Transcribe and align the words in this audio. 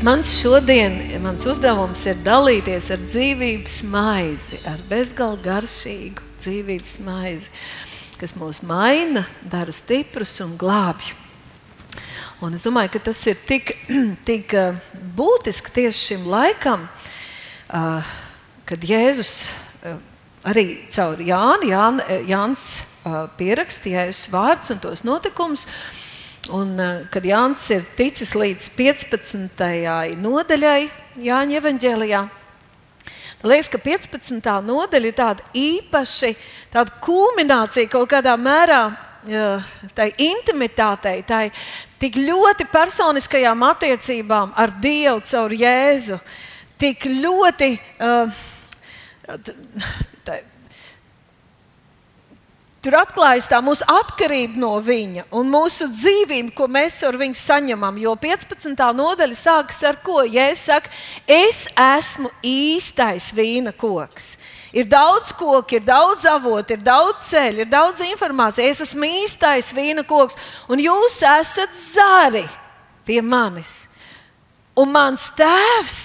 Mans 0.00 0.30
šodien, 0.40 0.94
mans 1.20 1.44
uzdevums 1.44 2.00
ir 2.08 2.22
dalīties 2.24 2.86
ar 2.94 3.02
dzīvības 3.04 3.74
maizi, 3.92 4.56
ar 4.64 4.80
bezgalīgi 4.88 5.44
garšīgu 5.44 6.24
dzīvības 6.40 6.94
maizi, 7.04 7.50
kas 8.16 8.32
mūs 8.40 8.62
maina, 8.64 9.26
dara 9.44 9.74
stiprus 9.76 10.38
un 10.40 10.54
glābj. 10.56 11.10
Un 12.40 12.56
es 12.56 12.64
domāju, 12.64 12.94
ka 12.94 13.04
tas 13.10 13.20
ir 13.28 13.36
tik, 13.44 13.74
tik 14.30 14.56
uh, 14.56 14.80
būtiski 15.20 15.76
tieši 15.82 16.06
šim 16.06 16.24
laikam, 16.32 16.88
uh, 17.68 18.14
kad 18.64 18.88
Jēzus 18.88 19.34
uh, 19.84 19.98
arī 20.48 20.78
caur 20.96 21.20
Jānu, 21.20 21.68
Jān, 21.74 22.00
Jānis 22.24 22.70
pierakstīja 23.36 24.08
Jēzus 24.08 24.32
vārdus 24.32 24.72
un 24.72 24.80
tos 24.80 25.04
notikumus. 25.04 25.68
Un, 26.48 26.72
kad 27.12 27.26
Jānis 27.28 27.66
ir 27.74 27.84
ticis 27.98 28.30
līdz 28.32 28.70
15. 28.72 29.60
nodaļai 30.16 30.88
Jāņa 31.20 31.58
evanģēlijā, 31.58 32.22
tad 33.42 33.46
liekas, 33.50 33.68
ka 33.68 33.80
15. 33.84 34.48
nodaļa 34.64 35.10
ir 35.10 35.16
tāda 35.18 35.44
īpaši 35.52 36.32
tāda 36.72 36.96
kulminācija 37.04 37.92
kaut 37.92 38.08
kādā 38.14 38.38
mērā 38.40 38.80
tai 39.92 40.08
intimitātei, 40.16 41.20
tai 41.28 41.50
tik 42.00 42.16
ļoti 42.24 42.64
personiskajām 42.72 43.66
attiecībām 43.68 44.54
ar 44.56 44.72
Dievu 44.80 45.20
caur 45.28 45.52
Jēzu, 45.52 46.16
tik 46.80 47.04
ļoti. 47.20 47.74
Uh, 48.00 48.46
Tur 52.80 52.94
atklājas 52.96 53.44
tā 53.44 53.58
mūsu 53.60 53.84
atkarība 53.92 54.56
no 54.56 54.70
viņa 54.80 55.26
un 55.36 55.50
mūsu 55.52 55.90
dzīvība, 55.92 56.54
ko 56.56 56.64
mēs 56.72 56.94
ar 57.04 57.18
viņu 57.20 57.36
saņemam. 57.36 57.98
Jo 58.00 58.14
15. 58.16 58.72
nodaļa 58.96 59.36
sākas 59.36 59.82
ar 59.84 59.98
ko? 60.00 60.22
Ja 60.24 60.46
es 60.48 60.62
saku, 60.64 60.88
es 61.28 61.66
esmu 61.76 62.30
īstais 62.40 63.26
vīna 63.36 63.74
koks. 63.76 64.30
Ir 64.72 64.88
daudz 64.88 65.34
koku, 65.36 65.76
ir 65.76 65.84
daudz 65.84 66.24
avotu, 66.30 66.72
ir 66.72 66.80
daudz 66.86 67.28
ceļu, 67.28 67.66
ir 67.66 67.68
daudz 67.68 68.00
informācijas. 68.06 68.80
Es 68.80 68.88
esmu 68.88 69.12
īstais 69.26 69.74
vīna 69.76 70.06
koks, 70.08 70.40
un 70.72 70.80
jūs 70.80 71.20
esat 71.34 71.76
zari 71.76 72.46
pie 73.04 73.20
manis. 73.20 73.90
Un 74.80 74.88
mans 74.94 75.28
tēvs, 75.36 76.00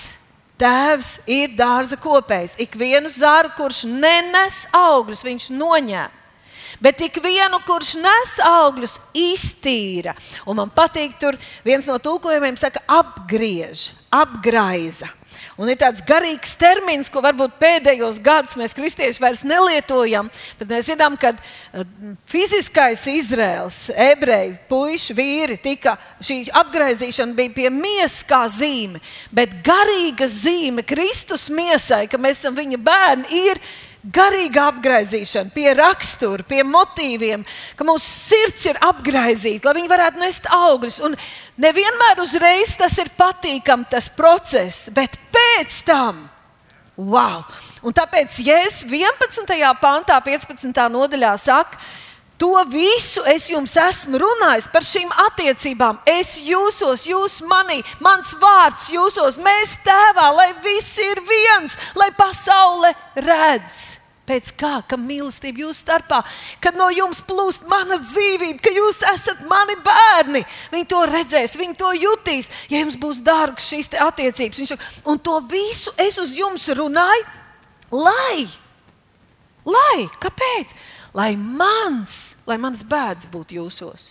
tēvs 0.60 1.16
ir 1.24 1.56
dārza 1.56 1.96
kopējs. 1.96 2.60
Ik 2.60 2.76
vienu 2.76 3.08
zāru, 3.08 3.56
kurš 3.56 3.86
nenes 3.88 4.66
augļus, 4.76 5.24
viņš 5.24 5.52
noņem. 5.56 6.22
Bet 6.84 7.02
ik 7.02 7.20
vienu, 7.24 7.60
kurš 7.68 7.96
nes 8.02 8.38
augļus, 8.46 8.98
iztīra. 9.16 10.16
Un 10.46 10.60
man 10.60 10.72
patīk, 10.76 11.18
tur 11.22 11.38
viens 11.66 11.88
no 11.90 12.00
tulkojumiem 12.02 12.58
saka, 12.60 12.84
apgriež, 13.00 13.92
apgraiza. 14.14 15.12
Un 15.60 15.70
ir 15.72 15.78
tāds 15.80 16.04
garīgs 16.06 16.56
termins, 16.60 17.10
ko 17.12 17.22
varbūt 17.24 17.56
pēdējos 17.60 18.20
gados 18.24 18.58
mēs 18.60 18.76
kristieši 18.76 19.22
vairs 19.24 19.44
nelietojam. 19.48 20.30
Bet 20.60 20.72
mēs 20.72 20.90
zinām, 20.92 21.16
ka 21.20 21.32
eh, 21.36 21.86
fiziskais 22.28 23.06
Izraels, 23.12 23.86
ebreji, 23.92 24.56
puiši, 24.70 25.16
vīri, 25.16 25.60
tika, 25.64 25.96
šī 26.24 26.42
apgaizīšana 26.64 27.38
bija 27.38 27.56
pie 27.56 27.72
miesas 27.74 28.22
kā 28.28 28.44
zīme. 28.52 29.02
Bet 29.36 29.60
garīga 29.66 30.28
zīme 30.32 30.86
Kristus 30.88 31.48
miesai, 31.54 32.06
ka 32.12 32.20
mēs 32.22 32.44
esam 32.44 32.58
viņa 32.58 32.82
bērni, 32.84 33.44
ir 33.52 33.62
garīga 34.14 34.68
apgaizīšana, 34.72 35.54
pie 35.56 35.72
rakstura, 35.78 36.46
pie 36.48 36.62
motīviem, 36.68 37.46
ka 37.78 37.88
mūsu 37.88 38.06
sirds 38.06 38.68
ir 38.70 38.80
apgaizīta, 38.86 39.68
lai 39.68 39.80
viņi 39.80 39.92
varētu 39.92 40.22
nest 40.22 40.50
augļus. 40.54 41.02
Un 41.08 41.18
nevienmēr 41.62 42.22
uzreiz 42.24 42.76
tas 42.80 42.98
ir 43.02 43.12
patīkami, 43.18 43.90
tas 43.90 44.12
process, 44.14 44.90
bet 44.94 45.18
pēc 45.34 45.82
tam. 45.88 46.26
Wow! 46.96 47.44
Un 47.84 47.94
tāpēc 47.96 48.38
Jēzus 48.46 48.86
11. 48.88 49.52
pantā, 49.82 50.22
15. 50.24 50.86
nodaļā 50.94 51.34
saka, 51.42 51.82
To 52.38 52.52
visu 52.68 53.24
es 53.32 53.48
jums 53.48 53.78
esmu 53.80 54.20
runājis 54.20 54.68
par 54.72 54.84
šīm 54.84 55.12
attiecībām. 55.30 56.02
Es 56.10 56.36
jūsos, 56.44 57.06
jūs 57.08 57.40
manī, 57.48 57.80
mans 58.04 58.34
vārds 58.42 58.90
jūsos, 58.92 59.38
mēs 59.40 59.78
tēvā, 59.86 60.32
lai 60.36 60.50
viss 60.66 60.98
ir 61.00 61.22
viens, 61.24 61.78
lai 61.96 62.10
pasaule 62.18 62.92
redz. 63.16 64.02
Pēc 64.26 64.50
kā, 64.58 64.80
ka 64.90 64.98
mīlestība 64.98 65.62
jūsu 65.62 65.84
starpā, 65.84 66.24
kad 66.60 66.76
no 66.76 66.88
jums 66.90 67.22
plūst 67.24 67.68
mana 67.70 68.00
dzīvība, 68.02 68.58
ka 68.66 68.74
jūs 68.74 69.04
esat 69.14 69.44
mani 69.48 69.78
bērni. 69.86 70.42
Viņi 70.74 70.88
to 70.92 71.04
redzēs, 71.12 71.54
viņi 71.62 71.78
to 71.78 71.92
jutīs, 71.94 72.50
ja 72.74 72.82
jums 72.82 72.98
būs 73.00 73.22
dārgas 73.24 73.70
šīs 73.70 73.94
attiecības. 74.02 74.64
Viņš, 74.64 74.90
un 75.06 75.22
to 75.22 75.38
visu 75.52 75.94
es 76.02 76.18
uz 76.20 76.34
jums 76.36 76.66
runāju, 76.74 77.30
lai, 77.94 78.48
lai, 79.78 80.10
kāpēc? 80.26 80.74
Lai 81.16 81.36
mans, 81.40 82.36
lai 82.48 82.58
mans 82.60 82.84
bērns 82.84 83.30
būtu 83.32 83.56
jūsos, 83.62 84.10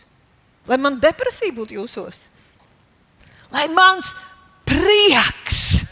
lai 0.69 0.79
man 0.81 0.97
depresija 1.03 1.53
būtu 1.53 1.77
jūsos, 1.77 2.23
lai 3.53 3.67
mans 3.69 4.15
prieks, 4.65 5.85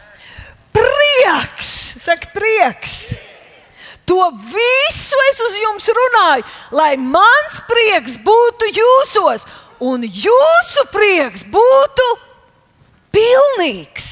prieks, 0.73 1.75
saka, 2.01 2.33
prieks. 2.33 3.13
To 4.09 4.19
visu 4.35 5.19
es 5.29 5.39
uz 5.45 5.59
jums 5.61 5.85
runāju, 5.95 6.47
lai 6.75 6.97
mans 6.99 7.61
prieks 7.69 8.17
būtu 8.25 8.73
jūsos, 8.75 9.45
un 9.85 10.03
jūsu 10.03 10.87
prieks 10.91 11.45
būtu 11.53 12.09
pilnīgs. 13.15 14.11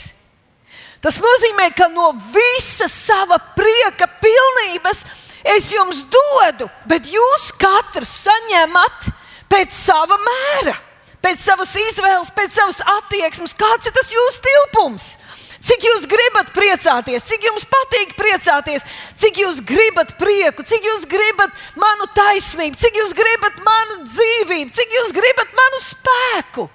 Tas 1.01 1.17
nozīmē, 1.25 1.71
ka 1.75 1.89
no 1.89 2.13
visas 2.35 2.93
sava 2.93 3.41
prieka 3.57 4.07
pilnības 4.21 5.03
es 5.45 5.71
jums 5.73 6.05
dodu, 6.13 6.69
bet 6.91 7.09
jūs 7.11 7.51
katrs 7.61 8.13
saņemat 8.27 9.11
pēc 9.51 9.75
sava 9.75 10.19
mēra, 10.21 10.77
pēc 11.25 11.43
savas 11.43 11.75
izvēles, 11.77 12.33
pēc 12.37 12.57
savas 12.57 12.81
attieksmes. 12.99 13.57
Kāds 13.59 13.91
ir 13.91 13.97
tas 13.97 14.13
jūsu 14.15 14.45
tilpums? 14.47 15.13
Cik 15.61 15.85
jūs 15.85 16.07
gribat 16.09 16.55
priecāties, 16.57 17.27
cik 17.29 17.45
jums 17.51 17.67
patīk 17.69 18.15
priecāties, 18.17 18.85
cik 19.21 19.43
jūs 19.43 19.61
gribat 19.69 20.15
prieku, 20.17 20.65
cik 20.65 20.89
jūs 20.89 21.05
gribat 21.11 21.53
manu 21.77 22.09
taisnību, 22.17 22.81
cik 22.81 22.97
jūs 22.97 23.13
gribat 23.17 23.61
manu 23.67 23.99
dzīvību, 24.07 24.73
cik 24.73 24.97
jūs 24.97 25.13
gribat 25.13 25.53
manu 25.59 25.83
spēku. 25.85 26.71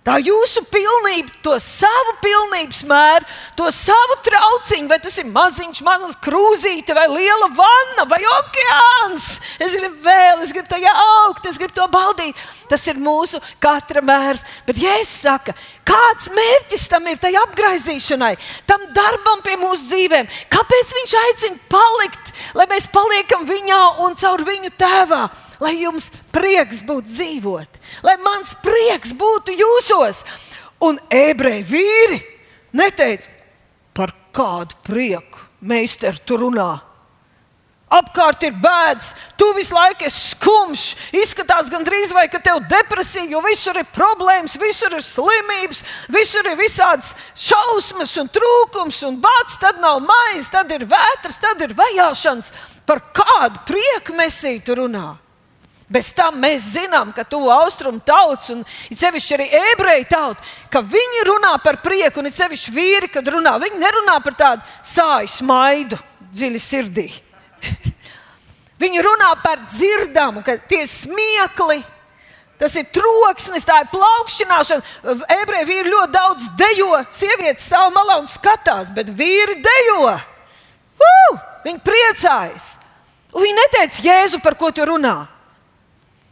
Tā 0.00 0.14
jūsu 0.24 0.62
pilnība, 0.72 1.28
to 1.44 1.58
savu 1.60 2.14
pilnības 2.24 2.78
mēru, 2.88 3.26
to 3.58 3.66
savu 3.74 4.14
trauciņu, 4.24 4.88
vai 4.88 4.96
tas 5.04 5.18
ir 5.20 5.26
maziņš, 5.28 5.82
manas 5.84 6.14
krūzīte, 6.24 6.94
vai 6.96 7.04
liela 7.12 7.50
vanna, 7.52 8.06
vai 8.08 8.20
okeāns. 8.38 9.26
Es 9.60 9.76
gribu 9.76 10.00
vēl, 10.06 10.40
es 10.46 10.54
gribu 10.56 10.72
tajā 10.72 10.94
augt, 11.02 11.44
es 11.50 11.60
gribu 11.60 11.76
to 11.76 11.84
baudīt. 11.92 12.40
Tas 12.72 12.86
ir 12.88 12.96
mūsu 12.96 13.42
katra 13.60 14.00
mērs. 14.00 14.46
Bet 14.64 14.80
Jēzus 14.80 15.20
saka, 15.26 15.56
kāds 15.84 16.32
mērķis 16.32 16.88
tam 16.88 17.04
ir, 17.12 17.20
tai 17.20 17.34
apgaizīšanai, 17.42 18.32
tam 18.70 18.88
darbam 18.96 19.44
pie 19.44 19.60
mūsu 19.60 19.84
dzīvēm? 19.90 20.32
Kāpēc 20.56 20.96
viņš 20.96 21.16
aicina 21.26 21.62
palikt, 21.76 22.34
lai 22.56 22.70
mēs 22.72 22.88
paliekam 22.88 23.44
viņā 23.44 23.84
un 24.06 24.16
caur 24.16 24.48
viņu 24.48 24.72
tēvā? 24.80 25.26
Lai 25.60 25.76
jums 25.82 26.10
prieks 26.32 26.82
būtu 26.86 27.08
dzīvot, 27.10 27.80
lai 28.06 28.16
mans 28.24 28.56
prieks 28.64 29.14
būtu 29.16 29.56
jūsos. 29.60 30.24
Un 30.80 30.96
ebreji 31.12 31.66
vīri 31.68 32.20
neteica, 32.72 33.28
par 33.92 34.14
kādu 34.32 34.78
prieku 34.86 35.42
meistars 35.60 36.22
tur 36.24 36.46
runā. 36.46 36.70
Apkārt 37.90 38.44
ir 38.46 38.54
bēdas, 38.54 39.08
tu 39.34 39.48
visu 39.56 39.74
laiku 39.74 40.06
esi 40.06 40.36
skumjš. 40.36 40.82
Izskatās 41.24 41.66
gandrīz 41.72 42.12
vai 42.14 42.28
ka 42.30 42.38
tev 42.38 42.60
ir 42.60 42.68
depresija, 42.70 43.26
jo 43.32 43.40
visur 43.42 43.80
ir 43.80 43.88
problēmas, 43.90 44.54
visur 44.62 44.94
ir 44.94 45.02
slimības, 45.02 45.82
visur 46.14 46.46
ir 46.46 46.54
visādas 46.60 47.16
šausmas 47.34 48.14
un 48.22 48.30
trūkums, 48.30 49.00
un 49.08 49.18
bācis, 49.24 49.58
tad 49.58 49.82
nav 49.82 49.98
maizes, 50.06 50.52
tad 50.54 50.70
ir 50.70 50.86
vētras, 50.86 51.40
tad 51.42 51.66
ir 51.66 51.74
vajāšanas. 51.74 52.52
Par 52.86 53.02
kādu 53.10 53.66
prieku 53.66 54.14
mēs 54.14 54.38
īstenībā 54.38 54.78
runājam? 54.84 55.18
Bez 55.90 56.12
tam 56.14 56.36
mēs 56.38 56.68
zinām, 56.76 57.10
ka 57.10 57.24
tuvu 57.26 57.48
austrumu 57.50 57.98
tauts, 58.06 58.52
un 58.54 58.62
sevišķi 58.94 59.34
arī 59.34 59.46
ebreju 59.72 60.04
tauta, 60.10 60.44
ka 60.70 60.84
viņi 60.86 61.24
runā 61.26 61.56
par 61.64 61.80
prieku, 61.82 62.22
un 62.22 62.30
sevišķi 62.30 62.74
vīri, 62.76 63.08
kad 63.10 63.26
runā, 63.26 63.56
viņi 63.58 63.80
nerunā 63.82 64.20
par 64.22 64.36
tādu 64.38 64.76
sāļu 64.86 65.32
smaidu 65.34 65.98
dziļi 66.30 66.60
sirdī. 66.62 67.08
viņi 68.82 69.02
runā 69.02 69.32
par 69.42 69.64
dzirdamu, 69.66 70.44
ka 70.46 70.60
tie 70.70 70.84
smiekli. 70.86 71.82
Tas 72.60 72.74
ir 72.76 72.86
troksnis, 72.92 73.64
tā 73.64 73.80
ir 73.80 73.90
plaukšanāšana. 73.90 75.16
Ebreji 75.40 75.68
vīri 75.72 75.90
ļoti 75.94 76.12
daudz 76.12 76.48
dejo. 76.60 77.00
Sievietes 77.08 77.66
stāv 77.70 77.88
malā 77.94 78.18
un 78.20 78.28
skatās, 78.28 78.92
bet 78.92 79.08
vīri 79.16 79.56
dejo. 79.64 80.12
Uh, 81.00 81.38
viņi 81.64 81.80
priecājas. 81.82 82.74
Un 83.32 83.46
viņi 83.46 83.56
neteica, 83.56 84.02
Jēzu, 84.04 84.42
par 84.44 84.58
ko 84.60 84.68
tu 84.76 84.84
runā. 84.84 85.16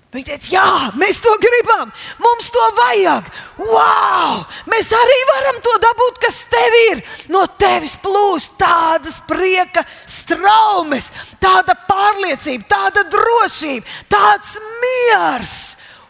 Viņi 0.08 0.25
teica, 0.25 0.49
jā, 0.55 0.69
mēs 0.96 1.19
to 1.20 1.34
gribam, 1.37 1.90
mums 2.25 2.46
to 2.49 2.62
vajag. 2.78 3.26
Wow! 3.60 4.38
Mēs 4.72 4.88
arī 4.96 5.19
varam 5.28 5.58
to 5.60 5.75
dabūt, 5.84 6.20
kas 6.22 6.38
tev 6.49 6.76
ir. 6.87 7.02
No 7.28 7.43
tevis 7.60 7.99
plūst 8.00 8.56
tādas 8.56 9.20
prieka 9.28 9.84
straumes, 10.08 11.10
tāda 11.44 11.76
pārliecība, 11.90 12.64
tāda 12.72 13.05
drošība, 13.12 13.84
tāds 14.08 14.56
miers. 14.81 15.55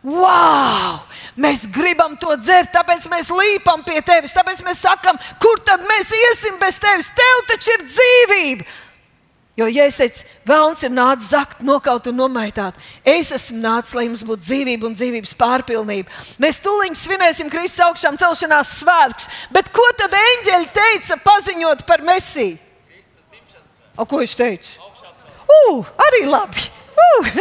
Wow! 0.07 1.01
Mēs 1.35 1.67
gribam 1.75 2.15
to 2.23 2.39
dzert, 2.39 2.71
tāpēc 2.75 3.11
mēs 3.11 3.35
līpam 3.35 3.83
pie 3.87 3.99
tevis, 4.07 4.35
tāpēc 4.35 4.63
mēs 4.67 4.87
sakam, 4.87 5.19
kur 5.43 5.59
tad 5.67 5.83
mēs 5.91 6.15
iesim 6.15 6.63
bez 6.63 6.79
tevis? 6.83 7.11
Tev 7.19 7.49
taču 7.51 7.75
ir 7.75 7.91
dzīvība! 7.91 8.77
Jo, 9.59 9.67
ja 9.67 9.89
es 9.91 9.97
teicu, 9.99 10.23
vēlams 10.47 10.85
ir 10.87 10.93
nācis 10.95 11.33
zakt, 11.33 11.65
nokaut 11.67 12.07
un 12.07 12.15
nomaitāt, 12.21 12.77
es 13.03 13.33
esmu 13.35 13.59
nācis, 13.59 13.97
lai 13.99 14.05
jums 14.07 14.23
būtu 14.29 14.45
dzīvība 14.45 14.87
un 14.87 14.93
dzīvības 14.95 15.33
pārpilnība. 15.41 16.13
Mēs 16.39 16.61
tūlīt 16.63 16.95
svinēsim 17.01 17.51
Kristus 17.51 17.83
augšām 17.89 18.21
celšanās 18.21 18.77
svētkus, 18.79 19.27
bet 19.51 19.73
ko 19.75 19.83
tad 19.99 20.15
eņģeļi 20.15 20.71
teica 20.77 21.19
paziņot 21.25 21.83
par 21.89 22.05
Mesiju? 22.07 22.55
O, 23.99 24.07
ko 24.07 24.21
es 24.23 24.37
teicu? 24.39 24.79
Uh, 25.51 25.83
arī 26.07 26.23
labi! 26.29 26.69
Uh. 26.95 27.33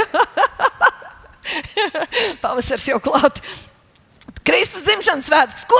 Pavasars 2.41 2.87
jau 2.89 2.97
klāt. 3.03 3.43
Kristus 4.47 4.87
dzimšanas 4.87 5.29
svētkus. 5.29 5.69
Ko 5.69 5.77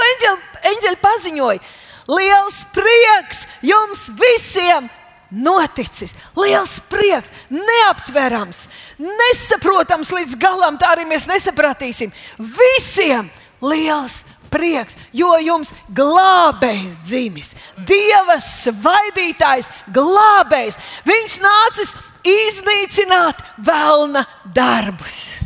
eņģeļi 0.69 1.01
paziņoja? 1.01 1.65
Liels 2.13 2.61
prieks 2.77 3.43
jums 3.65 4.05
visiem! 4.21 4.91
Noticis. 5.31 6.15
Liels 6.37 6.77
prieks, 6.91 7.31
neaptverams, 7.51 8.67
nesaprotams 8.99 10.11
līdz 10.15 10.37
galam, 10.41 10.79
tā 10.79 10.93
arī 10.95 11.07
mēs 11.09 11.27
nesapratīsim. 11.29 12.13
Visiem 12.37 13.29
liels 13.61 14.23
prieks, 14.51 14.95
jo 15.13 15.33
jums 15.43 15.73
glābējs 15.93 16.97
dzimis, 17.07 17.55
Dieva 17.87 18.39
svaidītājs, 18.43 19.69
glābējs. 19.93 20.77
Viņš 21.07 21.39
nācis 21.43 21.95
iznīcināt 22.27 23.43
vēlna 23.63 24.25
darbus. 24.55 25.37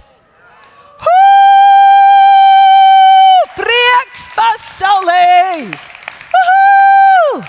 Huu! 1.01 1.61
Prieks 3.57 4.29
pasaulē! 4.37 5.65
Uhu! 6.41 7.41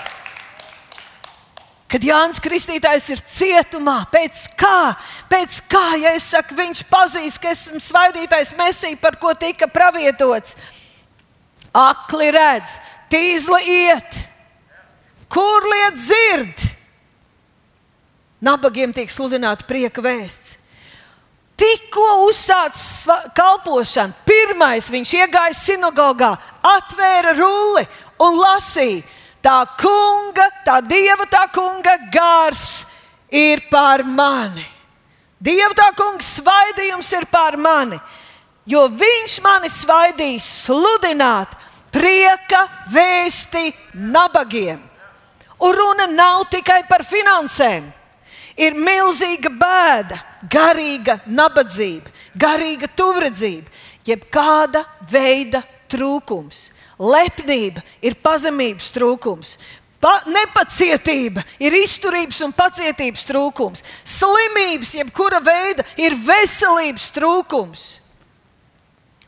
Kad 1.93 2.01
Jānis 2.01 2.41
Kristītājs 2.41 3.11
ir 3.13 3.19
cietumā, 3.29 3.99
pēc 4.09 4.47
kā, 4.57 4.95
pēc 5.29 5.59
kā, 5.69 5.83
ja 6.01 6.15
es 6.17 6.31
saku, 6.33 6.57
viņš 6.57 6.81
pazīst, 6.89 7.37
ka 7.37 7.51
esmu 7.53 7.81
svaidītais 7.83 8.55
mesija, 8.57 8.97
par 8.97 9.19
ko 9.21 9.35
tika 9.37 9.69
pravietots. 9.69 10.57
Akli 11.69 12.31
redz, 12.33 12.79
tīzli 13.13 13.61
iet, 13.75 14.17
kur 15.29 15.69
liet 15.69 16.01
dzird. 16.01 16.65
Nabagiem 18.43 18.93
tiek 18.93 19.13
sludināta 19.13 19.69
prieka 19.69 20.01
vēsts. 20.01 20.57
Tikko 21.61 22.23
uzsācis 22.25 23.05
kalpošanu, 23.37 24.17
pirmais 24.25 24.89
viņš 24.89 25.11
iegāja 25.21 25.53
sinagogā, 25.53 26.33
atvēra 26.65 27.37
rulli 27.37 27.85
un 28.25 28.41
lasīja 28.41 29.05
tā 29.43 29.59
kunga, 29.79 30.47
tā 30.65 30.79
dieva, 30.87 31.27
tā 31.29 31.45
kunga 31.53 31.97
gars 32.13 32.85
ir 33.29 33.65
pār 33.71 34.05
mani. 34.07 34.65
Dieva 35.43 35.73
tā 35.75 35.89
kunga 35.97 36.23
svaidījums 36.23 37.09
ir 37.17 37.27
pār 37.27 37.57
mani, 37.59 37.99
jo 38.65 38.85
viņš 38.87 39.41
mani 39.43 39.69
svaidīs 39.71 40.45
sludināt 40.63 41.51
prieka 41.91 42.63
vēsti 42.93 43.73
nabagiem. 43.93 44.79
Un 45.63 45.75
runa 45.75 46.07
nav 46.11 46.47
tikai 46.51 46.83
par 46.87 47.03
finansēm. 47.07 47.91
Ir 48.59 48.75
milzīga 48.77 49.49
bēda, 49.49 50.17
garīga 50.51 51.17
nabadzība, 51.25 52.11
garīga 52.37 52.89
tuvredzība, 52.95 53.71
jeb 54.05 54.27
kāda 54.29 54.83
veida 55.09 55.63
trūkums. 55.89 56.67
Lepnība 56.99 57.81
ir 58.03 58.17
pazemības 58.21 58.91
trūkums. 58.93 59.55
Pa, 60.03 60.17
nepacietība 60.27 61.45
ir 61.63 61.75
izturības 61.79 62.41
un 62.43 62.51
pacietības 62.55 63.23
trūkums. 63.29 63.85
Slimības, 64.03 64.97
jebkura 64.99 65.39
veida, 65.43 65.85
ir 65.95 66.17
veselības 66.19 67.07
trūkums. 67.15 67.85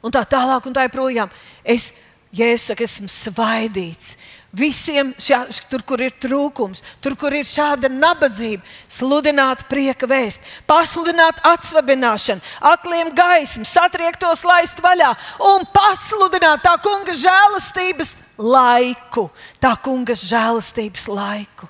Un 0.04 0.14
tā 0.14 0.26
tālāk, 0.30 0.68
un 0.68 0.76
tā 0.76 0.84
joprojām. 0.86 1.32
Es, 1.64 1.94
ja 2.36 2.52
es 2.52 2.68
saku, 2.68 2.84
esmu 2.86 3.08
svaidīts, 3.10 4.18
Visiem, 4.56 5.10
šā, 5.20 5.42
tur, 5.68 5.82
kur 5.84 6.00
ir 6.00 6.14
trūkums, 6.22 6.80
tur, 7.04 7.18
kur 7.20 7.34
ir 7.36 7.44
šāda 7.48 7.90
nabadzība, 7.92 8.64
sludināt 8.88 9.66
prieka 9.68 10.08
vēst, 10.08 10.40
pasludināt 10.70 11.42
atsvabināšanu, 11.44 12.44
akliem 12.64 13.12
gaismu, 13.18 13.68
satriektos 13.68 14.46
laist 14.48 14.80
vaļā 14.84 15.10
un 15.50 15.66
pasludināt 15.76 16.64
tā 16.64 16.78
kunga 16.86 17.18
žēlastības 17.20 18.16
laiku. 18.40 19.28
Tā 19.60 19.74
kunga 19.84 20.16
žēlastības 20.16 21.10
laiku. 21.12 21.68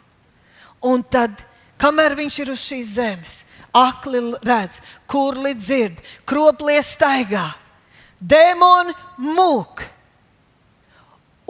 Un 0.86 1.02
tad, 1.10 1.42
kamēr 1.82 2.14
viņš 2.22 2.40
ir 2.44 2.54
uz 2.54 2.68
šīs 2.70 2.94
zemes, 3.00 3.42
akli 3.74 4.22
redz, 4.46 4.84
kurli 5.10 5.56
dzird, 5.58 5.98
kroplie 6.30 6.78
staigā, 6.86 7.48
demoni 8.22 8.94
mūk 9.18 9.88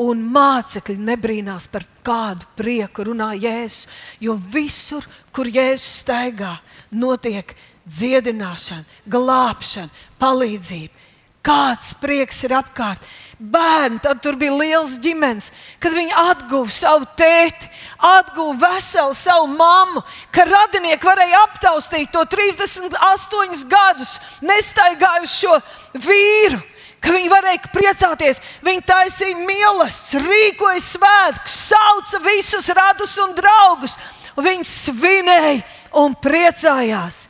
Un 0.02 0.26
mācekļi 0.28 0.98
nebrīnās 1.08 1.70
par 1.72 1.86
kādu 2.04 2.44
prieku 2.60 3.06
runā 3.08 3.30
Jēzus, 3.40 3.86
jo 4.20 4.36
visur, 4.36 5.06
kur 5.32 5.48
Jēzus 5.48 6.02
staigā, 6.02 6.58
notiek 6.92 7.54
dziedināšana, 7.88 8.84
glābšana, 9.08 9.94
palīdzība. 10.20 11.04
Kāds 11.46 11.94
prieks 12.02 12.40
ir 12.48 12.56
apkārt. 12.58 13.04
Bērni, 13.38 14.00
tad 14.02 14.22
tur 14.24 14.34
bija 14.40 14.56
liels 14.56 14.96
ģimenes, 15.04 15.52
kad 15.80 15.94
viņi 15.94 16.16
atguva 16.18 16.72
savu 16.74 17.06
tēti, 17.20 17.70
atguva 18.02 18.56
veselu 18.64 19.14
savu 19.16 19.52
mammu, 19.54 20.02
ka 20.34 20.48
radinieki 20.50 21.06
varēja 21.06 21.44
aptaustīt 21.46 22.10
to 22.16 22.24
38 22.32 23.68
gadus 23.70 24.16
nestaigājušo 24.42 25.60
vīru 26.08 26.64
ka 27.06 27.14
viņi 27.14 27.30
varēja 27.30 27.72
priecāties. 27.74 28.42
Viņi 28.66 28.84
taisīja 28.90 29.38
mīlestības, 29.46 30.26
rīkoja 30.26 30.82
svētkus, 30.82 31.58
sauca 31.70 32.22
visus 32.26 32.70
radus 32.74 33.16
un 33.22 33.36
draugus. 33.38 33.96
Un 34.36 34.48
viņi 34.50 34.68
svinēja 34.68 35.62
un 36.02 36.16
priecājās. 36.20 37.26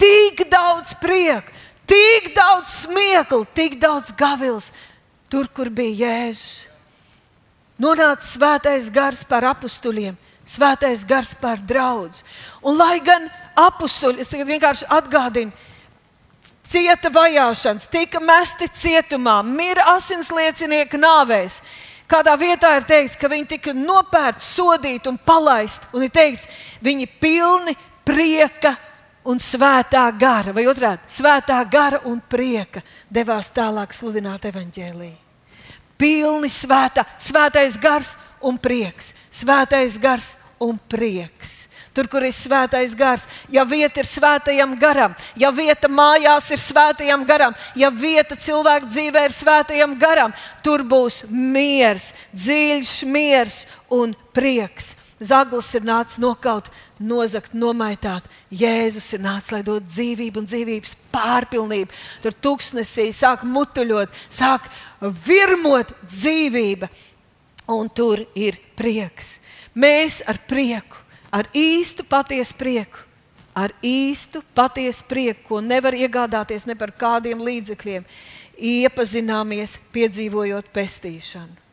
Tik 0.00 0.46
daudz 0.52 0.94
prieka, 1.00 1.52
tik 1.88 2.30
daudz 2.36 2.82
smieklu, 2.84 3.44
tik 3.56 3.78
daudz 3.80 4.12
gavils 4.16 4.70
tur, 5.32 5.48
kur 5.48 5.70
bija 5.72 6.06
Jēzus. 6.06 6.66
Nonāca 7.80 8.24
svētais 8.24 8.88
gars 8.92 9.20
par 9.28 9.44
apstuļiem, 9.50 10.16
svētais 10.48 11.04
gars 11.04 11.34
par 11.40 11.60
draugu. 11.60 12.22
Un 12.64 12.78
lai 12.78 13.00
gan 13.04 13.26
apstuļi, 13.56 14.22
es 14.22 14.32
vienkārši 14.32 14.88
atgādinu, 14.92 15.52
cieta 16.68 17.10
vajāšanas, 17.12 17.88
tika 17.90 18.20
mesti 18.20 18.68
cietumā, 18.68 19.40
mira 19.46 19.86
asinsliecinieka 19.96 20.98
nāvēs. 21.00 21.60
Kādā 22.06 22.36
vietā 22.38 22.70
ir 22.78 22.86
teikts, 22.86 23.16
ka 23.18 23.30
viņi 23.30 23.48
tika 23.56 23.74
nopērti, 23.74 24.44
sodīti 24.46 25.10
un 25.10 25.18
palaisti. 25.18 25.88
Un 25.96 26.06
ir 26.06 26.12
teikts, 26.14 26.46
viņi 26.82 27.08
pilni 27.20 27.74
prieka 28.06 28.76
un 29.26 29.42
svētā 29.42 30.04
gara, 30.18 30.52
vai 30.54 30.68
otrādi- 30.70 31.02
svētā 31.18 31.58
gara 31.70 32.00
un 32.04 32.20
prieka 32.20 32.82
devās 33.10 33.50
tālāk 33.50 33.92
sludināt 33.92 34.46
evaņģēlīju. 34.46 35.16
Pilni 35.98 36.48
svētā, 36.48 37.04
svētais 37.18 37.80
gars 37.80 38.16
un 38.40 38.58
prieks, 38.58 39.14
svētais 39.32 39.98
gars 39.98 40.36
un 40.60 40.78
prieks 40.78 41.66
tur, 41.96 42.08
kur 42.12 42.26
ir 42.26 42.34
svētais 42.36 42.94
gars. 42.96 43.24
Ja 43.52 43.64
vieta 43.68 44.02
ir 44.02 44.08
svētajam 44.08 44.76
garam, 44.80 45.16
ja 45.36 45.50
vieta 45.54 45.88
mājās 45.88 46.50
ir 46.52 46.60
svētajam 46.60 47.24
garam, 47.28 47.56
ja 47.74 47.90
vieta 47.90 48.36
cilvēka 48.36 48.90
dzīvē 48.90 49.24
ir 49.28 49.34
svētajam 49.34 49.96
garam, 50.00 50.36
tur 50.62 50.84
būs 50.84 51.24
miers, 51.30 52.12
dziļš 52.36 52.94
miers 53.08 53.64
un 53.92 54.14
prieks. 54.36 54.94
Zaglis 55.16 55.70
ir 55.72 55.86
nācis 55.88 56.18
nokaut, 56.20 56.66
nozagt, 57.00 57.54
nomaitāt. 57.56 58.26
Jēzus 58.52 59.14
ir 59.16 59.22
nācis, 59.24 59.48
lai 59.54 59.62
dotu 59.64 59.88
dzīvību 59.88 60.42
un 60.42 60.48
dzīvības 60.48 60.92
pārpilnību. 61.14 61.96
Tur 62.20 62.36
tuksnesī 62.44 63.08
sāk 63.16 63.46
mutuļot, 63.48 64.12
sāk 64.28 64.68
virmot 65.00 65.94
dzīvība, 66.04 66.90
un 67.72 67.88
tur 67.88 68.26
ir 68.36 68.60
prieks. 68.76 69.38
Mēs 69.72 70.20
ar 70.28 70.36
prieku 70.48 71.05
ar 71.36 71.50
īstu 71.52 72.06
patiesu 72.08 72.56
prieku 72.56 73.04
ar 73.56 73.72
īstu, 73.80 74.42
patiesu 74.54 75.06
prieku, 75.08 75.40
ko 75.48 75.60
nevar 75.64 75.96
iegādāties 75.96 76.66
ne 76.68 76.76
par 76.76 76.92
kādiem 76.92 77.40
līdzekļiem, 77.40 78.04
iepazināmies, 78.56 79.78
piedzīvojot 79.96 80.68
pestīšanu. 80.76 81.64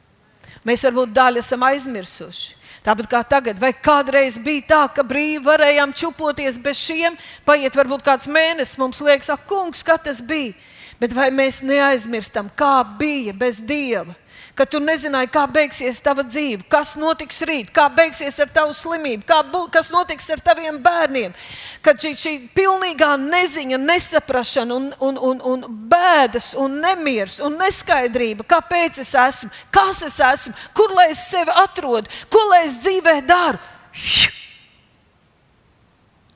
Mēs 0.63 0.85
varbūt 0.87 1.11
daļu 1.11 1.41
esam 1.43 1.65
aizmirsuši. 1.67 2.61
Tāpat 2.83 3.07
kā 3.11 3.19
tagad, 3.27 3.59
vai 3.59 3.71
kādreiz 3.75 4.37
bija 4.43 4.63
tā, 4.67 4.81
ka 4.95 5.03
brīvi 5.07 5.43
varējām 5.43 5.91
čupoties 5.95 6.57
bez 6.59 6.79
šiem, 6.79 7.15
paiet 7.47 7.75
varbūt 7.79 8.03
kāds 8.03 8.27
mēnesis, 8.31 8.79
mums 8.79 8.99
liekas, 9.03 9.31
ak, 9.31 9.45
kungs, 9.47 9.83
kā 9.87 9.95
tas 9.99 10.19
bija. 10.23 10.55
Bet 10.99 11.15
vai 11.15 11.29
mēs 11.35 11.61
neaizmirstam, 11.63 12.51
kā 12.55 12.83
bija 12.99 13.35
bez 13.35 13.59
Dieva? 13.63 14.15
Kad 14.53 14.69
tu 14.69 14.77
nezināji, 14.77 15.31
kā 15.33 15.47
beigsies 15.49 15.97
tava 16.05 16.21
dzīve, 16.27 16.67
kas 16.69 16.91
notiks 17.01 17.39
rīt, 17.49 17.71
kā 17.73 17.87
beigsies 17.89 18.35
ar 18.43 18.51
tavu 18.53 18.75
slimību, 18.77 19.25
bū, 19.49 19.63
kas 19.73 19.89
notiks 19.89 20.29
ar 20.29 20.43
taviem 20.45 20.77
bērniem. 20.77 21.33
Kad 21.81 21.97
šī, 21.97 22.11
šī 22.13 22.33
pilnīgā 22.53 23.15
neziņa, 23.17 23.79
nesaprašana, 23.81 24.77
un, 24.77 24.85
un, 25.01 25.17
un, 25.17 25.41
un 25.41 25.65
bēdas, 25.89 26.51
un 26.53 26.77
nemieris 26.83 27.39
un 27.41 27.57
neskaidrība, 27.57 28.45
kāpēc 28.45 29.01
es 29.01 29.15
esmu, 29.17 29.49
kas 29.73 30.03
es 30.05 30.19
esmu, 30.21 30.53
kur 30.77 30.93
lai 30.93 31.09
es 31.15 31.25
sevi 31.31 31.57
atrodu, 31.63 32.13
ko 32.29 32.45
lai 32.51 32.67
es 32.67 32.77
dzīvē 32.85 33.17
daru. 33.25 33.57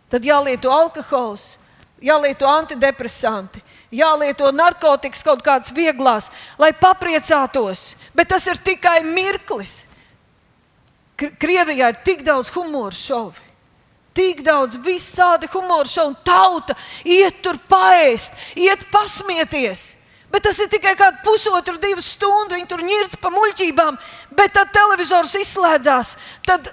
Tad 0.09 0.25
jālieto 0.25 0.73
alkohols, 0.73 1.57
jālieto 2.01 2.49
antidepresanti, 2.49 3.61
jālieto 3.93 4.51
narkotikas 4.51 5.23
kaut 5.25 5.43
kādas 5.45 5.73
vieglas, 5.75 6.31
lai 6.59 6.73
papriecātos. 6.75 7.93
Bet 8.15 8.31
tas 8.33 8.47
ir 8.47 8.59
tikai 8.63 9.01
mirklis. 9.05 9.85
Krievijā 11.17 11.91
ir 11.91 12.01
tik 12.05 12.23
daudz 12.25 12.51
humora 12.53 12.93
šovu. 12.93 13.45
Tik 14.17 14.41
daudz 14.45 14.77
visādi 14.81 15.49
humora 15.53 15.89
šovu, 15.89 16.13
un 16.13 16.17
tauta 16.25 16.75
iet 17.05 17.41
tur 17.45 17.59
paēst, 17.69 18.33
iet 18.57 18.85
pasmieties. 18.93 19.93
Bet 20.31 20.43
tas 20.43 20.59
ir 20.59 20.67
tikai 20.69 20.93
kāda 20.99 21.21
pusotra, 21.23 21.77
divas 21.79 22.09
stundas. 22.17 22.57
Viņi 22.57 22.67
tur 22.69 22.83
ņirts 22.83 23.19
pa 23.21 23.31
muļķībām, 23.31 23.97
bet 24.35 24.53
tad 24.57 24.73
televizors 24.75 25.37
izslēdzās. 25.39 26.17
Tad 26.45 26.67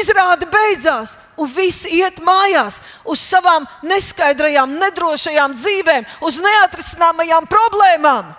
izrāde 0.00 0.48
beidzās, 0.50 1.16
un 1.38 1.48
visi 1.50 2.00
iet 2.00 2.20
mājās 2.24 2.80
uz 3.04 3.22
savām 3.22 3.66
neskaidrajām, 3.86 4.76
nedrošajām 4.80 5.54
dzīvēm, 5.56 6.06
uz 6.26 6.40
neatrisināmajām 6.44 7.48
problēmām. 7.50 8.34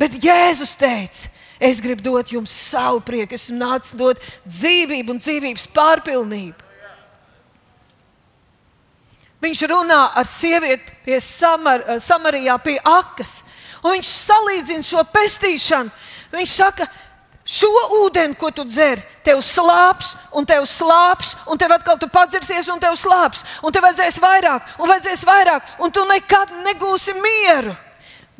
Bet 0.00 0.16
Jēzus 0.24 0.74
teica, 0.80 1.28
es 1.62 1.80
gribu 1.84 2.02
dot 2.02 2.32
jums 2.34 2.50
savu 2.50 3.00
prieku, 3.06 3.36
esmu 3.38 3.60
nācis 3.60 3.94
dot 3.98 4.22
dzīvību 4.48 5.14
un 5.14 5.22
dzīvības 5.22 5.68
pārpilnību. 5.76 6.70
Viņš 9.42 9.62
runā 9.70 10.00
ar 10.14 10.28
sievieti 10.30 10.94
pie 11.02 11.18
Samar, 11.18 11.82
Samarijā, 11.98 12.54
pie 12.62 12.76
akas, 12.86 13.40
un 13.82 13.96
viņš 13.96 14.10
salīdzina 14.10 14.86
šo 14.86 15.02
pestīšanu. 15.10 15.90
Viņš 16.32 16.52
saka, 16.54 16.86
Šo 17.52 17.68
ūdeni, 18.00 18.32
ko 18.38 18.48
tu 18.54 18.64
dzer, 18.64 19.02
tev 19.26 19.42
slāps, 19.44 20.14
un 20.32 20.46
tev 20.48 20.64
slāps, 20.64 21.34
un 21.52 21.60
tev 21.60 21.74
atkal 21.76 21.98
tu 22.00 22.08
padzersies, 22.08 22.70
un 22.72 22.80
tev 22.80 22.96
slāps, 22.96 23.42
un 23.60 23.74
tev 23.74 23.84
vajadzēs 23.84 24.16
vairāk, 24.22 24.70
un 24.80 24.88
vajadzēs 24.88 25.24
vairāk, 25.28 25.74
un 25.84 25.92
tu 25.92 26.04
nekad 26.08 26.54
negūsi 26.64 27.12
mieru. 27.18 27.74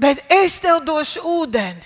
Bet 0.00 0.24
es 0.32 0.56
tev 0.64 0.80
došu 0.86 1.20
ūdeni, 1.28 1.84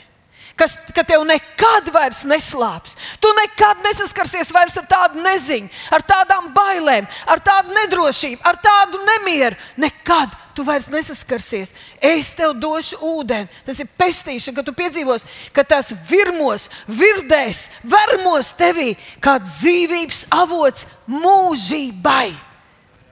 kas, 0.55 0.79
ka 0.95 1.03
tev 1.03 1.27
nekad 1.27 1.91
vairs 1.91 2.23
neslāps. 2.31 2.95
Tu 3.19 3.35
nekad 3.43 3.83
nesaskarsies 3.83 4.55
vairs 4.55 4.79
ar 4.79 4.87
tādu 4.95 5.27
neziņu, 5.27 5.73
ar 5.99 6.07
tādām 6.07 6.53
bailēm, 6.55 7.11
ar 7.27 7.43
tādu 7.43 7.75
nedrošību, 7.75 8.39
ar 8.47 8.63
tādu 8.63 9.03
nemieru. 9.03 9.59
Nekad 9.83 10.31
tu 10.57 10.65
vairs 10.65 10.89
nesaskarsies. 10.89 11.75
Es 12.01 12.33
tev 12.37 12.55
došu 12.57 12.97
ūdeni. 13.05 13.51
Tas 13.67 13.83
ir 13.83 13.91
pestīšana, 14.01 14.57
ka 14.57 14.65
tu 14.65 14.75
piedzīvos, 14.77 15.27
ka 15.53 15.67
tas 15.69 15.93
virmos, 16.09 16.71
virdēs, 16.89 17.67
vermos 17.85 18.55
tevī 18.57 18.95
kā 19.21 19.37
dzīvības 19.45 20.27
avots 20.33 20.89
mūžībai. 21.11 22.33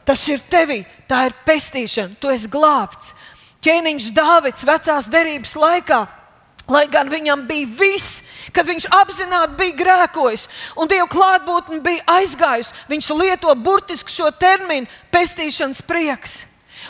Tas 0.04 0.24
ir 0.28 0.42
tevī, 0.52 0.82
tā 1.08 1.26
ir 1.28 1.38
pestīšana, 1.46 2.16
tu 2.20 2.32
esi 2.32 2.50
glābts. 2.52 3.14
Ķēniņš 3.64 4.10
Dāvids 4.16 4.66
vecās 4.68 5.08
derības 5.08 5.56
laikā. 5.56 6.02
Lai 6.68 6.86
gan 6.88 7.10
viņam 7.12 7.42
bija 7.44 7.68
viss, 7.76 8.22
kad 8.56 8.64
viņš 8.64 8.86
apzināti 8.96 9.58
bija 9.58 9.76
grēkojis 9.82 10.46
un 10.80 10.88
Dieva 10.88 11.04
klātbūtne 11.12 11.82
bija 11.84 12.00
aizgājusi, 12.08 12.72
viņš 12.88 13.10
lieto 13.20 13.52
burtiski 13.60 14.12
šo 14.12 14.30
terminu 14.40 14.88
pestīšanas 15.12 15.82
prieks. 15.84 16.38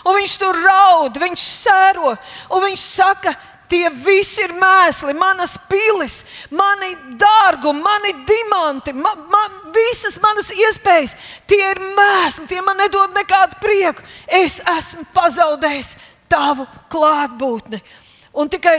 Un 0.04 0.18
viņš 0.18 0.36
tur 0.40 0.58
raud, 0.60 1.16
viņš 1.16 1.42
sēro, 1.64 2.12
un 2.52 2.64
viņš 2.66 2.80
saka, 2.84 3.32
tie 3.68 3.88
visi 3.90 4.42
ir 4.44 4.52
mēsli, 4.58 5.14
manas 5.16 5.56
pilis, 5.70 6.20
mani 6.52 6.92
dārgumi, 7.20 7.82
mani 7.82 8.12
diamanti, 8.28 8.92
ma, 8.92 9.14
ma, 9.32 9.42
visas 9.74 10.18
manas 10.22 10.52
iespējas. 10.54 11.16
Tie 11.50 11.60
ir 11.72 11.80
mēsli, 11.96 12.46
tie 12.50 12.60
man 12.62 12.78
nedod 12.78 13.16
nekādu 13.16 13.58
prieku. 13.62 14.04
Es 14.28 14.60
esmu 14.76 15.06
pazaudējis 15.16 15.94
tavu 16.30 16.68
klātbūtni. 16.92 17.80
Un 18.34 18.50
tikai 18.52 18.78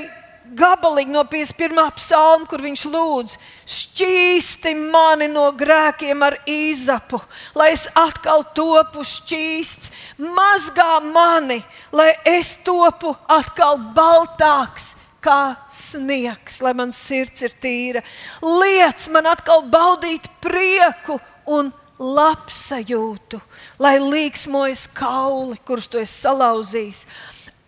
gabalīgi 0.53 1.13
no 1.13 1.23
51. 1.27 1.79
psalma, 1.97 2.47
kur 2.49 2.61
viņš 2.63 2.83
lūdz, 2.91 3.37
šķīsti 3.75 4.73
mani 4.93 5.27
no 5.31 5.47
grēkiem 5.57 6.23
ar 6.25 6.37
īzapu, 6.49 7.19
lai 7.57 7.71
es 7.73 7.87
atkal 7.97 8.45
topu 8.57 9.05
šķīsts, 9.07 9.91
mazgā 10.21 10.99
mani, 11.07 11.61
lai 11.95 12.11
es 12.35 12.55
topu 12.65 13.15
atkal 13.27 13.79
baltāks. 13.95 14.93
Kā 15.25 15.55
sniegs, 15.73 16.59
lai 16.61 16.75
man 16.77 16.91
sirds 16.93 17.41
ir 17.41 17.55
tīra, 17.57 18.03
liec 18.45 19.07
man 19.09 19.25
atkal 19.31 19.63
baudīt 19.73 20.27
prieku 20.37 21.15
un 21.49 21.71
labsajūtu, 21.97 23.39
lai 23.81 23.95
līksmojas 24.03 24.85
kauli, 24.93 25.57
kurus 25.65 25.89
tu 25.89 25.97
esi 25.97 26.27
salauzījis, 26.27 27.07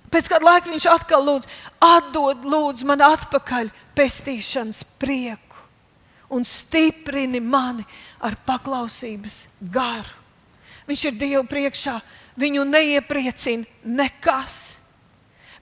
Pēc 0.08 0.30
kāda 0.32 0.48
laika 0.48 0.72
viņš 0.72 0.86
atkal 0.88 1.26
lūdz, 1.28 1.48
atdod 1.84 2.46
lūdzu 2.48 2.88
man 2.90 3.04
atpakaļ 3.06 3.70
pestīšanas 3.98 4.84
prieku 5.02 5.58
un 6.34 6.44
stiprini 6.44 7.40
mani 7.40 7.86
ar 8.20 8.36
paklausības 8.46 9.46
garu. 9.62 10.16
Viņš 10.88 11.04
ir 11.10 11.20
Dievu 11.20 11.44
priekšā, 11.48 11.98
viņu 12.40 12.64
neiepriecina 12.68 13.68
nekas. 13.84 14.78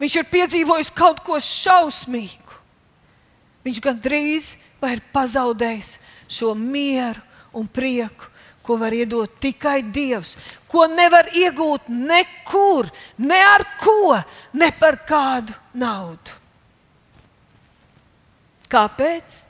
Viņš 0.01 0.17
ir 0.19 0.27
piedzīvojis 0.29 0.91
kaut 0.93 1.21
ko 1.25 1.39
šausmīgu. 1.41 2.59
Viņš 3.65 3.81
gandrīz 3.81 4.51
vai 4.81 4.95
ir 4.97 5.05
pazaudējis 5.13 5.95
šo 6.29 6.53
mieru 6.57 7.21
un 7.55 7.65
prieku, 7.71 8.27
ko 8.65 8.77
var 8.81 8.93
iedot 8.93 9.31
tikai 9.41 9.79
Dievs, 9.93 10.35
ko 10.71 10.87
nevar 10.91 11.29
iegūt 11.31 11.87
nekur, 11.89 12.89
ne 13.17 13.37
ar 13.53 13.63
ko, 13.81 14.17
ne 14.53 14.71
par 14.79 14.99
kādu 15.07 15.55
naudu. 15.73 16.41
Kāpēc? 18.69 19.41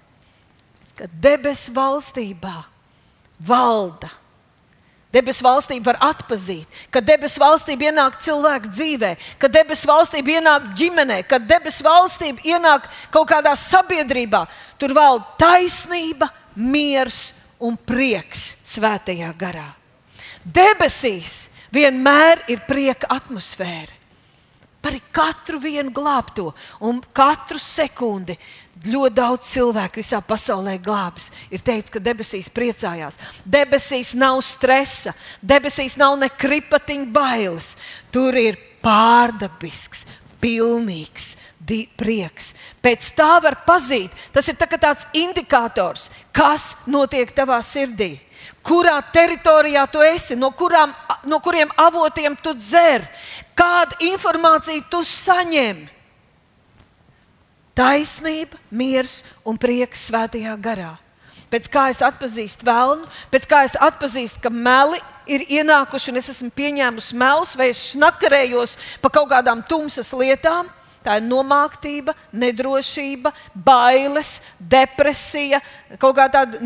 Ka 0.95 1.07
debesu 1.19 1.73
valstībā 1.75 2.53
valda. 3.43 4.11
Debesu 5.15 5.45
valstība 5.45 5.93
var 5.93 5.99
atpazīt, 6.09 6.67
ka 6.91 6.99
debesu 6.99 7.39
valstība 7.39 7.87
ienāk 7.87 8.17
cilvēka 8.19 8.67
dzīvē, 8.67 9.11
ka 9.39 9.47
debesu 9.47 9.87
valstība 9.87 10.33
ienāk 10.33 10.65
ģimenē, 10.75 11.21
ka 11.29 11.39
debesu 11.39 11.85
valstība 11.85 12.43
ienāk 12.43 12.89
kaut 13.13 13.29
kādā 13.29 13.53
sabiedrībā. 13.55 14.43
Tur 14.79 14.91
valda 14.97 15.23
taisnība, 15.39 16.27
miers 16.55 17.29
un 17.65 17.77
prieks 17.77 18.53
svētajā 18.65 19.31
garā. 19.39 19.67
Debesīs 20.45 21.47
vienmēr 21.73 22.45
ir 22.53 22.63
prieka 22.67 23.09
atmosfēra. 23.17 23.93
Par 24.85 24.93
katru 25.09 25.57
vienu 25.57 25.89
glābto 25.89 26.51
un 26.85 26.99
katru 27.17 27.57
sekundi 27.57 28.35
ļoti 28.85 29.15
daudz 29.17 29.49
cilvēku 29.49 29.97
visā 29.97 30.19
pasaulē 30.21 30.75
glābs. 30.77 31.31
Ir 31.49 31.63
teikts, 31.65 31.89
ka 31.89 32.01
debesīs 32.03 32.51
priecājās. 32.53 33.17
Debesīs 33.41 34.13
nav 34.13 34.43
stresa, 34.45 35.15
debesīs 35.41 35.97
nav 35.97 36.19
ne 36.21 36.29
kripatiņa 36.29 37.09
bailes. 37.15 37.73
Tur 38.13 38.37
ir 38.37 38.59
pārdabisks, 38.85 40.05
pilnīgs 40.45 41.33
prieks. 41.97 42.53
Pēc 42.83 43.09
tā 43.17 43.39
var 43.41 43.57
pazīt, 43.65 44.13
tas 44.33 44.45
ir 44.51 44.57
tā 44.59 44.67
tāds 44.69 45.07
indikators, 45.17 46.11
kas 46.35 46.75
notiek 46.85 47.31
tavā 47.33 47.57
sirdī. 47.65 48.19
Kurā 48.65 48.97
teritorijā 49.13 49.85
tu 49.89 50.01
esi, 50.05 50.37
no, 50.37 50.51
kurām, 50.51 50.93
no 51.25 51.39
kuriem 51.41 51.69
avotiem 51.77 52.37
tu 52.41 52.53
dzer, 52.57 53.05
kādu 53.57 53.97
informāciju 54.11 54.85
tu 54.89 55.03
saņem. 55.05 55.85
Taisnība, 57.75 58.57
miers 58.71 59.19
un 59.45 59.57
prieks 59.61 60.07
svētajā 60.09 60.55
garā. 60.61 60.95
Pēc 61.55 61.69
kā 61.71 61.87
es 61.93 62.01
atpazīstu 62.03 62.67
vēlnu, 62.67 63.07
pēc 63.31 63.45
kā 63.47 63.61
es 63.63 63.77
atpazīstu, 63.79 64.41
ka 64.43 64.51
meli 64.51 64.99
ir 65.31 65.45
ienākuši 65.47 66.11
un 66.11 66.19
es 66.19 66.27
esmu 66.33 66.51
pieņēmusi 66.55 67.15
melus, 67.19 67.53
vai 67.55 67.69
es 67.71 67.83
šnakarējos 67.93 68.75
pa 68.99 69.11
kaut 69.13 69.31
kādām 69.31 69.63
tumsas 69.63 70.11
lietām. 70.11 70.67
Tā 71.05 71.19
ir 71.19 71.27
nomāktība, 71.29 72.15
nedrošība, 72.33 73.29
bailes, 73.53 74.39
depresija, 74.57 75.59
kaut 76.01 76.15
kā 76.17 76.25
tāda 76.33 76.57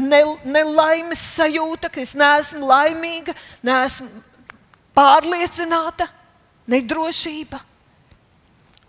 nelaimes 0.48 1.26
sajūta, 1.36 1.90
ka 1.92 2.00
es 2.00 2.14
neesmu 2.16 2.70
laimīga, 2.70 3.36
neesmu 3.68 4.08
pārliecināta, 4.96 6.08
nedrošība. 6.72 7.60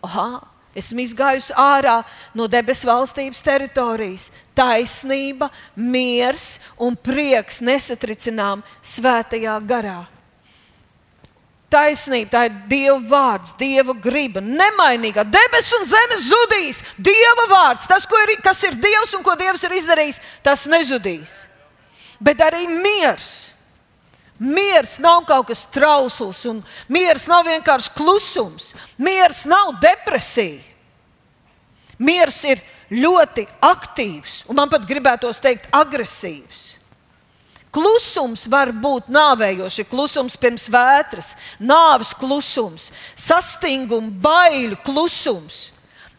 Aha, 0.06 0.28
esmu 0.76 1.02
izgājusi 1.02 1.54
ārā 1.58 2.00
no 2.36 2.46
debesu 2.50 2.88
valstības 2.88 3.42
teritorijas. 3.42 4.28
Taisnība, 4.54 5.50
miers 5.74 6.58
un 6.78 6.96
prieks 6.96 7.60
nesatricinām 7.64 8.64
svētajā 8.82 9.58
garā. 9.66 10.00
Taisnība, 11.70 12.30
tā 12.32 12.42
ir 12.48 12.56
Dieva 12.70 12.98
vārds, 13.12 13.54
Dieva 13.58 13.94
griba, 13.94 14.42
nemainīga. 14.42 15.22
Debesis 15.22 15.76
un 15.78 15.86
zeme 15.86 16.18
zudīs. 16.18 16.82
Dieva 16.98 17.46
vārds, 17.50 17.86
tas, 17.86 18.08
ir, 18.24 18.34
kas 18.42 18.62
ir 18.66 18.74
Dievs 18.74 19.14
un 19.14 19.22
ko 19.26 19.36
Dievs 19.38 19.62
ir 19.68 19.76
izdarījis, 19.78 20.18
tas 20.42 20.66
nezudīs. 20.70 21.44
Bet 22.18 22.42
arī 22.42 22.66
miers 22.68 23.52
Miers 24.40 24.96
nav 25.04 25.26
kaut 25.28 25.50
kas 25.50 25.66
trausls, 25.68 26.46
un 26.48 26.62
miers 26.88 27.26
nav 27.28 27.44
vienkārši 27.44 27.92
klusums. 27.92 28.70
Miers 28.96 29.44
nav 29.44 29.74
depresija. 29.82 30.62
Miers 32.00 32.38
ir 32.48 32.62
ļoti 32.88 33.44
aktīvs, 33.60 34.44
un 34.48 34.56
man 34.56 34.70
pat 34.72 34.86
gribētos 34.88 35.42
teikt, 35.44 35.68
agresīvs. 35.76 36.62
Klusums 37.70 38.46
var 38.50 38.72
būt 38.72 39.12
nāvējošs, 39.12 39.84
klusums 39.92 40.38
pirms 40.40 40.66
vētras, 40.72 41.34
nāves 41.60 42.14
klusums, 42.18 42.88
sastinguma, 43.14 44.08
baiļu 44.24 44.80
klusums. 44.88 45.68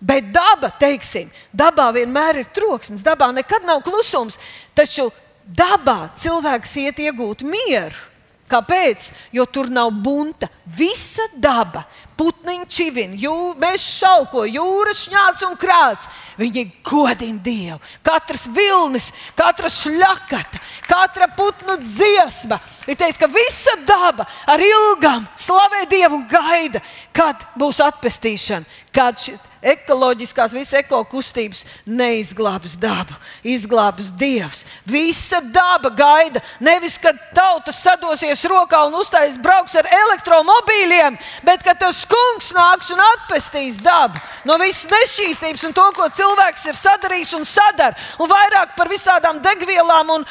Bet 0.01 0.30
daba, 0.34 0.70
teiksim, 0.82 1.28
dabā 1.54 1.90
vienmēr 1.98 2.40
ir 2.42 2.54
troksnis, 2.54 3.04
dabā 3.06 3.34
nekad 3.36 3.66
nav 3.68 3.84
klusums. 3.86 4.40
Taču 4.78 5.10
dabā 5.46 6.13
cilvēks 6.18 6.78
iet 6.86 7.04
iegūt 7.04 7.44
mieru. 7.46 8.11
Kāpēc? 8.51 9.12
Jo 9.31 9.46
tur 9.48 9.70
nav 9.72 9.91
bunta. 10.03 10.50
Visa 10.77 11.24
daba, 11.36 11.86
putniņš 12.22 12.70
čivina, 12.70 13.18
jū, 13.18 13.34
mēs 13.62 13.84
šalko, 13.98 14.46
jūras 14.46 15.06
šņāts 15.08 15.46
un 15.48 15.58
krāts. 15.60 16.10
Viņi 16.38 16.68
godina 16.86 17.42
Dievu. 17.42 17.80
Katrs 18.06 18.48
vilnis, 18.54 19.10
katra 19.38 19.72
šļakata, 19.74 20.62
katra 20.90 21.30
putnu 21.38 21.80
dziesma. 21.82 22.62
Ir 22.86 23.00
teiks, 23.00 23.20
ka 23.22 23.30
visa 23.32 23.78
daba 23.88 24.28
ar 24.50 24.62
ilgām 24.62 25.25
slavē 25.36 25.86
Dievu 25.90 26.22
un 26.22 26.28
gaida, 26.30 26.84
kad 27.16 27.48
būs 27.58 27.82
atpestīšana. 27.84 28.70
Kad 28.92 29.22
šī, 29.24 29.38
ekoloģiskās, 29.62 30.54
visas 30.56 30.80
ekokustības 30.82 31.63
neizglābs 31.86 32.74
dabu, 32.82 33.16
izglābs 33.46 34.10
Dievs. 34.18 34.66
Visa 34.90 35.42
daba 35.42 35.92
gaida. 35.94 36.42
Nevis, 36.60 36.98
kad 37.01 37.18
tauta 37.36 37.74
sadosies 37.75 38.44
rokā 38.50 38.82
un 38.88 38.98
uztais 39.00 39.38
brauks 39.42 39.78
ar 39.80 39.88
elektromobīļiem, 40.01 41.20
bet 41.48 41.63
kad 41.66 41.80
tas 41.82 42.04
kungs 42.12 42.51
nāks 42.56 42.91
un 42.94 43.01
atpestīs 43.03 43.80
dabu 43.82 44.20
no 44.48 44.58
visas 44.62 44.89
nešķīstības 44.91 45.65
un 45.68 45.75
to, 45.77 45.86
ko 45.96 46.08
cilvēks 46.13 46.65
ir 46.72 46.80
sadarījis 46.80 47.36
un 47.38 47.46
sadara, 47.48 47.98
un 48.22 48.30
vairāk 48.32 48.75
par 48.77 48.91
visādām 48.91 49.41
degvielām 49.44 50.15
un 50.18 50.25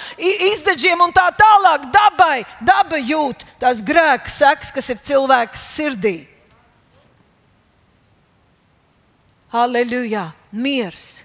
izdeģiem 0.51 1.05
un 1.07 1.15
tā 1.17 1.29
tālāk. 1.39 1.89
Dabai, 1.95 2.43
daba 2.61 3.01
jūt 3.01 3.45
tās 3.63 3.83
grēka 3.85 4.33
sekas, 4.33 4.75
kas 4.75 4.93
ir 4.93 5.01
cilvēka 5.11 5.61
sirdī. 5.61 6.19
Halleluja! 9.51 10.31
Miers! 10.51 11.23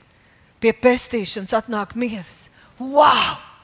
Pie 0.62 0.72
pestīšanas 0.74 1.54
atnāk 1.58 1.94
miers. 2.00 2.48
Wow! 2.80 3.55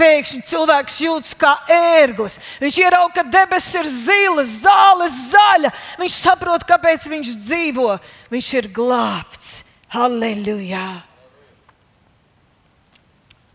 Pēkšņi 0.00 0.40
cilvēks 0.48 0.96
jūtas 1.04 1.34
kā 1.36 1.52
ērglis. 1.70 2.38
Viņš 2.62 2.78
ierauga, 2.80 3.20
ka 3.20 3.24
debesis 3.28 3.76
ir 3.82 3.90
zilas, 3.92 4.54
zāles 4.64 5.16
zaļa. 5.28 5.72
Viņš 6.00 6.16
saprot, 6.16 6.64
kāpēc 6.68 7.04
viņš 7.12 7.34
dzīvo. 7.44 7.92
Viņš 8.32 8.50
ir 8.62 8.70
glābts. 8.74 9.58
Halleluja! 9.92 10.86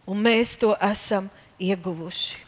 Un 0.06 0.20
mēs 0.22 0.54
to 0.62 0.76
esam 0.86 1.32
ieguvuši. 1.58 2.44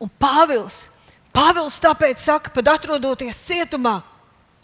Un 0.00 0.08
Pāvils 0.16 0.86
Pāvils 1.30 1.78
tāpēc 1.82 2.22
saka, 2.22 2.50
pat 2.50 2.68
atrodoties 2.72 3.38
cietumā, 3.46 4.00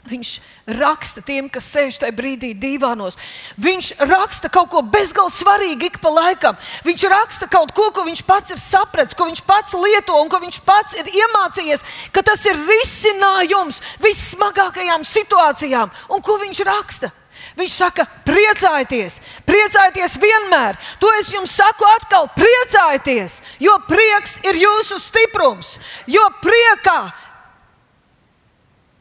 Viņš 0.07 0.31
raksta 0.79 1.23
tiem, 1.27 1.49
kas 1.51 1.67
sēž 1.73 1.99
tajā 2.03 2.15
brīdī 2.15 2.53
divānos. 2.55 3.17
Viņš 3.59 3.93
raksta 4.07 4.51
kaut 4.53 4.71
ko 4.71 4.85
bezgalīgi 4.87 5.41
svarīgu 5.41 5.89
ik 5.89 5.99
pa 6.03 6.13
laikam. 6.15 6.57
Viņš 6.87 7.07
raksta 7.11 7.51
kaut 7.51 7.75
ko, 7.75 7.91
ko 7.95 8.07
viņš 8.07 8.23
pats 8.29 8.55
ir 8.55 8.63
sapratis, 8.63 9.17
ko 9.19 9.27
viņš 9.27 9.43
pats 9.47 9.75
lieto 9.75 10.17
un 10.23 10.31
ko 10.31 10.41
viņš 10.43 10.61
pats 10.67 10.99
ir 11.01 11.11
iemācījies, 11.11 11.85
ka 12.15 12.23
tas 12.27 12.45
ir 12.47 12.59
risinājums 12.59 13.83
vissmagākajām 14.05 15.07
situācijām. 15.07 15.95
Un 16.15 16.23
ko 16.23 16.39
viņš 16.43 16.65
raksta? 16.67 17.13
Viņš 17.57 17.73
saka, 17.73 18.05
priecājieties, 18.27 19.15
priecājieties 19.49 20.19
vienmēr. 20.21 20.77
To 21.01 21.09
es 21.17 21.31
jums 21.33 21.55
saku 21.57 21.87
atkal, 21.89 22.29
priecājieties, 22.37 23.39
jo 23.65 23.79
prieks 23.89 24.37
ir 24.45 24.59
jūsu 24.61 24.99
stiprums. 25.01 25.77
Jo 26.11 26.27
priekā 26.43 26.99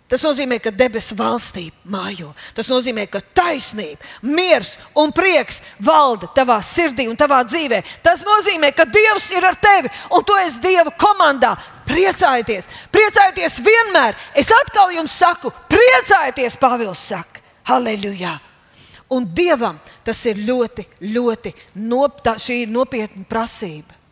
Tas 0.06 0.22
nozīmē, 0.22 0.60
ka 0.62 0.70
debesu 0.70 1.15
valstība 1.18 1.89
mājo. 1.89 2.28
Tas 2.54 2.68
nozīmē, 2.70 3.08
ka 3.10 3.24
taisnība, 3.34 4.06
miers 4.22 4.76
un 5.02 5.10
prieks 5.15 5.63
valda 5.82 6.30
tavā 6.36 6.60
sirdī 6.62 7.08
un 7.10 7.18
tavā 7.18 7.39
dzīvē. 7.48 7.82
Tas 8.06 8.22
nozīmē, 8.26 8.70
ka 8.78 8.86
Dievs 8.86 9.32
ir 9.34 9.48
ar 9.50 9.58
tevi 9.58 9.89
un 10.13 10.22
tu 10.22 10.38
esi 10.44 10.62
Dieva 10.62 10.94
komandā. 10.94 11.56
Priecājieties, 11.89 12.70
priecājieties 12.94 13.58
vienmēr. 13.65 14.18
Es 14.38 14.54
atkal 14.54 14.94
jums 14.94 15.18
saku, 15.18 15.50
priecājieties, 15.74 16.60
Pāvils 16.62 17.02
saka. 17.10 17.41
Halleluja! 17.65 18.38
Un 19.10 19.26
Dievam 19.26 19.80
tas 20.06 20.22
ir 20.30 20.38
ļoti, 20.46 20.86
ļoti 21.02 21.54
nop, 21.82 22.22
tā, 22.26 22.38
nopietna 22.70 23.26
prasība. 23.30 24.05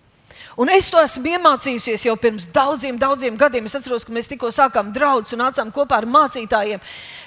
Un 0.55 0.69
es 0.69 0.85
to 0.93 0.99
esmu 1.01 1.31
iemācījusies 1.33 2.03
jau 2.05 2.13
pirms 2.19 2.45
daudziem, 2.53 2.97
daudziem 3.01 3.37
gadiem. 3.39 3.65
Es 3.65 3.73
atceros, 3.73 4.03
ka 4.05 4.13
mēs 4.13 4.29
tikko 4.29 4.51
sākām 4.53 4.91
draugus 4.93 5.33
un 5.33 5.41
nācām 5.41 5.71
kopā 5.73 5.97
ar 5.97 6.05
mācītājiem. 6.05 6.81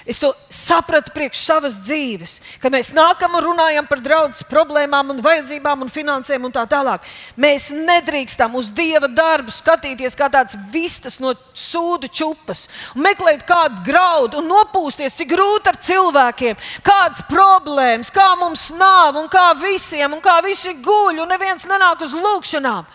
Es 0.07 0.21
to 0.21 0.29
sapratu 0.47 1.11
priekš 1.11 1.41
savas 1.43 1.75
dzīves, 1.83 2.37
ka 2.63 2.71
mēs 2.71 2.93
nākam 2.95 3.33
un 3.35 3.43
runājam 3.43 3.87
par 3.89 3.99
draudzes 3.99 4.45
problēmām, 4.47 5.11
un 5.11 5.19
vajadzībām 5.25 5.83
un 5.83 5.91
finansēm 5.91 6.45
un 6.47 6.53
tā 6.55 6.63
tālāk. 6.71 7.03
Mēs 7.35 7.67
nedrīkstam 7.75 8.55
uz 8.55 8.69
dieva 8.71 9.09
darbu 9.11 9.51
skatīties 9.51 10.15
kā 10.15 10.29
tāds 10.31 10.55
vistas 10.71 11.19
no 11.19 11.33
sūdu 11.51 12.07
čupas, 12.07 12.69
meklēt 12.95 13.43
kādu 13.49 13.83
graudu 13.83 14.39
un 14.39 14.47
nopūsties, 14.47 15.17
cik 15.19 15.33
grūti 15.33 15.73
ar 15.73 15.81
cilvēkiem, 15.83 16.55
kādas 16.87 17.25
problēmas, 17.27 18.13
kā 18.15 18.29
mums 18.39 18.69
nav 18.79 19.19
un 19.19 19.27
kā 19.27 19.49
visiem, 19.59 20.15
un 20.15 20.23
kā 20.23 20.39
visi 20.47 20.71
guļ, 20.79 21.19
un 21.25 21.35
neviens 21.35 21.67
nenāk 21.67 22.07
uz 22.07 22.15
lūgšanām. 22.15 22.87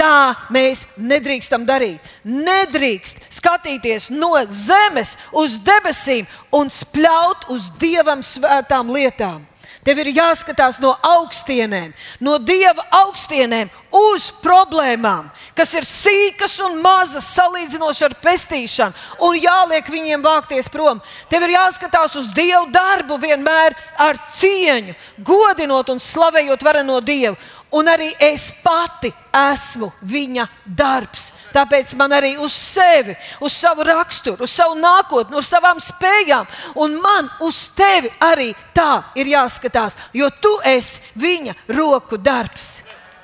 Tā 0.00 0.32
mēs 0.48 0.86
nedrīkstam 0.96 1.66
darīt. 1.68 2.00
Nedrīkst 2.24 3.20
skatīties 3.36 4.08
no 4.14 4.32
zemes 4.48 5.16
uz 5.36 5.58
debesīm 5.60 6.28
un 6.56 6.72
spļaut 6.72 7.50
uz 7.52 7.68
dievam 7.82 8.24
svētām 8.24 8.88
lietām. 8.96 9.44
Tev 9.80 9.96
ir 10.02 10.10
jāskatās 10.12 10.76
no 10.80 10.90
augstienēm, 11.08 11.94
no 12.20 12.34
dieva 12.44 12.82
augstienēm 12.98 13.70
uz 13.96 14.26
problēmām, 14.44 15.30
kas 15.56 15.72
ir 15.72 15.86
sīkas 15.88 16.58
un 16.66 16.76
mazas 16.84 17.30
salīdzinoši 17.32 18.04
ar 18.10 18.16
pestīšanu, 18.20 19.06
un 19.24 19.38
jāliek 19.40 19.88
viņiem 19.88 20.20
vākties 20.24 20.68
prom. 20.72 21.00
Tev 21.32 21.46
ir 21.48 21.54
jāskatās 21.56 22.18
uz 22.20 22.28
dievu 22.36 22.68
darbu 22.74 23.16
vienmēr 23.24 23.76
ar 23.96 24.20
cieņu, 24.36 24.98
godinot 25.24 25.88
un 25.96 26.04
slavējot 26.10 26.68
vareno 26.68 27.00
dievu. 27.00 27.40
Un 27.72 27.86
arī 27.86 28.08
es 28.18 28.48
pati 28.64 29.12
esmu 29.30 29.92
viņa 30.02 30.46
darbs. 30.66 31.28
Tāpēc 31.54 31.94
man 31.98 32.10
arī 32.16 32.32
uz 32.42 32.54
sevi, 32.54 33.14
uz 33.40 33.54
savu 33.54 33.86
raksturu, 33.86 34.42
uz 34.42 34.50
savu 34.50 34.74
nākotni, 34.80 35.38
uz 35.38 35.46
savām 35.46 35.78
spējām, 35.82 36.48
un 36.82 36.98
man 37.02 37.30
uz 37.46 37.68
tevi 37.78 38.10
arī 38.26 38.50
tā 38.74 39.04
ir 39.14 39.30
jāskatās, 39.30 39.96
jo 40.12 40.30
tu 40.42 40.52
esi 40.66 41.00
viņa 41.14 41.54
roku 41.78 42.18
darbs. 42.18 42.80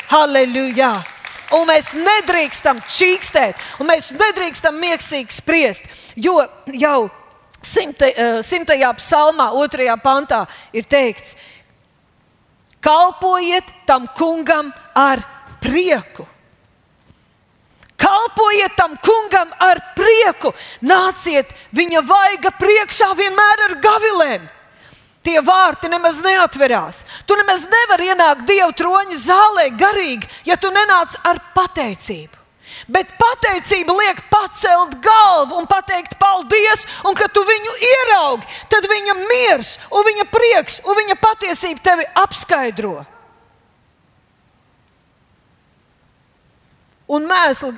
Halleluja! 0.07 0.95
Un 1.55 1.67
mēs 1.69 1.93
nedrīkstam 1.95 2.81
čīkstēt, 2.91 3.59
un 3.79 3.91
mēs 3.91 4.11
nedrīkstam 4.19 4.79
miegsīgi 4.83 5.35
spriest, 5.35 5.87
jo 6.19 6.41
jau 6.75 7.07
uh, 7.07 8.41
simtajā 8.43 8.91
psalmā, 8.99 9.51
otrajā 9.55 9.95
pantā 10.03 10.43
ir 10.75 10.87
teikts, 10.91 11.37
kalpojiet 12.87 13.65
tam 13.87 14.07
kungam 14.15 14.73
ar 14.95 15.19
prieku. 15.61 16.27
Kalpojiet 17.97 18.77
tam 18.77 18.95
kungam 19.03 19.51
ar 19.59 19.81
prieku, 19.97 20.53
nāciet 20.83 21.51
viņa 21.75 22.03
vaiga 22.07 22.53
priekšā 22.55 23.09
vienmēr 23.19 23.65
ar 23.71 23.75
gavilēm. 23.83 24.45
Tie 25.27 25.41
vārti 25.43 25.91
nemaz 25.91 26.21
neatverās. 26.23 27.03
Tu 27.27 27.35
nemaz 27.35 27.65
nevari 27.67 28.13
ienākt 28.13 28.47
Dieva 28.47 28.71
troņa 28.71 29.19
zālē 29.19 29.71
garīgi, 29.75 30.29
ja 30.47 30.55
tu 30.55 30.71
nenāc 30.71 31.19
ar 31.27 31.41
pateicību. 31.57 32.36
Bet 32.89 33.11
pateicība 33.19 33.97
liek 33.97 34.21
pacelt 34.31 34.99
galvu 35.03 35.57
un 35.59 35.67
pateikt 35.71 36.19
paldies, 36.21 36.85
un 37.09 37.17
kad 37.19 37.33
tu 37.33 37.43
viņu 37.47 37.75
ieraugi, 37.89 38.49
tad 38.73 38.87
viņa 38.91 39.17
miers, 39.25 39.77
un 39.91 40.07
viņa 40.07 40.29
prieks 40.31 40.81
un 40.85 40.99
viņa 41.01 41.19
patiesība 41.21 41.85
tevi 41.91 42.09
apskaidro. 42.23 42.97
Un 47.07 47.27
mēsli 47.27 47.73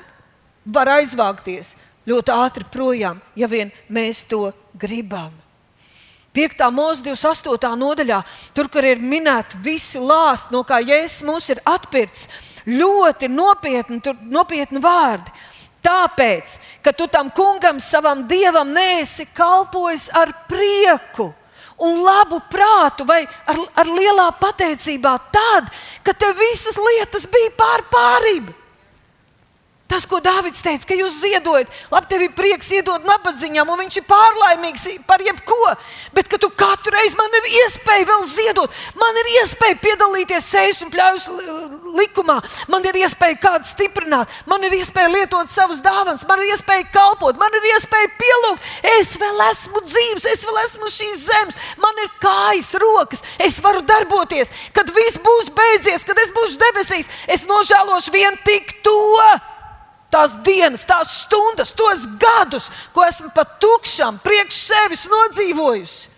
var 0.65 0.91
aizvākties 0.99 1.75
ļoti 2.09 2.33
ātri 2.33 2.65
projām, 2.73 3.21
ja 3.37 3.49
vien 3.49 3.73
mēs 3.93 4.25
to 4.29 4.49
gribam. 4.75 5.33
5. 6.37 6.65
mūža 6.75 7.03
28. 7.07 7.71
nodaļā, 7.81 8.19
tur, 8.55 8.69
kur 8.73 8.85
ir 8.85 9.01
minēti 9.01 9.59
visi 9.65 9.99
lāsti, 9.99 10.53
no 10.55 10.63
kā 10.67 10.83
Jēzus 10.85 11.25
mūs 11.27 11.49
ir 11.55 11.63
atpircis, 11.67 12.29
ļoti 12.69 13.31
nopietni, 13.33 14.01
tur, 14.05 14.19
nopietni 14.29 14.83
vārdi. 14.85 15.33
Tāpēc, 15.89 16.59
ka 16.85 16.93
tu 16.93 17.07
tam 17.09 17.31
kungam, 17.33 17.79
savam 17.81 18.27
dievam, 18.29 18.71
nesi 18.75 19.25
kalpojis 19.35 20.09
ar 20.13 20.35
prieku 20.51 21.31
un 21.79 22.03
labu 22.03 22.41
prātu, 22.51 23.07
vai 23.07 23.23
ar, 23.47 23.61
ar 23.79 23.87
lielā 23.87 24.29
pateicībā, 24.41 25.15
tad, 25.33 25.71
kad 26.03 26.19
tev 26.19 26.35
visas 26.39 26.79
lietas 26.83 27.29
bija 27.31 27.55
pār 27.57 27.87
pārību. 27.93 28.58
Tas, 29.89 30.05
ko 30.05 30.19
Dārvids 30.21 30.61
teica, 30.61 30.85
ka 30.85 30.97
jūs 30.99 31.15
ziedojat, 31.23 31.71
labi, 31.89 32.09
tev 32.11 32.23
ir 32.27 32.33
prieks 32.37 32.69
iedot 32.77 33.07
nabadzīgam, 33.09 33.71
un 33.73 33.79
viņš 33.81 33.95
ir 33.97 34.05
pārlaimīgs 34.05 34.85
par 35.09 35.25
jebko. 35.25 35.57
Bet 36.13 36.29
tu 36.29 36.51
katru 36.53 36.93
reizi 36.93 37.17
man 37.17 37.33
ir 37.39 37.49
iespēja 37.63 38.05
vēl 38.11 38.27
ziedot, 38.29 38.77
man 39.01 39.21
ir 39.23 39.33
iespēja 39.39 39.79
piedalīties 39.81 40.51
sejas 40.53 40.83
un 40.85 40.93
pļaujas 40.93 41.31
likumā, 41.97 42.37
man 42.69 42.85
ir 42.85 43.01
iespēja 43.01 43.41
kādu 43.41 43.71
stiprināt, 43.71 44.37
man 44.51 44.69
ir 44.69 44.77
iespēja 44.77 45.09
lietot 45.15 45.57
savus 45.57 45.81
dāvanas, 45.81 46.29
man 46.29 46.45
ir 46.45 46.53
iespēja 46.53 46.85
kalpot, 46.93 47.41
man 47.41 47.57
ir 47.57 47.73
iespēja 47.73 48.13
pielūgt. 48.21 48.71
Es 49.01 49.17
vēl 49.17 49.45
esmu 49.49 49.87
dzīves, 49.89 50.29
es 50.37 50.45
vēl 50.45 50.65
esmu 50.67 50.93
šīs 51.01 51.29
zemes, 51.33 51.61
man 51.81 52.05
ir 52.05 52.13
kājas, 52.21 52.75
rokas, 52.77 53.25
es 53.41 53.63
varu 53.65 53.81
darboties. 53.89 54.53
Kad 54.77 54.93
viss 54.93 55.25
būs 55.25 55.49
beidzies, 55.57 56.05
kad 56.05 56.21
es 56.21 56.35
būšu 56.37 56.61
debesīs, 56.61 57.15
es 57.25 57.49
nožēlošu 57.49 58.21
vien 58.21 58.37
tik 58.45 58.83
to 58.85 58.99
tās 60.13 60.37
dienas, 60.45 60.85
tās 60.89 61.13
stundas, 61.25 61.73
tos 61.77 62.07
gadus, 62.21 62.71
ko 62.95 63.05
esmu 63.07 63.31
pat 63.35 63.59
tukšam, 63.63 64.21
priekš 64.25 64.63
sevis 64.71 65.05
nodzīvojusi. 65.11 66.17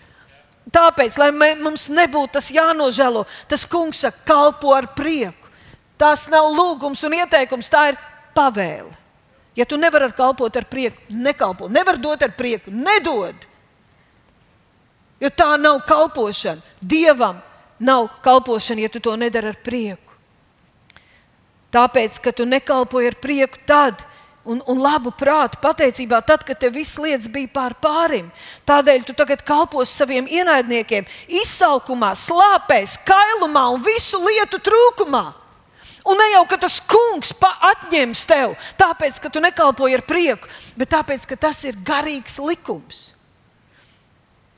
Tāpēc, 0.70 1.16
lai 1.18 1.31
mums 1.59 1.88
nebūtu 1.90 2.37
tas 2.37 2.50
jānožēlo, 2.55 3.24
tas 3.50 3.66
kungs 3.66 4.05
saka, 4.05 4.22
kalpo 4.29 4.74
ar 4.76 4.92
prieku. 4.94 5.50
Tas 5.98 6.29
nav 6.33 6.46
lūgums 6.55 7.03
un 7.05 7.16
ieteikums, 7.18 7.68
tā 7.72 7.90
ir 7.90 7.98
pavēle. 8.37 8.92
Ja 9.59 9.66
tu 9.66 9.76
nevari 9.76 10.07
ar 10.07 10.14
kalpot 10.16 10.57
ar 10.57 10.64
prieku, 10.70 11.03
nekalpo, 11.11 11.68
nevar 11.68 11.98
dot 11.98 12.22
ar 12.22 12.33
prieku, 12.38 12.70
nedod. 12.70 13.35
Jo 15.20 15.29
tā 15.35 15.57
nav 15.61 15.83
kalpošana. 15.88 16.62
Dievam 16.81 17.42
nav 17.83 18.09
kalpošana, 18.24 18.87
ja 18.87 18.92
tu 18.92 19.03
to 19.03 19.16
nedari 19.20 19.50
ar 19.50 19.59
prieku. 19.64 20.10
Tāpēc, 21.70 22.18
ka 22.22 22.33
tu 22.35 22.46
nekalpoji 22.48 23.12
ar 23.12 23.16
prieku 23.22 23.61
tad, 23.66 24.02
un, 24.44 24.61
un 24.66 24.80
labu 24.80 25.12
prātu 25.14 25.61
pateicībā, 25.62 26.20
tad, 26.26 26.42
kad 26.46 26.59
tev 26.59 26.74
viss 26.74 26.98
lietas 26.98 27.28
bija 27.30 27.50
pār 27.52 27.76
pārim. 27.83 28.30
Tādēļ 28.66 29.04
tu 29.06 29.14
tagad 29.16 29.44
kalposi 29.46 29.94
saviem 29.94 30.26
ienaidniekiem, 30.30 31.06
izsalkumā, 31.42 32.14
slāpēs, 32.18 32.98
kailumā 33.06 33.68
un 33.74 33.85
visu 33.85 34.20
lietu 34.24 34.62
trūkumā. 34.70 35.26
Un 36.09 36.16
ne 36.16 36.26
jau 36.33 36.42
tas 36.56 36.80
kungs 36.88 37.35
atņems 37.44 38.24
tev, 38.26 38.56
tāpēc, 38.80 39.20
ka 39.20 39.28
tu 39.28 39.40
nekalpoji 39.44 39.98
ar 39.98 40.02
prieku, 40.09 40.48
bet 40.76 40.90
tāpēc, 40.96 41.26
ka 41.28 41.37
tas 41.37 41.61
ir 41.68 41.76
garīgs 41.76 42.40
likums. 42.40 43.11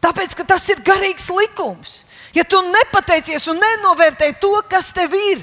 Tāpēc, 0.03 0.35
ka 0.38 0.46
tas 0.55 0.64
ir 0.70 0.83
garīgs 0.83 1.29
likums. 1.31 2.03
Ja 2.35 2.46
tu 2.48 2.62
nepateicies 2.64 3.44
un 3.51 3.59
nenovērtēji 3.61 4.38
to, 4.40 4.55
kas 4.70 4.90
tev 4.94 5.12
ir, 5.18 5.42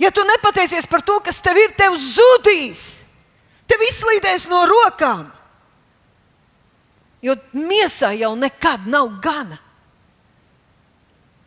Ja 0.00 0.08
tu 0.10 0.24
nepateicies 0.24 0.86
par 0.88 1.02
to, 1.04 1.18
kas 1.20 1.42
tev 1.44 1.58
ir, 1.60 1.74
tev 1.76 1.92
zudīs, 2.00 3.02
tev 3.68 3.82
izslīdēs 3.84 4.46
no 4.48 4.62
rokām. 4.68 5.26
Jo 7.20 7.34
miesā 7.52 8.14
jau 8.16 8.32
nekad 8.32 8.86
nav 8.88 9.10
gana. 9.20 9.58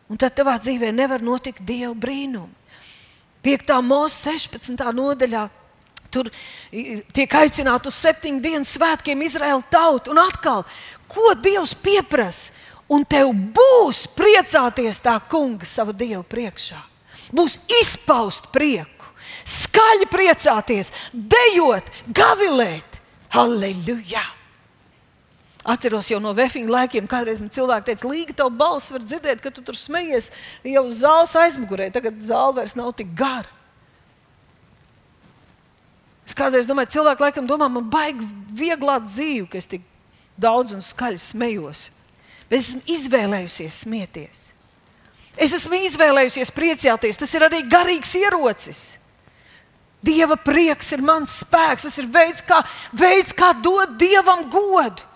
Un 0.06 0.20
tad 0.20 0.36
tavā 0.38 0.54
dzīvē 0.62 0.92
nevar 0.94 1.24
notikt 1.24 1.64
dieva 1.66 1.96
brīnumi. 1.98 2.52
5. 3.42 3.74
mūža 3.82 4.38
16. 4.38 4.86
nodaļā. 4.94 5.48
Tur 6.14 6.30
tiek 6.70 7.34
aicināta 7.34 7.90
uz 7.90 7.98
septiņu 7.98 8.38
dienu 8.40 8.68
svētkiem 8.68 9.26
Izraēla 9.26 9.66
tauta. 9.66 10.14
Un 10.14 10.22
atkal, 10.22 10.62
ko 11.10 11.34
Dievs 11.42 11.74
pieprasa? 11.74 12.54
Un 12.94 13.02
tev 13.08 13.32
būs 13.34 14.04
priecāties 14.14 15.02
tā 15.02 15.18
kunga 15.26 15.66
sava 15.66 15.90
Dieva 15.96 16.22
priekšā 16.22 16.93
būs 17.32 17.56
izpaust 17.80 18.50
prieku, 18.54 19.08
skaļi 19.48 20.08
priecāties, 20.12 20.92
dejot, 21.12 21.88
gavilēt. 22.12 23.00
Halleluja! 23.34 24.22
Atceros 25.64 26.10
jau 26.12 26.18
no 26.20 26.34
Vēfiņa 26.36 26.68
laikiem, 26.68 27.06
kādreiz 27.08 27.40
man 27.40 27.48
cilvēki 27.52 27.88
teica, 27.88 28.08
Līga, 28.10 28.34
tavu 28.36 28.52
balsi 28.60 28.92
var 28.92 29.04
dzirdēt, 29.04 29.40
ka 29.40 29.48
tu 29.50 29.62
tur 29.64 29.78
smejies 29.78 30.28
jau 30.68 30.84
zāles 30.92 31.32
aizmugurē. 31.40 31.88
Tagad 31.94 32.20
zāle 32.20 32.58
vairs 32.58 32.76
nav 32.76 32.92
tik 32.98 33.14
gara. 33.16 33.48
Es 36.28 36.36
kādreiz 36.36 36.68
domāju, 36.68 36.92
cilvēki 36.98 37.24
laikam 37.24 37.48
domā, 37.48 37.70
man 37.72 37.88
baigi 37.88 38.28
vieglāt 38.56 39.08
dzīvi, 39.08 39.48
ka 39.48 39.60
es 39.60 39.68
tik 39.70 39.84
daudz 40.40 40.76
un 40.76 40.84
skaļi 40.84 41.20
smējos. 41.20 41.88
Bet 42.50 42.60
esmu 42.60 42.84
izvēlējusies 42.94 43.80
smieties. 43.86 44.48
Es 45.36 45.54
esmu 45.56 45.78
izvēlējusies 45.88 46.52
priecāties. 46.54 47.18
Tas 47.18 47.32
ir 47.34 47.46
arī 47.46 47.64
garīgs 47.66 48.14
ierocis. 48.20 48.84
Dieva 50.04 50.36
prieks 50.36 50.92
ir 50.94 51.02
mans 51.02 51.40
spēks. 51.42 51.88
Tas 51.88 51.98
ir 51.98 52.10
veids, 52.12 52.44
kā, 52.46 52.60
veids, 52.94 53.34
kā 53.34 53.54
dot 53.64 53.96
dievam 54.00 54.46
godu. 54.52 55.10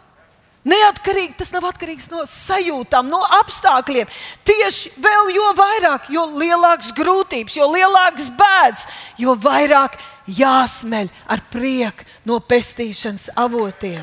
Neatkarīgi 0.68 1.38
tas 1.38 1.52
nav 1.54 1.64
atkarīgs 1.70 2.11
no 2.12 2.24
sajūtām, 2.28 3.07
no 3.09 3.20
apstākļiem. 3.38 4.09
Tieši 4.44 4.90
vēl 5.00 5.31
jo 5.33 5.46
vairāk, 5.57 6.11
jo 6.12 6.26
lielākas 6.35 6.90
grūtības, 6.98 7.57
jo 7.57 7.68
lielākas 7.72 8.28
bēdas, 8.37 8.85
jo 9.22 9.37
vairāk 9.38 9.96
jāsmeļ 10.26 11.09
ar 11.31 11.44
prieku 11.54 12.04
no 12.28 12.40
pestīšanas 12.44 13.31
avotiem. 13.38 14.02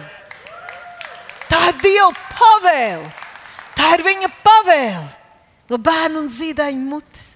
Tā 1.52 1.62
ir 1.70 1.78
Dieva 1.84 2.10
pavēle. 2.40 3.14
Tā 3.76 3.92
ir 4.00 4.06
viņa 4.08 4.32
pavēle 4.42 5.25
no 5.70 5.80
bērnu 5.82 6.24
un 6.24 6.30
zīdaiņu 6.32 6.86
mutes. 6.90 7.34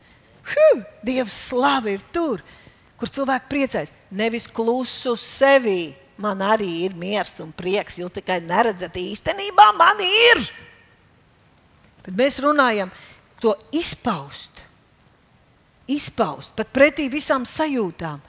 Huh, 0.50 0.84
Dieva 1.06 1.30
slava 1.30 1.92
ir 1.94 2.04
tur, 2.14 2.42
kur 3.00 3.12
cilvēki 3.12 3.52
priecājas. 3.52 3.94
Nevis 4.12 4.48
klusu 4.50 5.16
sevi. 5.20 5.96
Man 6.20 6.42
arī 6.44 6.68
ir 6.84 6.96
miers 7.00 7.38
un 7.40 7.54
prieks. 7.56 8.00
Jūs 8.02 8.12
tikai 8.18 8.42
neredzat 8.44 8.98
īstenībā, 9.00 9.70
man 9.80 10.02
ir. 10.04 10.42
Bet 12.04 12.18
mēs 12.18 12.42
runājam 12.44 12.92
to 13.40 13.54
izpaust. 13.72 14.66
Izpaust 15.90 16.52
pat 16.58 16.74
pretī 16.76 17.08
visām 17.10 17.48
sajūtām. 17.48 18.20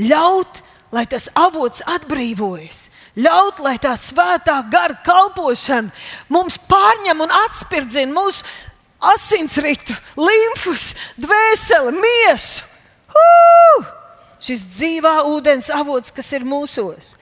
Ļaut, 0.00 0.62
lai 0.94 1.04
tas 1.10 1.26
avots 1.34 1.82
atbrīvojas. 1.90 2.86
Ļaut, 3.18 3.58
lai 3.64 3.74
tā 3.82 3.96
svētā 3.98 4.60
gara 4.70 4.94
kalpošana 5.04 5.90
mums 6.30 6.56
pārņem 6.70 7.26
un 7.26 7.34
atspirdzina 7.42 8.14
mūsu 8.14 8.46
asinsritu, 9.00 9.94
limfus, 10.16 10.92
dvēseli, 11.20 11.94
miesu. 11.96 12.66
Uh! 13.10 13.88
Šis 14.40 14.62
dzīvā 14.72 15.18
ūdens 15.28 15.68
avots, 15.74 16.12
kas 16.14 16.30
ir 16.32 16.46
mūsos. 16.48 17.14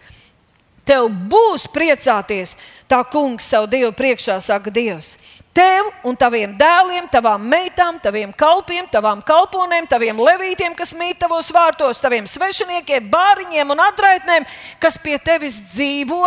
Tev 0.86 1.08
būs 1.28 1.66
priecāties, 1.68 2.54
tā 2.88 3.02
kungs 3.10 3.48
savu 3.50 3.66
dievu 3.68 3.90
priekšā 3.92 4.38
saka 4.40 4.72
Dievs. 4.72 5.16
Tev 5.52 5.88
un 6.06 6.14
taviem 6.16 6.52
dēliem, 6.56 7.08
tavām 7.10 7.42
meitām, 7.50 7.98
taviem 8.00 8.30
kalpiem, 8.32 8.86
tavām 8.88 9.20
kalponēm, 9.26 9.88
taviem 9.90 10.20
levītiem, 10.22 10.76
kas 10.78 10.94
mīt 10.96 11.18
tavos 11.20 11.50
vārtos, 11.52 12.00
taviem 12.00 12.28
svešiniekiem, 12.30 13.10
bāriņiem 13.10 13.74
un 13.74 13.82
atraitnēm, 13.88 14.46
kas 14.80 15.00
pie 15.02 15.18
tevis 15.18 15.58
dzīvo, 15.74 16.22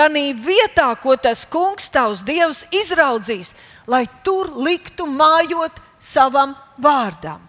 Tanī 0.00 0.30
vietā, 0.32 0.86
ko 1.02 1.16
tas 1.18 1.42
kungs 1.50 1.90
tavs 1.92 2.22
dievs 2.24 2.62
izraudzīs, 2.72 3.50
lai 3.90 4.04
tur 4.24 4.52
liktu 4.62 5.08
mājot 5.10 5.82
savam 6.00 6.54
vārdam. 6.80 7.42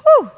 Huh! 0.00 0.28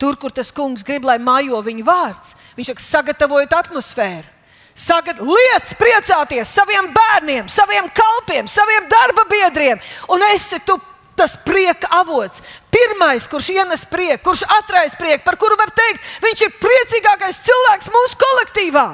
Tur, 0.00 0.16
kur 0.16 0.32
tas 0.32 0.48
kungs 0.56 0.84
grib, 0.86 1.04
lai 1.04 1.18
mājo 1.20 1.60
viņa 1.60 1.84
vārds, 1.84 2.36
viņš 2.56 2.70
saka, 2.72 2.84
sagatavojiet 2.86 3.52
atmosfēru. 3.52 4.38
Sagad, 4.80 5.18
liec 5.20 5.74
priecāties 5.76 6.52
saviem 6.56 6.86
bērniem, 6.94 7.50
saviem 7.52 7.90
kalpiem, 7.92 8.48
saviem 8.48 8.86
darba 8.88 9.26
biedriem, 9.28 9.80
un 10.08 10.24
esi 10.30 10.60
tu 10.64 10.78
tas 11.18 11.34
prieka 11.44 11.90
avots. 11.98 12.40
Pirmais, 12.72 13.26
kurš 13.28 13.50
ienes 13.52 13.84
prieku, 13.84 14.30
kurš 14.30 14.46
atraisa 14.56 14.96
prieku, 14.96 15.26
par 15.26 15.36
kuru 15.36 15.58
var 15.60 15.74
teikt, 15.76 16.06
viņš 16.24 16.46
ir 16.46 16.56
priecīgākais 16.62 17.42
cilvēks 17.44 17.92
mūsu 17.92 18.20
kolektīvā. 18.24 18.88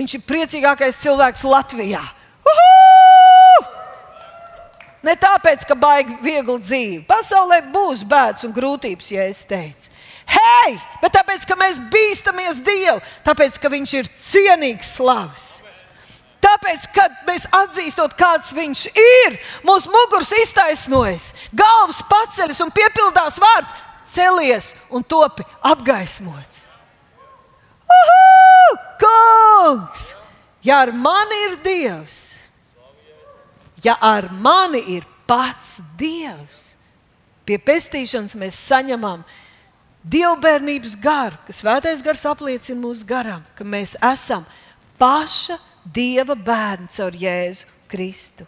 Viņš 0.00 0.16
ir 0.16 0.24
priecīgākais 0.24 1.02
cilvēks 1.02 1.44
Latvijā. 1.44 2.00
Uhu! 2.48 2.81
Ne 5.02 5.16
tāpēc, 5.18 5.64
ka 5.66 5.74
baigi 5.78 6.14
viegli 6.22 6.58
dzīve. 6.62 7.00
Pasaulē 7.08 7.58
būs 7.72 8.04
bēdas 8.06 8.46
un 8.46 8.54
grūtības, 8.54 9.08
ja 9.10 9.26
es 9.26 9.42
teicu. 9.48 9.90
Hei, 10.32 10.76
bet 11.02 11.16
tāpēc, 11.16 11.46
ka 11.48 11.56
mēs 11.58 11.80
bīstamies 11.92 12.60
Dievu, 12.62 13.00
tāpēc, 13.26 13.58
ka 13.58 13.70
Viņš 13.72 13.94
ir 13.98 14.10
cienīgs 14.14 14.94
slavs. 14.98 15.48
Tāpēc, 16.42 16.88
kad 16.94 17.14
mēs 17.26 17.46
atzīstam, 17.54 18.10
kāds 18.18 18.50
viņš 18.54 18.86
ir, 18.98 19.38
mūsu 19.66 19.90
muguras 19.92 20.32
iztaisnojas, 20.42 21.30
galvas 21.54 22.02
paceļas 22.10 22.60
un 22.64 22.72
piepildās 22.74 23.38
vārds, 23.42 23.76
celies 24.10 24.72
un 24.90 25.06
topi 25.06 25.46
apgaismots. 25.62 26.66
Uhu! 27.86 28.78
Kungs! 29.02 30.12
Ja 30.62 30.82
ar 30.82 30.92
mani 30.94 31.38
ir 31.46 31.56
Dievs, 31.62 32.18
ja 33.84 33.96
ar 34.00 34.30
mani 34.32 34.82
ir 34.96 35.06
pats 35.26 35.80
Dievs, 35.98 36.72
pie 37.46 37.58
pestīšanas 37.58 38.36
mēs 38.38 38.58
saņemam 38.68 39.24
dievbijības 40.02 40.96
garu, 41.02 41.38
kas 41.46 41.62
svētais 41.62 42.02
gars 42.02 42.24
apliecina 42.26 42.80
mūsu 42.80 43.06
garam, 43.06 43.42
ka 43.58 43.64
mēs 43.64 43.96
esam 44.12 44.46
paša 44.98 45.58
Dieva 45.82 46.36
bērns 46.38 47.00
caur 47.00 47.14
Jēzu 47.18 47.66
Kristu. 47.90 48.46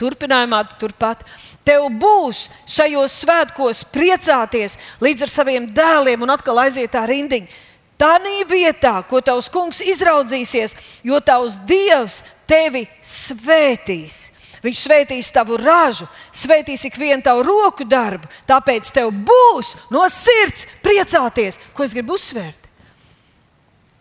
Turpinājumā, 0.00 0.62
turpat 0.80 1.26
tev 1.66 1.88
būs 2.00 2.46
šajos 2.70 3.18
svētkos 3.20 3.82
priecāties 3.92 4.78
līdz 5.02 5.26
ar 5.26 5.32
saviem 5.32 5.66
dēliem 5.76 6.22
un 6.24 6.32
atkal 6.32 6.62
aiziet 6.62 6.94
tā 6.94 7.02
rindiņa. 7.10 7.50
Tā 8.00 8.14
nī 8.24 8.44
vietā, 8.48 8.94
ko 9.04 9.20
tavs 9.20 9.50
kungs 9.52 9.82
izraudzīsies, 9.84 10.72
jo 11.04 11.20
tavs 11.20 11.58
dievs 11.68 12.22
tevi 12.48 12.86
svētīs. 13.04 14.30
Viņš 14.64 14.80
svētīs 14.86 15.28
tavu 15.32 15.56
ražu, 15.60 16.06
svētīs 16.36 16.84
ikvienu 16.88 17.24
tavu 17.24 17.44
roku 17.44 17.84
darbu. 17.88 18.28
Tāpēc 18.48 18.90
tev 18.92 19.12
būs 19.12 19.74
no 19.92 20.06
sirds 20.12 20.66
priecāties, 20.84 21.60
ko 21.76 21.84
es 21.84 21.96
gribu 21.96 22.16
uzsvērt. 22.16 22.68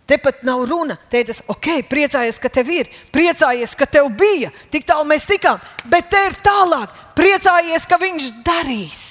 Te 0.10 0.18
pat 0.18 0.42
nav 0.44 0.64
runa. 0.66 0.96
Teicis, 1.12 1.44
ok, 1.48 1.84
priecājies, 1.86 2.40
ka 2.42 2.50
tev 2.50 2.72
ir, 2.74 2.88
priecājies, 3.14 3.76
ka 3.78 3.86
tev 3.86 4.08
bija, 4.18 4.50
tik 4.74 4.88
tālu 4.90 5.06
mēs 5.12 5.28
tikām, 5.30 5.60
bet 5.86 6.10
te 6.10 6.24
ir 6.32 6.40
tālāk. 6.44 6.96
Priecājies, 7.20 7.86
ka 7.86 8.00
viņš 8.02 8.32
darīs. 8.48 9.04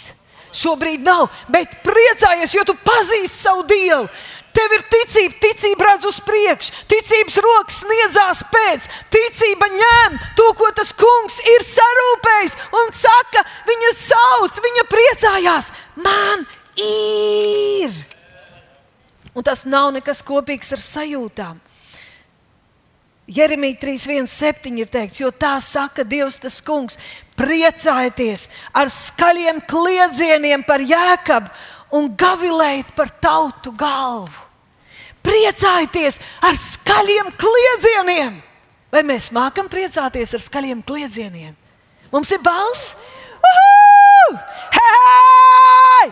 Šobrīd 0.58 1.04
nav, 1.06 1.28
bet 1.52 1.78
priecājies, 1.84 2.56
jo 2.56 2.64
tu 2.66 2.74
pazīsti 2.82 3.36
savu 3.36 3.62
Dievu. 3.68 4.08
Tev 4.56 4.74
ir 4.74 4.84
ticība, 4.90 5.34
ticība 5.42 5.86
redz 5.86 6.08
uz 6.08 6.18
priekšu, 6.24 6.72
ticības 6.90 7.36
rokas 7.44 7.80
sniedzās 7.82 8.42
pēc, 8.52 8.88
ticība 9.12 9.68
ņem 9.74 10.18
to, 10.38 10.48
ko 10.58 10.70
tas 10.76 10.90
kungs 10.96 11.38
ir 11.44 11.64
sarūpējis 11.66 12.56
un 12.80 12.92
saka, 12.96 13.44
viņa 13.68 13.94
sauc, 14.00 14.60
viņa 14.64 14.86
priecājās. 14.90 15.72
Man 16.02 16.44
ir! 16.80 17.94
Un 19.36 19.46
tas 19.46 19.62
nav 19.68 19.92
nekas 19.94 20.24
kopīgs 20.26 20.72
ar 20.74 20.82
sajūtām. 20.82 21.60
Jeremija 23.28 23.76
3.1.7 23.82 24.78
ir 24.80 24.88
teikts, 24.88 25.20
jo 25.20 25.28
tā 25.28 25.58
saka 25.60 26.00
Dievs, 26.08 26.38
tas 26.40 26.62
kungs, 26.64 26.96
priecājieties 27.36 28.46
ar 28.72 28.88
skaļiem 28.88 29.60
kliedzieniem 29.68 30.64
par 30.66 30.80
jēkabu 30.80 31.52
un 31.94 32.10
gavilējiet 32.18 32.92
par 32.96 33.10
tautu 33.22 33.72
galvu. 33.76 34.46
Priecājieties 35.24 36.20
ar 36.44 36.56
skaļiem 36.56 37.32
kliedzieniem! 37.40 38.36
Vai 38.88 39.02
mēs 39.04 39.28
mākam 39.34 39.68
priecāties 39.68 40.32
ar 40.32 40.40
skaļiem 40.40 40.80
kliedzieniem? 40.86 41.52
Mums 42.12 42.30
ir 42.32 42.40
balss! 42.44 42.94
Uhu! 43.48 44.38
Hei! 44.78 46.08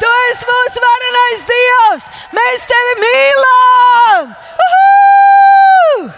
Tu 0.00 0.12
esi 0.30 0.48
mūsu 0.48 0.84
varenais 0.84 1.44
Dievs! 1.50 2.08
Mēs 2.34 2.64
tevi 2.70 2.94
mīlam! 3.02 4.32
Uhu! 4.68 6.08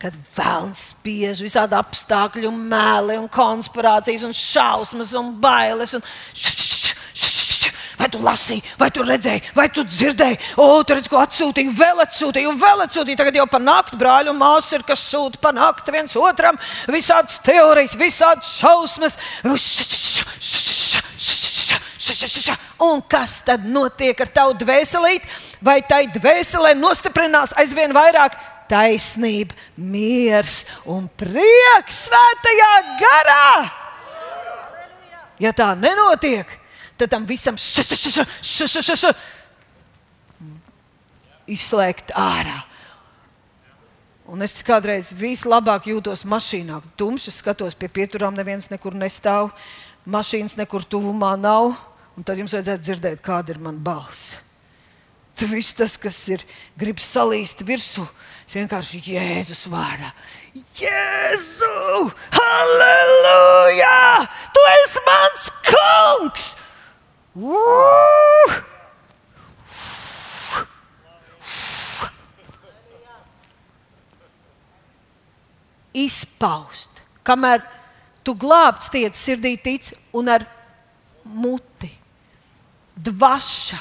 Kad 0.00 0.14
vēlams 0.32 0.86
spiež 0.94 1.42
visādi 1.44 1.76
apstākļi, 1.76 2.46
un 2.48 2.60
mēli, 2.70 3.18
un 3.20 3.28
konspirācijas, 3.28 4.24
un 4.24 4.32
šausmas, 4.36 5.12
un 5.18 5.34
bailes. 5.42 5.92
Un 5.98 6.04
Vai 8.00 8.06
tu 8.08 8.16
lasīji, 8.24 8.62
vai 8.80 8.86
tu 8.96 9.02
redzēji, 9.04 9.42
vai 9.52 9.66
tu 9.68 9.82
dzirdēji, 9.84 10.38
o, 10.56 10.68
tur 10.88 10.96
redz, 10.96 11.08
ko 11.12 11.18
atsūtīju, 11.20 11.74
vēl 11.76 11.98
atsūtīju, 12.06 12.48
un 12.48 12.60
vēl 12.60 12.84
atsūtīju. 12.86 13.18
Tagad 13.20 13.36
jau 13.36 13.44
par 13.52 13.60
nakti 13.60 13.98
brāļu 14.00 14.32
māsu 14.38 14.78
ir, 14.78 14.84
kas 14.88 15.02
sūta 15.04 15.36
par 15.42 15.52
nakti 15.52 15.92
viens 15.92 16.16
otram, 16.16 16.56
visādas 16.88 17.36
teorijas, 17.44 17.98
visādas 18.00 18.54
šausmas. 18.56 19.18
Un 22.80 23.02
kas 23.04 23.42
tad 23.44 23.68
notiek 23.68 24.24
ar 24.24 24.32
tavu 24.32 24.56
dvēselīti? 24.62 25.28
Vai 25.60 25.82
tai 25.84 26.06
dvēselē 26.08 26.72
nostiprinās 26.80 27.52
aizvien 27.60 27.92
vairāk 27.92 28.38
taisnība, 28.70 29.56
miers 29.76 30.62
un 30.86 31.10
prieks 31.18 32.06
svētajā 32.06 32.72
garā? 33.02 33.50
Ja 35.40 35.52
tā 35.56 35.72
nenotiek, 35.74 36.48
tad 37.00 37.10
tam 37.12 37.26
visam 37.28 37.56
izslēgt 41.50 42.12
ārā. 42.14 42.58
Un 44.30 44.44
es 44.46 44.60
kādreiz 44.62 45.08
vislabāk 45.16 45.88
jūtos 45.90 46.22
mašīnā. 46.28 46.76
Tumšs 47.00 47.40
skatos 47.40 47.74
pie 47.74 47.88
pieturām, 47.90 48.36
neviens 48.38 48.70
nekur 48.70 48.94
nestāv, 48.94 49.50
mašīnas 50.06 50.54
nekur 50.60 50.86
tuvumā 50.86 51.32
nav. 51.40 51.72
Un 52.14 52.26
tad 52.26 52.38
jums 52.38 52.54
vajadzētu 52.54 52.84
dzirdēt, 52.84 53.24
kāda 53.24 53.54
ir 53.54 53.58
mana 53.64 53.80
balss. 53.82 54.36
Tas 55.34 55.50
viss, 55.50 55.74
tas, 55.74 55.96
kas 55.98 56.18
ir, 56.30 56.44
grib 56.78 57.00
salīst 57.02 57.64
virsū, 57.66 58.04
es 58.50 58.56
vienkārši 58.58 58.98
Jēzus 59.06 59.68
vārdā. 59.70 60.08
Jēzu! 60.74 62.08
Halleluja! 62.34 64.26
Tu 64.50 64.64
esi 64.72 65.02
mans 65.06 65.44
kungs! 65.68 66.48
Izpaust, 75.94 76.90
kamēr 77.22 77.62
tu 78.26 78.34
glābts 78.34 78.90
tiec 78.90 79.14
sirdī 79.14 79.54
tic 79.62 79.92
un 80.10 80.26
ar 80.26 80.42
muti. 81.22 81.92
Dvaša 82.98 83.78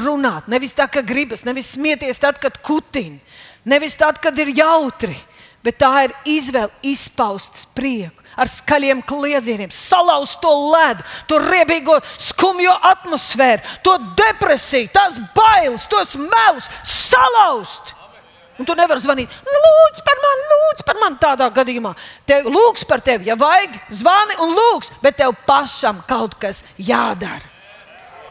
runāt, 0.00 0.48
nevis 0.48 0.72
tā, 0.78 0.88
ka 0.88 1.04
gribas, 1.04 1.44
nevis 1.44 1.74
smieties 1.76 2.24
tad, 2.24 2.40
kad 2.40 2.56
kutin, 2.64 3.20
nevis 3.64 3.96
tad, 3.98 4.18
kad 4.22 4.38
ir 4.38 4.52
jautri, 4.56 5.14
bet 5.62 5.78
tā 5.82 5.92
ir 6.06 6.16
izvēle 6.26 6.72
izpaust 6.82 7.66
prieku 7.76 8.22
ar 8.36 8.48
skaļiem 8.48 9.02
kliedzieniem, 9.04 9.72
salauzt 9.72 10.40
to 10.42 10.52
ledu, 10.72 11.04
to 11.28 11.38
riebīgo, 11.42 11.98
skumjo 12.20 12.72
atmosfēru, 12.92 13.64
to 13.84 13.96
depresiju, 14.18 14.88
tās 14.94 15.18
bailes, 15.36 15.84
tos 15.90 16.16
melus 16.16 16.70
salauzt. 16.88 17.92
Un 18.60 18.68
tu 18.68 18.76
nevari 18.76 19.00
zvanīt, 19.02 19.32
lūdzu 19.48 20.04
par 20.06 20.18
mani, 20.22 20.48
lūdzu 20.50 20.86
par 20.86 20.98
mani 21.00 21.20
tādā 21.20 21.48
gadījumā. 21.56 21.94
Tev 22.28 22.48
lūgs 22.52 22.84
par 22.88 23.00
tevi, 23.04 23.26
ja 23.30 23.36
vajag, 23.38 23.78
zvani 24.00 24.36
un 24.44 24.52
lūgs, 24.56 24.92
bet 25.02 25.16
tev 25.18 25.32
pašam 25.48 26.02
kaut 26.08 26.36
kas 26.40 26.62
jādara. 26.76 27.48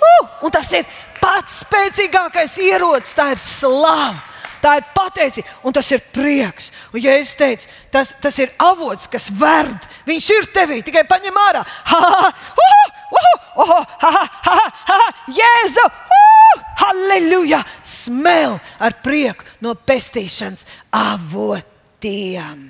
Uh, 0.01 0.29
un 0.47 0.53
tas 0.53 0.69
ir 0.73 0.85
pats 1.21 1.61
spēcīgākais 1.61 2.57
ierocis, 2.63 3.17
tā 3.17 3.31
ir 3.35 3.41
slava 3.41 4.30
tā 4.61 4.77
ir 4.79 4.87
pateicība 4.95 5.67
un 5.67 5.75
tas 5.75 5.91
ir 5.91 6.03
prieks. 6.13 6.71
Un, 6.93 7.01
ja 7.03 7.15
es 7.19 7.33
teicu, 7.37 7.69
tas, 7.93 8.13
tas 8.21 8.39
ir 8.41 8.53
avots, 8.61 9.09
kas 9.11 9.29
verd, 9.33 9.87
viņš 10.07 10.29
ir 10.37 10.49
tevī, 10.55 10.81
tikai 10.85 11.03
paņem 11.09 11.39
ārā. 11.47 11.63
Ha, 11.91 12.01
ha, 12.01 12.31
uh, 12.65 12.89
uh, 13.19 13.31
uh, 13.65 13.95
ha, 14.03 14.11
ha, 14.15 14.25
ha, 14.47 14.57
ha, 14.91 14.99
Jēzu! 15.37 15.85
Uh! 15.85 16.65
Halleluja! 16.81 17.61
Smēl 17.85 18.57
ar 18.81 18.97
prieku 19.03 19.45
no 19.65 19.75
pestīšanas 19.75 20.65
avotiem. 20.95 22.69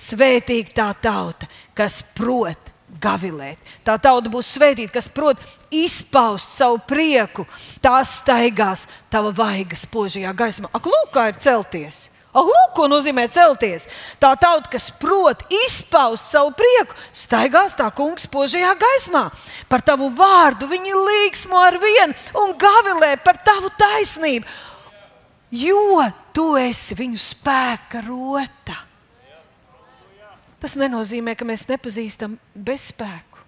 Svētīga 0.00 0.76
tā 0.76 0.88
tauta, 1.04 1.48
kas 1.76 2.00
prot 2.16 2.69
gavilēt. 3.02 3.58
Tā 3.86 3.96
tauta 4.02 4.30
būs 4.32 4.52
svētīta, 4.56 4.94
kas 4.98 5.10
prot 5.12 5.40
izpaust 5.72 6.54
savu 6.58 6.80
prieku. 6.86 7.46
Tā 7.82 7.98
staigās 8.06 8.86
tava 9.12 9.32
vaiga 9.34 9.78
spožajā 9.78 10.32
gaismā. 10.36 10.70
Ak, 10.72 10.86
lūk, 10.86 11.12
kā 11.14 11.30
ir 11.32 11.40
celties! 11.40 12.08
Ah, 12.30 12.46
lūk, 12.46 12.74
ko 12.76 12.86
nozīmē 12.86 13.24
celties. 13.26 13.88
Tā 14.22 14.30
tauta, 14.38 14.70
kas 14.70 14.86
prot 15.02 15.42
izpaust 15.64 16.28
savu 16.30 16.52
prieku, 16.54 16.94
staigās 17.10 17.74
tā 17.74 17.88
kungs 17.90 18.28
spožajā 18.28 18.70
gaismā. 18.78 19.24
Par 19.66 19.82
tavu 19.82 20.12
vārdu 20.14 20.68
viņi 20.70 20.94
līgsmo 20.94 21.58
ar 21.58 21.78
vienu 21.82 22.14
un 22.38 22.54
gavilē 22.54 23.16
par 23.24 23.40
tavu 23.42 23.72
taisnību, 23.74 24.46
jo 25.58 26.06
tu 26.30 26.52
esi 26.60 26.94
viņu 27.02 27.18
spēka 27.18 28.04
rota. 28.06 28.78
Tas 30.60 30.76
nenozīmē, 30.76 31.34
ka 31.38 31.46
mēs 31.48 31.64
nepazīstam 31.70 32.36
bezspēku. 32.54 33.40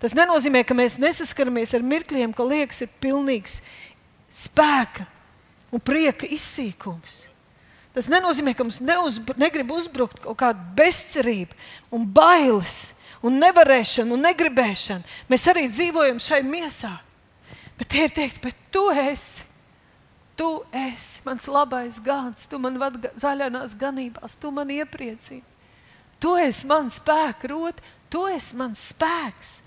Tas 0.00 0.16
nenozīmē, 0.16 0.64
ka 0.64 0.74
mēs 0.74 0.96
nesaskaramies 0.98 1.74
ar 1.76 1.84
mirkļiem, 1.86 2.32
ka 2.34 2.46
liekas, 2.46 2.82
ir 2.82 2.94
pilnīgs 3.02 3.58
spēka 4.32 5.04
un 5.70 5.82
prieka 5.84 6.26
izsīkums. 6.26 7.26
Tas 7.94 8.06
nenozīmē, 8.10 8.54
ka 8.54 8.64
mums 8.64 8.78
neuzbr 8.82 9.38
negrib 9.38 9.70
uzbrukt 9.74 10.22
kaut 10.24 10.38
kāda 10.40 10.62
bezcerība 10.78 11.56
un 11.94 12.06
bailes 12.06 12.90
un 13.20 13.36
nevarēšana 13.42 14.14
un 14.14 14.24
negribēšana. 14.24 15.04
Mēs 15.30 15.46
arī 15.50 15.66
dzīvojam 15.68 16.20
šai 16.22 16.40
miesā. 16.46 16.94
Bet 17.78 17.90
tie 17.92 18.06
ir 18.06 18.14
teikt, 18.14 18.40
bet 18.44 18.56
tu 18.72 18.86
esi. 18.94 19.46
Tu 20.40 20.48
esi 20.72 21.20
mans 21.26 21.44
labais 21.52 21.98
gans, 22.00 22.46
tu 22.48 22.56
man 22.56 22.78
vadi 22.80 23.10
zaļās 23.20 23.74
ganībās, 23.76 24.38
tu 24.40 24.48
man 24.54 24.70
iepriecini. 24.72 25.49
Tu 26.20 26.36
esi 26.44 26.68
mans 26.68 27.00
spēks, 27.00 27.48
rot, 27.48 27.80
tu 28.12 28.26
esi 28.28 28.56
mans 28.60 28.90
spēks. 28.92 29.58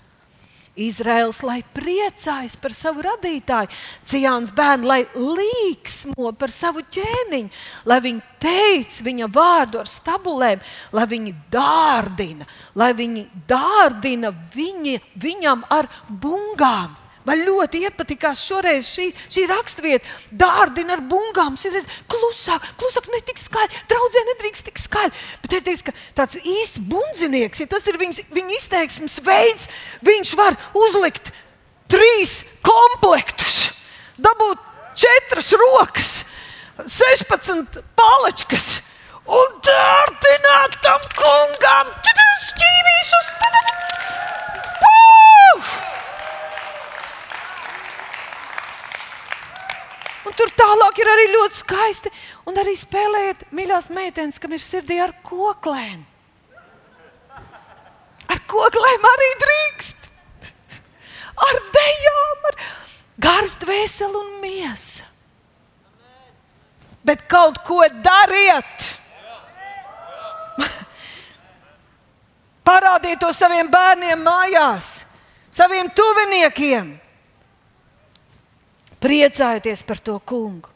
Izraels, 0.74 1.38
lai 1.46 1.60
priecājas 1.74 2.56
par 2.58 2.72
savu 2.74 3.04
radītāju, 3.06 3.70
Cijāns 4.10 4.50
bērnu, 4.54 4.88
lai 4.90 5.04
līksmo 5.14 6.32
par 6.38 6.50
savu 6.50 6.82
ķēniņu, 6.96 7.52
lai 7.86 8.00
viņi 8.02 8.24
teic 8.42 8.98
viņa 9.06 9.28
vārdu 9.30 9.78
ar 9.84 9.90
stabulēm, 9.90 10.64
lai 10.92 11.06
viņi 11.10 11.34
dārdina, 11.54 12.48
lai 12.74 12.90
viņi 12.98 13.24
dārdina 13.46 14.34
viņi, 14.54 14.98
viņam 15.22 15.62
ar 15.70 15.90
bungām. 16.10 17.03
Man 17.24 17.40
ļoti 17.46 17.84
iepatikās 17.88 18.42
šoreiz 18.44 18.88
šī, 18.92 19.08
šī 19.32 19.46
raksturvieta. 19.48 20.08
Dārdina 20.30 20.98
ar 20.98 21.02
bungām. 21.08 21.56
Ir 21.64 21.86
klusāk, 22.10 22.66
klusāk, 22.80 23.08
ne 23.12 23.20
tik 23.24 23.40
skaļi. 23.40 23.80
Draudzē 23.90 24.24
nedrīkst 24.30 24.68
tik 24.68 24.80
skaļi. 24.82 25.14
Bet 25.44 25.56
ir 25.56 25.64
teiks, 25.64 25.86
ka 25.86 25.94
tāds 26.20 26.40
īsts 26.40 26.82
bundzinieks, 26.90 27.64
ja 27.64 27.70
tas 27.70 27.88
ir 27.88 27.98
viņas, 28.00 28.26
viņa 28.34 28.58
izteiksmes 28.58 29.18
veids, 29.24 29.70
viņš 30.04 30.34
var 30.40 30.58
uzlikt 30.76 31.32
trīs 31.90 32.42
komplektus, 32.64 33.70
dabūt 34.20 34.60
četras 34.98 35.52
rokas, 35.60 36.14
16 36.80 37.80
palačkas 37.94 38.80
un 39.30 39.60
dārdināt 39.64 40.80
tam 40.84 41.08
kungam 41.16 41.92
šķīvīšus. 42.48 43.34
Un 50.24 50.32
tur 50.36 50.50
tālāk 50.56 50.98
ir 51.02 51.10
arī 51.10 51.26
ļoti 51.34 51.58
skaisti. 51.58 52.12
Un 52.48 52.56
arī 52.60 52.74
spēlēt 52.80 53.44
mīļās 53.52 53.90
meitenes, 53.92 54.40
kam 54.40 54.54
ir 54.56 54.62
sirdī 54.62 54.98
ar 55.04 55.12
koklēm. 55.26 56.04
Ar 58.32 58.40
koklēm 58.48 59.04
arī 59.10 59.30
drīkst. 59.42 60.08
Ar 61.44 61.60
dejām, 61.74 62.48
ar 62.48 62.58
gars, 63.20 63.56
dvēseli 63.60 64.20
un 64.20 64.30
miesa. 64.40 65.04
Bet 67.04 67.26
kaut 67.28 67.60
ko 67.66 67.82
dariet! 68.00 68.90
Parādiet 72.64 73.20
to 73.20 73.28
saviem 73.36 73.68
bērniem 73.68 74.22
mājās, 74.24 75.02
saviem 75.52 75.90
tuviniekiem 75.92 76.94
Priecājieties 79.04 79.84
par 79.84 80.00
to 80.00 80.16
kungu. 80.24 80.70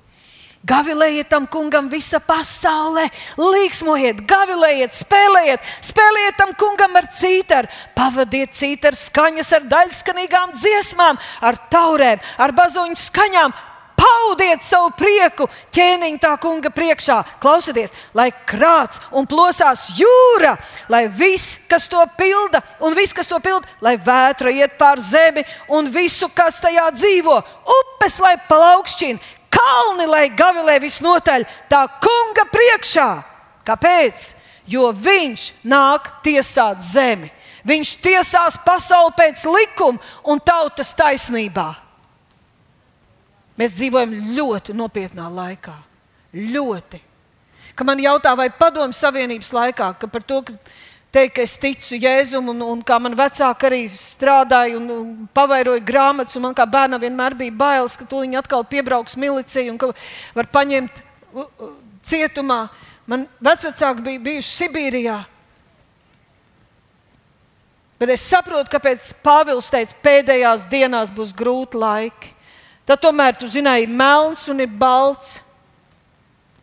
Gavilējiet 0.69 1.29
tam 1.31 1.47
kungam 1.47 1.87
visa 1.89 2.19
pasaule, 2.21 3.05
līksmojiet, 3.39 4.25
gavilējiet, 4.29 4.97
spēlējiet, 4.99 5.69
spēlējiet 5.87 6.37
tam 6.37 6.51
kungam 6.59 6.99
ar 6.99 7.07
cītaru, 7.15 7.71
pavadiet 7.97 8.57
cītaru 8.59 8.99
skaņas 8.99 9.53
ar 9.55 9.69
daļskanīgām 9.71 10.53
dziesmām, 10.59 11.21
ar 11.47 11.61
taurēm, 11.71 12.21
ar 12.43 12.53
bazuņu 12.59 12.99
skaņām, 13.01 13.55
paudiet 13.99 14.65
savu 14.65 14.91
prieku 14.97 15.49
ķēniņa 15.75 16.21
tā 16.23 16.35
kunga 16.41 16.71
priekšā. 16.75 17.19
Klausieties, 17.43 17.95
lai 18.17 18.29
krāts 18.49 19.01
un 19.13 19.27
plosās 19.29 19.89
jūra, 19.99 20.55
lai 20.93 21.07
viss, 21.09 21.59
kas 21.71 21.89
to 21.91 22.03
pilda, 22.19 22.63
un 22.85 22.97
viss, 22.99 23.17
kas 23.17 23.31
to 23.31 23.41
pilda, 23.43 23.69
lai 23.85 23.97
vētra 23.97 24.53
iet 24.55 24.79
pār 24.79 25.03
zemi 25.03 25.45
un 25.75 25.91
visu, 25.93 26.31
kas 26.35 26.61
tajā 26.63 26.89
dzīvo, 26.95 27.41
upes, 27.79 28.21
lai 28.23 28.37
plaukšķina, 28.49 29.35
kalni, 29.53 30.07
lai 30.07 30.29
gavilē 30.37 30.79
visnotaļ 30.85 31.47
tā 31.71 31.85
kunga 32.03 32.47
priekšā. 32.53 33.11
Kāpēc? 33.69 34.33
Jo 34.69 34.93
viņš 34.93 35.51
nāk 35.65 36.11
tiesāt 36.25 36.85
zemi. 36.85 37.31
Viņš 37.69 37.95
tiesās 38.05 38.57
pasauli 38.65 39.13
pēc 39.17 39.45
likuma 39.49 40.01
un 40.29 40.41
tautas 40.41 40.93
taisnībā. 40.97 41.88
Mēs 43.59 43.75
dzīvojam 43.75 44.13
ļoti 44.37 44.75
nopietnā 44.79 45.27
laikā. 45.35 45.75
Ļoti. 46.39 47.01
Kad 47.75 47.87
man 47.87 48.01
jautā, 48.03 48.35
vai 48.39 48.49
padomju 48.55 48.95
Savienības 48.95 49.51
laikā, 49.55 49.93
ka 49.99 50.09
par 50.11 50.23
to, 50.27 50.41
ka 50.47 50.55
teikt, 51.15 51.35
ka 51.37 51.45
es 51.47 51.57
ticu 51.59 51.99
Jēzum, 51.99 52.51
un, 52.53 52.63
un 52.63 52.85
kā 52.87 52.99
man 53.03 53.17
vecāki 53.19 53.69
arī 53.69 53.81
strādāja 53.91 54.77
un, 54.79 54.89
un 54.95 55.11
pavairoja 55.35 55.83
grāmatas, 55.87 56.37
un 56.39 56.47
man 56.47 56.57
kā 56.59 56.67
bērnam 56.71 57.03
vienmēr 57.03 57.37
bija 57.39 57.55
bailes, 57.55 57.97
ka 57.99 58.07
tūlīt 58.07 58.39
atkal 58.39 58.67
piebrauks 58.67 59.19
milicija 59.19 59.73
un 59.73 59.81
ka 59.81 59.91
var 60.37 60.51
paņemt 60.55 61.03
cietumā. 62.07 62.61
Man 63.09 63.27
vecāki 63.43 64.05
bija 64.05 64.25
bijuši 64.27 64.55
Sibīrijā. 64.55 65.19
Bet 67.99 68.13
es 68.15 68.27
saprotu, 68.31 68.71
kāpēc 68.71 69.11
Pāvils 69.25 69.71
teica, 69.73 69.95
ka 69.97 70.05
pēdējās 70.07 70.69
dienās 70.71 71.11
būs 71.15 71.33
grūti 71.35 71.81
laiki. 71.81 72.35
Tad 72.89 73.03
tomēr 73.05 73.37
tu 73.37 73.51
zināji, 73.53 73.85
ir 73.85 73.93
melns 73.93 74.47
un 74.49 74.63
ir 74.65 74.71
balts. 74.81 75.37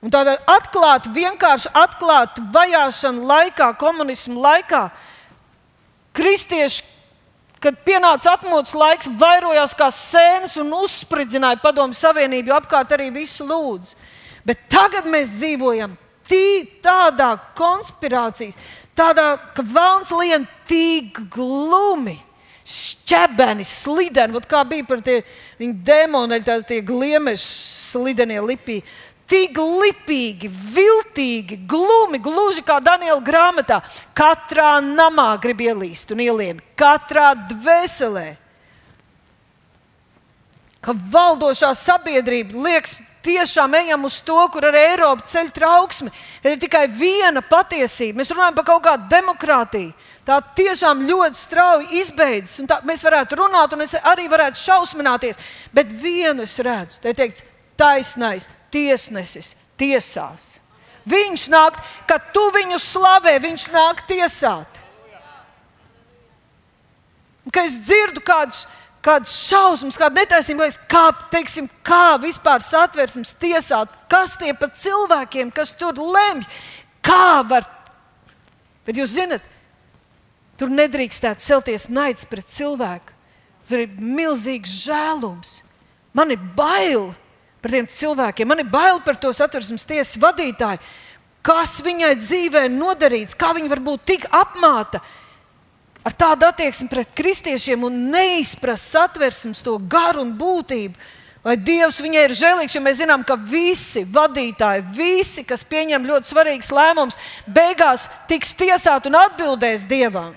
Un 0.01 0.09
tādā 0.13 0.35
atklāta, 0.49 1.11
vienkārši 1.13 1.69
atklāta 1.77 2.41
vajāšana 2.53 3.25
laikā, 3.29 3.71
komunismu 3.77 4.41
laikā, 4.41 4.87
kristieši, 6.17 6.83
kad 7.61 7.77
pienāca 7.85 8.35
atmodas 8.35 8.73
laiks, 8.77 9.09
vairojās 9.21 9.73
kā 9.77 9.91
sēnes 9.93 10.57
un 10.61 10.73
uzspridzināja 10.77 11.61
padomju 11.63 11.97
savienību, 11.97 12.51
jo 12.51 12.57
apkārt 12.57 12.93
arī 12.97 13.11
visu 13.13 13.45
lūdzu. 13.45 13.95
Bet 14.45 14.67
tagad 14.69 15.09
mēs 15.09 15.33
dzīvojam 15.39 15.95
tī, 16.29 16.65
tādā 16.85 17.31
konspirācijas, 17.57 18.57
tādā, 18.97 19.31
ka 19.57 19.65
vēlns 19.65 20.13
lien 20.13 20.45
tīk 20.69 21.21
glumi 21.33 22.19
šķebeni, 23.05 23.65
slideni, 23.65 24.41
kā 24.49 24.63
bija 24.67 24.85
par 24.87 25.01
tie 25.05 25.21
demoni, 25.59 26.41
tie 26.43 26.81
gliemeži, 26.81 27.43
slidenie 27.91 28.41
lipī. 28.41 28.81
Tik 29.25 29.57
lipīgi, 29.57 30.45
viltīgi, 30.49 31.55
glumi, 31.65 32.19
gluži 32.21 32.61
kā 32.61 32.77
Daniela 32.77 33.21
grāmatā. 33.25 33.79
Katrā 34.13 34.77
namā 34.85 35.31
grib 35.41 35.63
ielīst 35.65 36.13
un 36.13 36.21
ielien, 36.21 36.59
katrā 36.77 37.31
dvēselē. 37.49 38.35
Ka 40.85 40.93
valdošā 40.93 41.71
sabiedrība 41.73 42.67
liekas, 42.67 42.99
tiešām 43.25 43.73
ejam 43.81 44.05
uz 44.07 44.21
to, 44.25 44.37
kur 44.53 44.69
arī 44.69 44.83
Eiropa 44.93 45.25
ceļ 45.27 45.49
trauksmi. 45.55 46.13
Ir 46.45 46.59
tikai 46.61 46.85
viena 46.87 47.41
patiesība. 47.41 48.21
Mēs 48.21 48.33
runājam 48.35 48.59
par 48.59 48.69
kaut 48.69 48.85
kādu 48.85 49.09
demokrātiju 49.11 49.93
tā 50.25 50.39
tiešām 50.57 51.05
ļoti 51.05 51.39
strauji 51.39 52.01
izbeidzas. 52.01 52.81
Mēs 52.87 53.05
varētu 53.05 53.37
runāt, 53.39 53.73
un 53.75 53.85
es 53.85 53.93
arī 54.01 54.27
varētu 54.31 54.61
šausmināties. 54.61 55.39
Bet 55.73 55.93
vienu 56.01 56.45
es 56.45 56.57
redzu, 56.65 57.01
te 57.03 57.13
teikts, 57.17 57.45
taisnais 57.77 58.49
tiesnesis 58.73 59.53
tiesās. 59.79 60.55
Viņš 61.05 61.49
nāk, 61.53 61.77
kad 62.09 62.31
tu 62.33 62.41
viņu 62.55 62.79
slavē, 62.81 63.37
viņš 63.43 63.67
nāk 63.73 64.01
tiesāt. 64.09 64.81
Un, 67.45 67.53
kad 67.53 67.67
es 67.69 67.77
dzirdu 67.77 68.23
kādus, 68.25 68.63
kādas 69.05 69.33
šausmas, 69.45 69.97
kāda 69.99 70.23
netaisnība, 70.23 70.65
liekas, 70.65 70.79
kā, 70.89 71.03
teiksim, 71.33 71.67
kā 71.85 72.17
vispār 72.21 72.63
satversmes 72.65 73.35
tiesāt, 73.41 73.91
kas 74.11 74.35
tie 74.41 74.53
par 74.57 74.71
cilvēkiem, 74.73 75.51
kas 75.53 75.75
tur 75.77 75.99
lemj, 75.99 76.45
kā 77.05 77.43
var. 77.49 77.67
Bet 78.85 78.97
jūs 78.97 79.15
zinat, 79.17 79.45
tur 80.59 80.73
nedrīkstētu 80.73 81.43
celties 81.43 81.89
naids 81.91 82.25
pret 82.29 82.49
cilvēku. 82.51 83.13
Tur 83.65 83.81
ir 83.81 83.93
milzīgs 83.97 84.73
žēlums. 84.85 85.59
Man 86.15 86.31
ir 86.33 86.41
bail 86.57 87.09
par 87.63 87.73
tiem 87.73 87.87
cilvēkiem, 87.89 88.47
man 88.47 88.61
ir 88.61 88.69
bail 88.69 89.01
par 89.01 89.17
to 89.17 89.31
satversmes 89.33 89.87
tiesas 89.89 90.19
vadītāju. 90.21 90.81
Kas 91.45 91.79
viņai 91.85 92.13
dzīvē 92.17 92.65
nodarīts, 92.73 93.37
kā 93.37 93.51
viņa 93.57 93.69
var 93.69 93.81
būt 93.85 94.05
tik 94.09 94.27
apmāta 94.33 95.01
ar 96.05 96.13
tādu 96.13 96.45
attieksmi 96.45 96.87
pret 96.91 97.13
kristiešiem 97.17 97.83
un 97.87 97.99
neizprast 98.13 98.93
satversmes 98.93 99.63
to 99.65 99.79
garu 99.89 100.21
un 100.21 100.33
būtību. 100.37 101.13
Lai 101.45 101.53
Dievs 101.61 101.99
viņai 102.01 102.23
ir 102.25 102.33
žēlīgs, 102.33 102.73
jo 102.73 102.81
mēs 102.81 103.03
zinām, 103.03 103.21
ka 103.21 103.35
visi 103.37 104.01
vadītāji, 104.09 104.81
visi, 104.97 105.43
kas 105.45 105.61
pieņem 105.69 106.07
ļoti 106.09 106.31
svarīgus 106.31 106.71
lēmumus, 106.73 107.17
beigās 107.45 108.07
tiks 108.29 108.55
tiesāti 108.57 109.11
un 109.11 109.19
atbildēs 109.19 109.85
Dievam. 109.89 110.33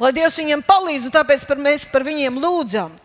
Lai 0.00 0.12
Dievs 0.16 0.40
viņiem 0.40 0.64
palīdz, 0.64 1.10
un 1.10 1.12
tāpēc 1.12 1.44
par 1.48 1.60
mēs 1.60 1.84
par 1.92 2.06
viņiem 2.08 2.40
lūdzam. 2.40 2.96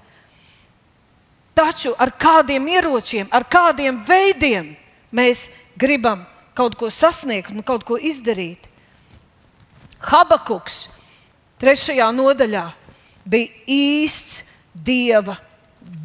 Taču 1.60 1.92
ar 2.00 2.14
kādiem 2.16 2.72
ieročiem, 2.72 3.28
ar 3.36 3.44
kādiem 3.44 4.00
veidiem 4.08 4.72
mēs 5.12 5.50
gribam 5.76 6.24
kaut 6.56 6.80
ko 6.80 6.88
sasniegt 6.88 7.52
un 7.52 7.68
kaut 7.68 7.84
ko 7.84 8.00
izdarīt. 8.00 8.69
Habakuks 10.00 10.88
trešajā 11.60 12.08
nodaļā 12.16 12.66
bija 13.30 13.64
īsts 13.68 14.44
dieva 14.74 15.36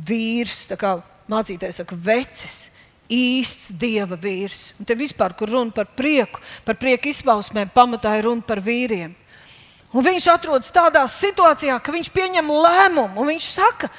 vīrs, 0.07 0.64
kā 0.78 0.97
mācītājs 1.30 1.82
saka, 1.82 1.99
vecis. 1.99 2.68
Īsts 3.14 3.68
dieva 3.76 4.16
vīrs. 4.16 4.72
Un 4.80 4.88
te 4.88 4.97
vispār, 4.97 5.34
kur 5.36 5.51
runa 5.53 5.74
par 5.76 5.90
prieku, 5.92 6.40
par 6.64 6.78
prieku 6.80 7.11
izpausmēm, 7.12 7.68
pamatā 7.74 8.14
ir 8.16 8.24
runa 8.24 8.42
par 8.42 8.62
vīriem. 8.64 9.12
Un 9.95 10.03
viņš 10.03 10.26
atrodas 10.32 10.72
tādā 10.74 11.05
situācijā, 11.07 11.76
ka 11.84 11.92
viņš 11.95 12.09
pieņem 12.16 12.49
lēmumu, 12.49 13.20
un 13.20 13.28
viņš 13.30 13.51
saka, 13.61 13.90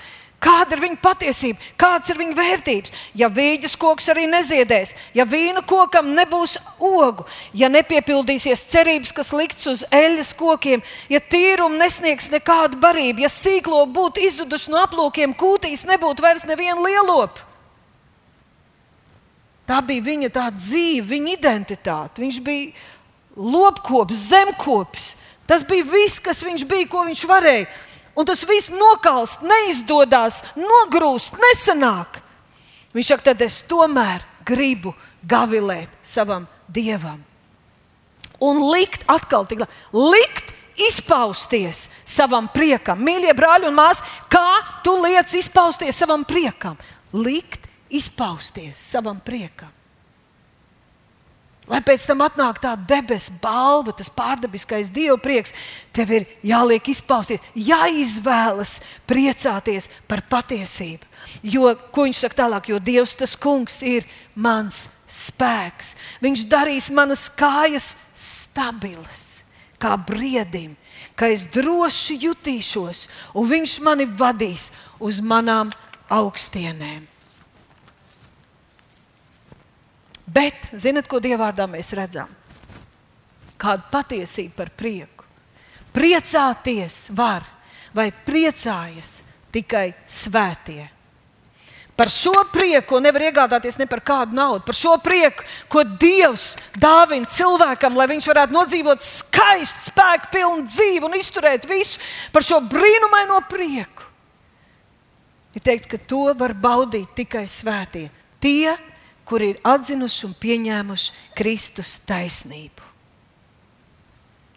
Kāda 0.44 0.76
ir 0.76 0.82
viņa 0.84 0.98
patiesība, 1.02 1.62
kādas 1.80 2.12
ir 2.12 2.20
viņa 2.20 2.36
vērtības? 2.38 2.94
Ja 3.18 3.30
vīģis 3.34 3.78
koks 3.82 4.10
arī 4.12 4.28
neziedēs, 4.30 4.92
ja 5.16 5.26
vīna 5.26 5.64
kokam 5.66 6.12
nebūs 6.14 6.58
ogu, 6.78 7.26
ja 7.56 7.70
nepiepildīsies 7.72 8.66
cerības, 8.70 9.14
kas 9.16 9.32
likts 9.34 9.72
uz 9.72 9.86
eļļas 9.96 10.34
kokiem, 10.38 10.84
ja 11.10 11.24
tīrumu 11.24 11.80
nesniegs 11.80 12.30
nekādu 12.34 12.78
barību, 12.84 13.24
ja 13.26 13.32
sīklo 13.32 13.86
būtu 13.96 14.28
izzuduši 14.28 14.76
no 14.76 14.84
aplūkiem, 14.84 15.34
kūtīs 15.40 15.88
nebūtu 15.90 16.28
vairs 16.28 16.46
neviena 16.46 16.84
lielopa. 16.84 17.42
Tā 19.66 19.80
bija 19.82 20.06
viņa 20.06 20.30
tā 20.30 20.46
dzīve, 20.54 21.08
viņa 21.10 21.32
identitāte. 21.40 22.22
Viņš 22.22 22.38
bija 22.46 22.74
lopkopis, 23.34 24.28
zemkopis. 24.30 25.16
Tas 25.50 25.66
bija 25.66 25.86
viss, 25.90 26.22
kas 26.22 26.44
viņš 26.46 26.68
bija, 26.70 26.90
ko 26.90 27.02
viņš 27.08 27.24
varēja 27.30 27.66
un 28.16 28.28
tas 28.28 28.44
viss 28.48 28.72
nokalst, 28.74 29.44
neizdodas, 29.46 30.42
nogrūst, 30.58 31.38
nesanāk. 31.42 32.22
Viņš 32.96 33.12
saka, 33.12 33.32
tad 33.32 33.44
es 33.44 33.60
tomēr 33.68 34.24
gribu 34.48 34.96
gavilēt 35.28 35.92
savam 36.06 36.48
dievam. 36.72 37.20
Un 38.44 38.62
likt 38.72 39.04
atkal, 39.12 39.48
tik, 39.48 39.66
likt 39.92 40.54
izpausties 40.88 41.90
savam 42.08 42.48
priekam. 42.52 43.00
Mīļie 43.04 43.36
brāļi 43.36 43.70
un 43.70 43.78
māsas, 43.78 44.04
kā 44.32 44.48
tu 44.84 44.96
liec 45.04 45.32
izpausties 45.40 46.00
savam 46.00 46.24
priekam? 46.28 46.80
Likt 47.16 47.68
izpausties 47.92 48.80
savam 48.80 49.20
priekam. 49.24 49.75
Lai 51.66 51.80
pēc 51.82 52.04
tam 52.06 52.22
atnāk 52.22 52.60
tā 52.62 52.76
debesu 52.78 53.34
balva, 53.42 53.94
tas 53.98 54.12
pārdabiskais 54.14 54.92
dievu 54.94 55.18
prieks, 55.22 55.54
tev 55.96 56.12
ir 56.14 56.28
jāliek 56.46 56.92
izpausties, 56.94 57.42
jāizvēlas 57.58 58.78
priecāties 59.10 59.90
par 60.06 60.22
patiesību. 60.30 61.10
Jo, 61.42 61.72
ko 61.90 62.06
viņš 62.06 62.22
saka 62.22 62.44
tālāk, 62.44 62.70
jo 62.70 62.78
Dievs 62.78 63.16
tas 63.18 63.34
kungs 63.34 63.80
ir 63.82 64.06
mans 64.38 64.84
spēks. 65.10 65.96
Viņš 66.22 66.46
darīs 66.52 66.92
manas 66.94 67.26
kājas 67.34 67.96
stabilas, 68.14 69.42
kā 69.82 69.96
briedim, 69.98 70.76
ka 71.18 71.32
es 71.34 71.48
droši 71.50 72.20
jutīšos, 72.28 73.08
un 73.34 73.50
viņš 73.50 73.80
mani 73.82 74.06
vadīs 74.06 74.70
uz 75.02 75.18
manām 75.18 75.74
augstienēm. 76.14 77.15
Bet, 80.26 80.72
zinot, 80.74 81.08
ko 81.10 81.22
Dievvvārdā 81.22 81.68
mēs 81.70 81.94
redzam? 81.98 82.32
Kāda 83.62 83.86
patiesība 83.92 84.64
par 84.64 84.72
prieku. 84.76 85.26
Priecāties 85.96 87.06
var, 87.16 87.46
vai 87.96 88.10
priecājas 88.26 89.22
tikai 89.54 89.94
svētie. 90.10 90.90
Par 91.96 92.10
šo 92.12 92.34
prieku 92.52 92.98
nevar 93.00 93.24
iegādāties 93.30 93.78
ne 93.80 93.86
par 93.88 94.02
kādu 94.04 94.36
naudu. 94.36 94.66
Par 94.68 94.76
šo 94.76 94.98
prieku, 95.00 95.46
ko 95.72 95.86
Dievs 95.88 96.58
dāvina 96.76 97.30
cilvēkam, 97.32 97.96
lai 97.96 98.10
viņš 98.12 98.28
varētu 98.28 98.56
nodzīvot 98.56 99.06
skaistu, 99.06 99.86
spēku 99.94 100.34
pilnu 100.34 100.66
dzīvi 100.68 101.08
un 101.08 101.16
izturēt 101.16 101.70
visu 101.70 102.02
par 102.36 102.44
šo 102.44 102.60
brīnumaino 102.68 103.40
prieku. 103.48 104.04
Ir 105.56 105.64
teikts, 105.64 105.88
ka 105.88 105.96
to 106.04 106.34
var 106.36 106.52
baudīt 106.52 107.16
tikai 107.16 107.46
svētie. 107.48 108.10
Tie, 108.44 108.76
kuri 109.26 109.54
ir 109.54 109.62
atzinuši 109.66 110.26
un 110.28 110.36
pieņēmuši 110.42 111.16
Kristus 111.38 111.98
taisnību. 112.08 112.92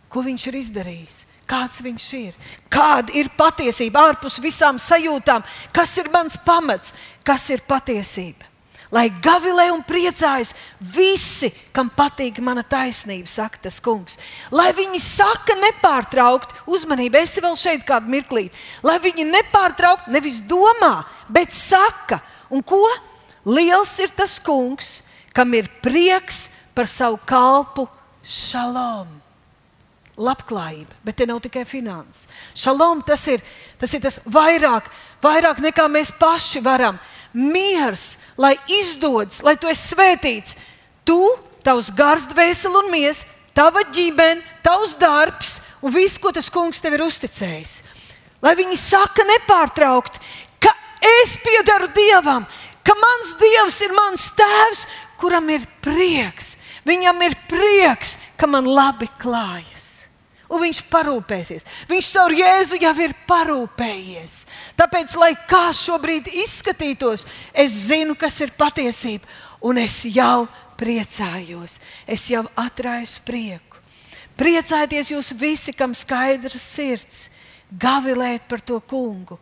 Ko 0.08 0.24
viņš 0.24 0.46
ir 0.48 0.60
izdarījis? 0.62 1.22
Kāds 1.48 1.80
viņš 1.84 2.06
ir? 2.18 2.36
Kāda 2.72 3.14
ir 3.16 3.30
patiesība 3.36 4.10
ārpus 4.10 4.36
visām 4.44 4.76
sajūtām? 4.80 5.44
Kas 5.72 5.96
ir 6.00 6.10
mans 6.12 6.36
pamats? 6.44 6.92
Kas 7.24 7.48
ir 7.52 7.64
patiesība? 7.64 8.44
Lai 8.92 9.10
gavilē 9.20 9.66
un 9.74 9.82
priecājas 9.84 10.54
visi, 10.80 11.50
kam 11.76 11.90
patīk 11.92 12.38
mana 12.40 12.62
taisnība, 12.64 13.28
saka 13.28 13.60
tas 13.66 13.76
kungs. 13.84 14.16
Lai 14.48 14.70
viņi 14.76 15.00
saka 15.04 15.56
nepārtraukti, 15.60 16.56
uzmanību, 16.72 17.20
es 17.20 17.36
vēl 17.36 17.56
šeit 17.60 17.84
kādu 17.88 18.08
mirklīti, 18.14 18.56
lai 18.80 18.96
viņi 19.04 19.28
nepārtraukti 19.28 20.14
nevis 20.14 20.40
domā, 20.40 21.02
bet 21.28 21.52
saka, 21.52 22.22
un 22.48 22.64
ko? 22.64 22.80
Liels 23.46 23.94
ir 24.02 24.10
tas 24.16 24.38
kungs, 24.42 25.02
kam 25.34 25.54
ir 25.54 25.68
prieks 25.82 26.48
par 26.74 26.88
savu 26.90 27.20
kalpu 27.26 27.86
šalom. 28.26 29.10
Labklājība, 30.18 30.96
bet 31.06 31.20
te 31.20 31.26
nav 31.30 31.38
tikai 31.44 31.62
finanses. 31.68 32.26
Šalom 32.58 33.04
tas 33.06 33.22
ir 33.30 33.42
tas, 33.78 33.92
ir 33.94 34.02
tas 34.02 34.18
vairāk, 34.26 34.88
vairāk 35.22 35.62
nekā 35.62 35.86
mēs 35.86 36.10
paši 36.18 36.62
varam. 36.64 36.98
Miers, 37.32 38.16
lai 38.40 38.56
izdodas, 38.80 39.44
lai 39.46 39.54
tu 39.60 39.70
esi 39.70 39.92
svētīts. 39.92 40.56
Tu, 41.06 41.18
tavs 41.62 41.92
gars, 41.94 42.26
dvēseli 42.32 42.80
un 42.82 42.90
miesa, 42.90 43.28
tava 43.54 43.84
ģimene, 43.94 44.42
tavs 44.66 44.96
darbs 44.98 45.58
un 45.82 45.94
viss, 45.94 46.18
ko 46.18 46.32
tas 46.34 46.50
kungs 46.50 46.82
tev 46.82 46.98
ir 46.98 47.06
uzticējis. 47.06 47.78
Lai 48.42 48.54
viņi 48.58 48.78
saka 48.78 49.26
nepārtraukti, 49.26 50.20
ka 50.62 50.74
es 51.22 51.38
piedaru 51.42 51.90
Dievam, 51.94 52.46
ka 52.88 52.96
mans 52.96 53.34
Dievs 53.36 53.82
ir 53.84 53.92
mans 53.92 54.30
tēvs, 54.38 54.86
kuram 55.20 55.50
ir 55.52 55.66
prieks. 55.84 56.54
Viņam 56.88 57.20
ir 57.26 57.34
prieks, 57.50 58.16
ka 58.40 58.48
man 58.48 58.64
labi 58.64 59.10
klājas. 59.20 60.06
Un 60.48 60.62
viņš 60.62 60.78
parūpēsies. 60.88 61.66
Viņš 61.90 62.10
caur 62.14 62.32
Jēzu 62.32 62.78
jau 62.80 62.94
ir 63.04 63.12
parūpējies. 63.28 64.38
Tāpēc, 64.78 65.16
lai 65.20 65.34
kā 65.50 65.66
šobrīd 65.76 66.30
izskatītos, 66.46 67.26
es 67.52 67.74
zinu, 67.90 68.16
kas 68.16 68.40
ir 68.40 68.54
patiesība, 68.56 69.28
un 69.60 69.82
es 69.82 70.00
jau 70.08 70.46
priecājos. 70.80 71.76
Es 72.08 72.30
jau 72.32 72.46
atrāju 72.56 73.20
prieku. 73.28 73.82
Priecājieties 74.38 75.12
jūs 75.12 75.34
visi, 75.36 75.74
kam 75.76 75.92
skaidrs 75.98 76.62
sirds, 76.62 77.26
gavilēt 77.68 78.48
par 78.48 78.62
to 78.64 78.78
kungu 78.80 79.36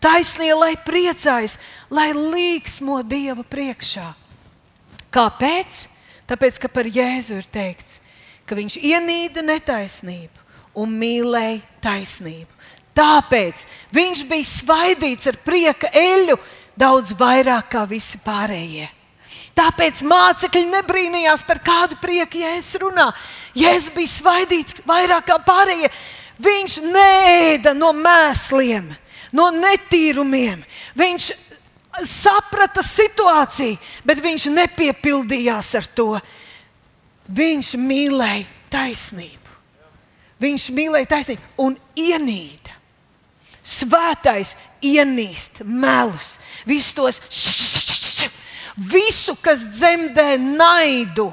Taisnie, 0.00 0.52
lai 0.56 0.74
priecājas, 0.80 1.58
lai 1.92 2.10
līksmo 2.16 3.02
Dieva 3.04 3.44
priekšā. 3.44 4.08
Kāpēc? 5.12 5.84
Tāpēc, 6.30 6.60
ka 6.62 6.70
par 6.70 6.86
Jēzu 6.86 7.40
ir 7.40 7.48
teikts, 7.50 7.98
ka 8.46 8.54
viņš 8.54 8.78
ienīda 8.78 9.42
netaisnību 9.42 10.78
un 10.78 10.94
mīlēja 10.94 11.58
taisnību. 11.82 12.48
Tāpēc 12.94 13.66
viņš 13.94 14.22
bija 14.30 14.46
svaidīts 14.46 15.30
ar 15.30 15.38
prieka 15.44 15.90
eļu 15.94 16.38
daudz 16.78 17.14
vairāk 17.18 17.70
kā 17.74 17.84
visi 17.90 18.18
pārējie. 18.24 18.88
Tāpēc 19.58 20.02
mācekļi 20.06 20.64
nebrīnījās 20.70 21.44
par 21.46 21.60
kādu 21.62 21.98
prieku, 22.02 22.40
ja 22.42 22.54
es 22.58 22.72
runāju. 22.80 23.14
Jēzus 23.58 23.92
bija 23.94 24.14
svaidīts 24.14 24.82
vairāk 24.86 25.28
kā 25.28 25.38
pārējie. 25.46 25.90
Viņš 26.40 26.78
nēda 26.86 27.74
no 27.76 27.92
mēsliem. 27.96 28.88
No 29.36 29.48
netīrumiem. 29.54 30.62
Viņš 30.98 31.30
saprata 32.06 32.82
situāciju, 32.86 33.78
bet 34.06 34.22
viņš 34.22 34.48
nepiepildījās 34.54 35.74
ar 35.80 35.90
to. 35.94 36.08
Viņš 37.30 37.74
mīlēja 37.78 38.46
taisnību. 38.72 39.38
Viņš 40.40 40.70
mīlēja 40.74 41.10
taisnību 41.14 41.66
un 41.66 41.76
ienīda. 41.98 42.78
Svētais 43.60 44.54
ienīst 44.82 45.60
melus, 45.62 46.38
visus 46.66 46.94
tos, 46.96 47.20
visu, 48.74 49.36
kas 49.36 49.66
dzemdē 49.68 50.38
naidu 50.40 51.28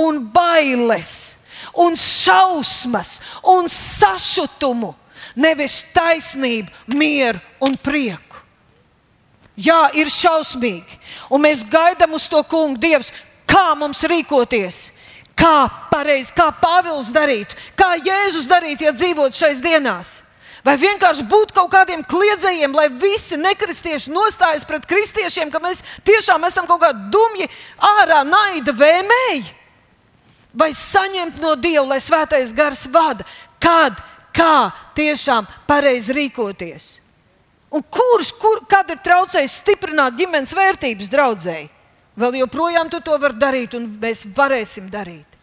un 0.00 0.22
bailes, 0.32 1.36
un 1.76 1.94
šausmas, 1.98 3.18
un 3.44 3.68
sašutumu, 3.70 4.94
nevis 5.36 5.82
taisnību, 5.94 6.70
mieru 6.94 7.40
un 7.64 7.76
prieku. 7.76 8.40
Jā, 9.56 9.90
ir 9.94 10.08
šausmīgi, 10.08 10.96
un 11.30 11.44
mēs 11.44 11.66
gaidām 11.68 12.14
uz 12.16 12.24
to 12.30 12.40
kungu, 12.48 12.80
Dievs, 12.80 13.12
kā 13.48 13.72
mums 13.76 14.00
rīkoties. 14.08 14.88
Kā 15.36 15.66
pareizi, 15.90 16.32
kā 16.36 16.50
Pāvils 16.54 17.08
darītu, 17.12 17.56
kā 17.76 17.94
Jēzus 17.98 18.46
darītu, 18.48 18.84
ja 18.86 18.92
dzīvotu 18.94 19.36
šais 19.36 19.62
dienās. 19.64 20.20
Vai 20.62 20.76
vienkārši 20.78 21.24
būt 21.26 21.50
kaut 21.56 21.72
kādiem 21.72 22.04
kliedzējiem, 22.06 22.74
lai 22.76 22.86
visi 22.94 23.38
nekristieši 23.40 24.12
nostājas 24.14 24.66
pret 24.68 24.86
kristiešiem, 24.86 25.50
ka 25.50 25.58
mēs 25.62 25.82
tiešām 26.06 26.46
esam 26.46 26.68
kaut 26.70 26.84
kādi 26.84 27.08
dumji, 27.10 27.48
ārā 27.82 28.20
naida 28.28 28.74
vēmēji? 28.76 29.42
Vai 30.54 30.70
saņemt 30.76 31.40
no 31.42 31.56
Dieva, 31.58 31.88
lai 31.94 31.98
svētais 32.04 32.52
gars 32.54 32.84
vada, 32.92 33.26
kad, 33.62 33.98
kā 34.34 34.72
tiešām 34.96 35.46
pareizi 35.68 36.16
rīkoties? 36.16 36.88
Un 37.72 37.84
kurš, 37.88 38.34
kur, 38.36 38.64
kad 38.68 38.90
ir 38.92 39.00
traucējis 39.00 39.60
stiprināt 39.62 40.18
ģimenes 40.18 40.52
vērtības 40.56 41.12
draudzēji? 41.12 41.70
Vēl 42.20 42.42
joprojām 42.42 42.90
tu 42.92 43.00
to 43.00 43.16
vari 43.16 43.38
darīt, 43.40 43.76
un 43.78 43.86
mēs 44.00 44.26
varēsim 44.36 44.90
darīt. 44.92 45.38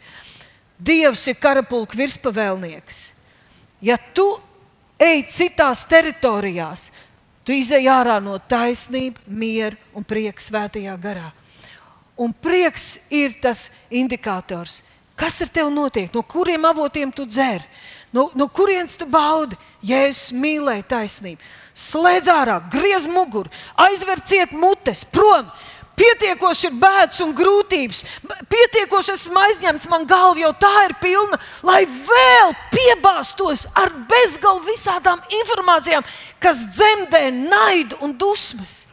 Dievs 0.78 1.26
ir 1.28 1.40
karapulka 1.42 1.98
virspavēlnieks. 1.98 3.00
Ja 3.82 3.98
tu 3.98 4.28
ej 5.02 5.24
citās 5.32 5.82
teritorijās, 5.90 6.90
tu 7.44 7.56
izej 7.56 7.90
ārā 7.90 8.20
no 8.22 8.38
taisnības, 8.38 9.26
miera 9.26 9.78
un 9.98 10.06
prieka 10.06 10.44
svētajā 10.44 10.94
garā. 11.02 11.32
Un 12.20 12.34
prieks 12.36 13.00
ir 13.10 13.38
tas 13.42 13.70
indikators, 13.90 14.84
kas 15.18 15.40
ar 15.42 15.50
tevi 15.50 15.72
notiek, 15.74 16.12
no 16.14 16.22
kuriem 16.22 16.68
avotiem 16.68 17.12
tu 17.16 17.26
dzer, 17.26 17.64
no, 18.14 18.30
no 18.36 18.47
kurienes 18.47 18.97
tu 18.99 19.07
baudi. 19.10 19.57
Jēzus 19.86 20.34
mīlēja 20.36 20.86
taisnību. 20.95 21.41
Slēdz 21.80 22.32
ārā, 22.34 22.60
griez 22.72 23.07
muguru, 23.07 23.51
aizver 23.80 24.20
ciet 24.26 24.51
mutes, 24.51 25.05
prom. 25.07 25.47
Pietiekoši 25.99 26.70
ir 26.70 26.76
bēdas 26.80 27.20
un 27.26 27.34
grūtības, 27.36 28.05
pietiekoši 28.47 29.18
esmu 29.18 29.39
aizņemts, 29.41 29.88
man 29.91 30.05
galva 30.07 30.39
jau 30.39 30.53
tā 30.55 30.72
ir 30.86 30.93
pilna, 31.01 31.39
lai 31.68 31.82
vēl 31.84 32.53
piebāztos 32.72 33.66
ar 33.76 33.91
bezgalu 34.07 34.64
visādām 34.70 35.20
informācijām, 35.41 36.07
kas 36.39 36.64
dzemdē 36.72 37.26
naidu 37.36 37.99
un 38.05 38.16
dusmas. 38.16 38.86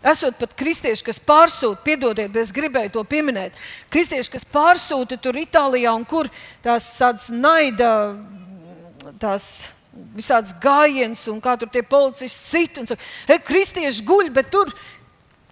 Esot 0.00 0.38
pat 0.40 0.54
kristieši, 0.56 1.04
kas 1.04 1.18
pārsūta, 1.20 1.82
piedodiet, 1.84 2.30
bet 2.32 2.46
es 2.46 2.54
gribēju 2.56 2.94
to 2.94 3.02
pieminēt. 3.04 3.58
Kristieši, 3.92 4.30
kas 4.32 4.46
pārsūta 4.48 5.18
tur 5.20 5.36
Itālijā 5.36 5.92
un 5.92 6.06
kur 6.08 6.30
tās 6.64 6.86
tādas 6.96 7.28
naida, 7.28 7.90
tās 9.20 9.68
visādas 10.16 10.54
gājienas, 10.62 11.26
un 11.28 11.42
kā 11.44 11.52
tur 11.60 11.68
tie 11.68 11.82
policisti 11.84 12.38
sit 12.38 12.80
un 12.80 12.88
saka, 12.88 13.04
hei, 13.28 13.42
kristieši 13.44 14.06
guļ, 14.08 14.30
bet 14.32 14.48
tur 14.54 14.72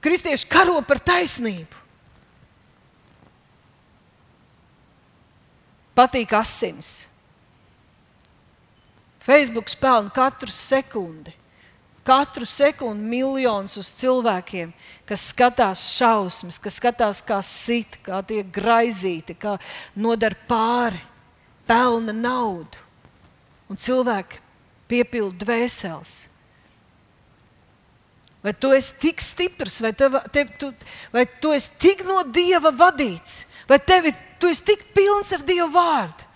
kristieši 0.04 0.48
karo 0.48 0.78
par 0.86 1.02
taisnību. 1.04 1.84
Patīk 5.98 6.32
asins. 6.38 7.02
Facebook 9.28 9.68
pelna 9.82 10.08
katru 10.14 10.54
sekundi. 10.54 11.34
Katru 12.08 12.46
sekundi 12.48 13.04
miljonus 13.04 13.76
uz 13.76 13.90
cilvēkiem, 14.00 14.70
kas 15.04 15.26
skatās 15.34 15.82
šausmas, 15.98 16.56
kas 16.56 16.78
skatās, 16.80 17.20
kā 17.20 17.42
sit, 17.44 17.98
kā 18.06 18.22
tiek 18.24 18.48
graizīti, 18.54 19.36
kā 19.36 19.58
nodara 19.92 20.38
pāri, 20.48 21.02
pelna 21.68 22.14
naudu 22.16 22.80
un 23.68 23.76
cilvēki 23.76 24.40
piepilda 24.88 25.44
dvēseles. 25.44 26.14
Vai 28.42 28.54
tu 28.54 28.70
esi 28.72 28.94
tik 29.02 29.20
stiprs, 29.20 29.80
vai, 29.82 29.92
tev, 29.92 30.16
tev, 30.32 30.54
tu, 30.60 30.70
vai 31.12 31.26
tu 31.42 31.52
esi 31.52 31.74
tik 31.82 32.06
no 32.06 32.22
Dieva 32.24 32.70
vadīts, 32.72 33.42
vai 33.68 33.80
tevi, 33.82 34.14
tu 34.40 34.48
esi 34.48 34.64
tik 34.70 34.86
pilns 34.96 35.34
ar 35.36 35.44
Dieva 35.44 35.68
vārdu? 35.74 36.27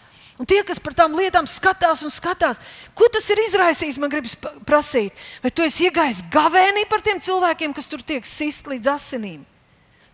Un 0.43 0.49
tie, 0.51 0.59
kas 0.67 0.81
par 0.83 0.97
tām 0.99 1.13
lietām 1.15 1.47
skatās 1.47 2.01
un 2.03 2.11
skatās, 2.11 2.59
ko 2.99 3.07
tas 3.15 3.29
ir 3.31 3.39
izraisījis, 3.45 4.01
man 4.03 4.11
gribas 4.11 4.35
prasīt, 4.67 5.15
vai 5.39 5.53
tu 5.55 5.63
esi 5.63 5.87
iegājis 5.87 6.25
gavēnī 6.35 6.83
par 6.91 7.05
tiem 7.07 7.21
cilvēkiem, 7.23 7.71
kas 7.77 7.87
tur 7.87 8.03
tiek 8.03 8.27
sist 8.27 8.67
līdz 8.67 8.91
asinīm? 8.91 9.45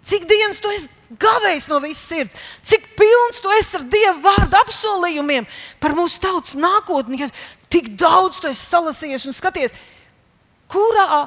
Cik 0.05 0.29
dienas 0.29 0.61
tu 0.61 0.69
esi 0.77 1.17
gavējis 1.21 1.71
no 1.73 1.81
visas 1.81 2.05
sirds, 2.13 2.37
cik 2.61 2.91
pilns 2.99 3.41
tu 3.41 3.51
esi 3.57 3.81
ar 3.81 3.89
Dieva 3.89 4.15
vārdu 4.29 4.61
apsolījumiem 4.61 5.49
par 5.81 5.97
mūsu 5.97 6.21
tautas 6.21 6.53
nākotni, 6.61 7.23
ja 7.25 7.33
tik 7.73 7.95
daudz 7.97 8.43
tu 8.43 8.53
esi 8.53 8.69
salasījies 8.69 9.25
un 9.25 9.37
skaties, 9.37 9.73
kurā 10.69 11.25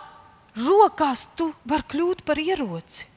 rokās 0.61 1.25
tu 1.33 1.49
vari 1.65 1.89
kļūt 1.89 2.21
par 2.27 2.37
ieroci. 2.37 3.09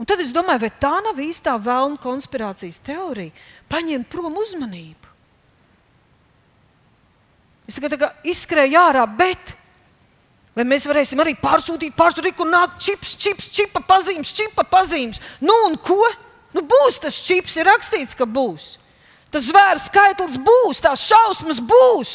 Un 0.00 0.08
tad 0.08 0.22
es 0.24 0.32
domāju, 0.32 0.62
vai 0.64 0.72
tā 0.80 0.94
nav 1.04 1.18
īstā 1.20 1.58
vēlna 1.60 2.00
konspirācijas 2.00 2.80
teorija, 2.80 3.34
paņemt 3.70 4.10
prom 4.10 4.34
uzmanību. 4.40 5.08
Es 7.70 7.78
tikai 7.78 8.10
izskrēju 8.26 8.78
ārā, 8.80 9.06
bet 9.06 9.56
Vai 10.50 10.64
mēs 10.66 10.84
varēsim 10.88 11.20
arī 11.22 11.36
pārsūtīt, 11.38 11.94
pārsūtīt, 11.96 12.34
kur 12.36 12.48
nāk 12.50 12.74
čips, 12.82 13.14
čips, 13.22 13.46
čipa 13.54 13.82
pazīmes, 13.86 14.32
čipa 14.34 14.64
pazīmes. 14.66 15.20
Nu, 15.40 15.54
un 15.68 15.78
ko? 15.78 15.98
Nu, 16.52 16.64
būs 16.66 16.98
tas 17.04 17.20
čips, 17.22 17.54
ir 17.60 17.68
rakstīts, 17.70 18.18
ka 18.18 18.26
būs. 18.26 18.74
Tas 19.30 19.46
zvērs 19.46 19.86
skaitlis 19.86 20.40
būs, 20.42 20.82
tās 20.82 21.06
šausmas 21.06 21.62
būs. 21.62 22.14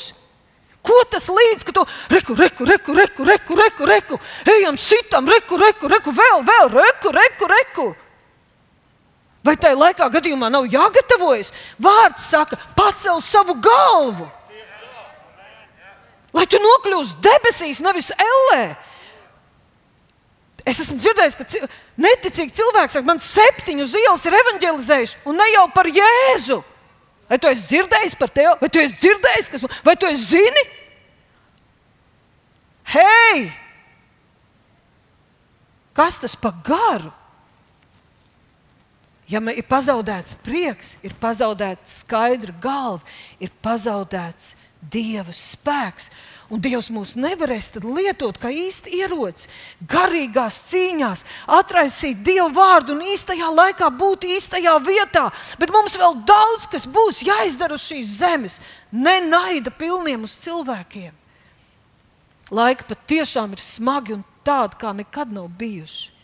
Ko 0.85 0.97
tas 1.09 1.29
līdz, 1.31 1.63
ka 1.65 1.73
tu 1.73 1.85
reku, 2.11 2.35
reku, 2.37 2.67
reku, 2.67 2.93
reku, 2.93 3.25
reku, 3.25 3.55
reku, 3.57 3.87
reku, 3.89 4.19
ejam, 4.51 4.75
sitam, 4.77 5.25
reku, 5.31 5.57
reku, 5.57 5.89
reku, 5.89 6.11
vēl, 6.13 6.43
vēl, 6.45 6.69
reku, 6.75 7.15
reku, 7.15 7.49
reku. 7.49 7.87
Vai 9.45 9.53
tajā 9.61 9.77
laikā 9.77 10.07
gadījumā 10.09 10.49
nav 10.49 10.65
jāgatavojas? 10.73 11.51
Vārds 11.77 12.25
saka, 12.31 12.57
pacel 12.77 13.21
savu 13.21 13.53
galvu 13.61 14.25
lai 16.35 16.45
tu 16.49 16.59
nokļūsi 16.61 17.17
debesīs, 17.23 17.81
nevis 17.83 18.11
ellē. 18.19 18.63
Es 20.65 20.79
esmu 20.81 20.97
dzirdējis, 20.97 21.35
ka 21.37 21.67
neticīgi 22.01 22.55
cilvēki 22.57 22.95
saka, 22.95 23.07
man 23.07 23.21
septiņus 23.21 23.93
ielas 24.01 24.23
ir 24.25 24.37
evanģelizējuši, 24.39 25.19
un 25.29 25.37
ne 25.37 25.49
jau 25.53 25.67
par 25.75 25.89
Jēzu. 25.93 26.61
Vai 27.29 27.37
tu 27.41 27.49
esi 27.49 27.67
dzirdējis 27.69 28.17
par 28.21 28.33
tevi, 28.33 28.53
vai 28.61 28.69
tu 28.69 28.81
esi 28.81 28.97
dzirdējis, 29.01 29.51
kas, 29.53 29.67
vai 29.85 29.95
tu 29.97 30.09
zini? 30.21 30.65
Hei! 32.95 33.45
Kas 35.95 36.19
tas 36.21 36.35
par 36.37 36.57
garu? 36.65 37.13
Ja 39.25 39.41
ir 39.49 39.65
pazaudēts 39.65 40.37
prieks, 40.45 40.93
ir 41.01 41.15
pazaudēta 41.17 41.89
skaidra 41.89 42.53
galva, 42.61 43.01
ir 43.41 43.49
pazaudēts 43.65 44.53
Dieva 44.85 45.33
spēks. 45.33 46.11
Un 46.53 46.61
Dievs 46.61 46.91
mūs 46.93 47.15
nevarēs 47.17 47.71
lietot 47.81 48.37
kā 48.37 48.51
īsti 48.53 48.99
ieroci, 48.99 49.47
garīgās 49.89 50.59
cīņās, 50.69 51.23
atraisīt 51.49 52.21
Dieva 52.21 52.51
vārdu 52.53 52.93
un 52.93 53.01
īstajā 53.01 53.49
laikā 53.49 53.89
būt 53.89 54.27
īstajā 54.29 54.75
vietā. 54.85 55.31
Bet 55.57 55.73
mums 55.73 55.97
vēl 55.97 56.21
daudz 56.29 56.69
kas 56.69 56.85
būs 56.85 57.23
jāizdara 57.25 57.73
uz 57.73 57.87
šīs 57.89 58.17
zemes, 58.21 58.59
nenaida 58.93 59.73
pilniem 59.73 60.29
uz 60.29 60.37
cilvēkiem. 60.45 61.13
Laika 62.53 62.85
patiešām 62.93 63.57
ir 63.57 63.65
smagi 63.65 64.19
un 64.19 64.21
tādi, 64.45 64.77
kā 64.77 64.93
nekad 64.93 65.33
nav 65.33 65.49
bijuši. 65.57 66.14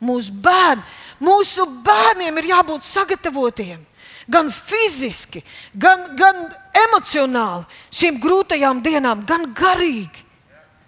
Mūsu 0.00 0.32
bērni, 0.32 0.82
mūsu 1.20 1.66
bērniem 1.84 2.40
ir 2.40 2.52
jābūt 2.54 2.86
sagatavotiem 2.88 3.86
gan 4.30 4.50
fiziski, 4.54 5.42
gan, 5.74 6.04
gan 6.16 6.46
emocionāli 6.86 7.66
šīm 7.94 8.20
grūtajām 8.22 8.82
dienām, 8.84 9.24
gan 9.26 9.50
garīgi. 9.56 10.26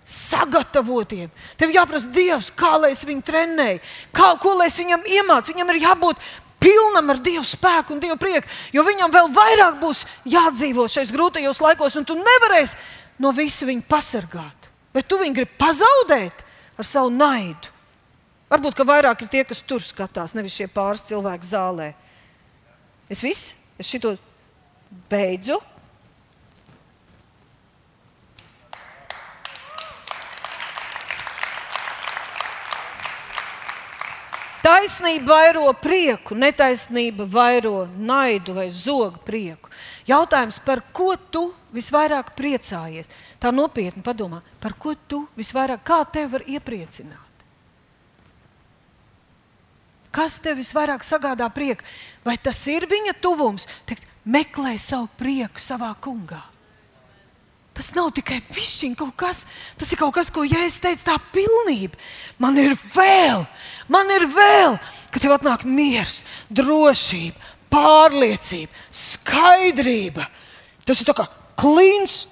Sagatavotiem. 0.03 1.31
Tev 1.57 1.71
jāprasa 1.73 2.11
Dievs, 2.13 2.51
kā 2.59 2.75
lai 2.81 2.91
es 2.93 3.05
viņu 3.07 3.23
trenēju, 3.23 3.79
kā, 4.15 4.33
ko 4.43 4.57
lai 4.59 4.67
es 4.67 4.79
viņam 4.81 5.05
iemācīju. 5.07 5.55
Viņam 5.55 5.71
ir 5.73 5.79
jābūt 5.85 6.25
pilnam 6.63 7.13
ar 7.15 7.21
Dieva 7.23 7.45
spēku 7.47 7.95
un 7.95 8.03
Dieva 8.03 8.19
prieku, 8.21 8.51
jo 8.75 8.83
viņam 8.87 9.15
vēl 9.15 9.31
vairāk 9.35 9.79
būs 9.83 10.03
jādzīvo 10.29 10.89
šajos 10.91 11.15
grūtajos 11.15 11.63
laikos, 11.63 11.97
un 11.99 12.07
tu 12.09 12.19
nevarēsi 12.19 12.79
no 13.23 13.31
visa 13.37 13.67
viņu 13.69 13.87
pasargāt. 13.89 14.69
Bet 14.93 15.07
tu 15.09 15.21
viņu 15.23 15.39
gribi 15.39 15.59
pazaudēt 15.59 16.43
ar 16.79 16.89
savu 16.89 17.15
naidu. 17.15 17.71
Varbūt 18.53 18.83
vairāk 18.85 19.23
ir 19.25 19.29
tie, 19.33 19.43
kas 19.49 19.63
tur 19.65 19.81
skatās, 19.81 20.35
nevis 20.37 20.53
šie 20.53 20.67
pāris 20.69 21.07
cilvēki 21.07 21.49
zālē. 21.49 21.87
Es 23.09 23.23
viss, 23.25 23.55
es 23.81 23.89
šito 23.89 24.13
beidzu. 25.09 25.57
Taisnība 34.63 35.33
vairo 35.33 35.65
prieku, 35.81 36.37
netaisnība 36.39 37.25
vairo 37.25 37.89
naidu 37.97 38.53
vai 38.61 38.69
zogu 38.69 39.25
prieku. 39.25 39.73
Jautājums, 40.07 40.61
par 40.61 40.85
ko 40.93 41.17
tu 41.17 41.49
visvairāk 41.73 42.37
priecājies? 42.37 43.09
Tā 43.41 43.51
nopietni 43.51 44.05
padomā, 44.05 44.45
par 44.61 44.77
ko 44.79 44.93
tu 45.09 45.25
visvairāk, 45.41 45.83
kā 45.89 46.05
tevi 46.05 46.35
var 46.37 46.47
iepriecināt? 46.47 47.32
Kas 50.13 50.37
tev 50.45 50.61
visvairāk 50.61 51.05
sagādā 51.07 51.49
prieku? 51.53 51.87
Vai 52.25 52.37
tas 52.37 52.61
ir 52.69 52.85
viņa 52.89 53.17
tuvums? 53.25 53.65
Teiks, 53.89 54.05
meklē 54.29 54.77
savu 54.81 55.09
prieku 55.19 55.63
savā 55.63 55.93
kungā. 56.05 56.43
Tas 57.73 57.95
nav 57.97 58.11
tikai 58.13 58.43
pišķiņš 58.53 58.97
kaut 59.01 59.15
kas, 59.17 59.47
tas 59.81 59.93
ir 59.95 60.01
kaut 60.01 60.13
kas, 60.13 60.29
ko 60.29 60.45
Jēzus 60.45 60.83
teica, 60.85 61.07
tā 61.07 61.17
pilnība. 61.33 61.97
Man 62.43 62.59
ir 62.61 62.75
vēl, 62.77 63.47
man 63.89 64.13
ir 64.13 64.27
vēl, 64.29 64.77
ka 65.09 65.23
tev 65.23 65.33
atnāk 65.39 65.65
miers, 65.65 66.21
drošība, 66.53 67.41
pārliecība, 67.73 68.85
skaidrība. 68.93 70.29
Tas 70.85 71.01
ir 71.01 71.17
kā 71.17 71.25
klīns. 71.57 72.27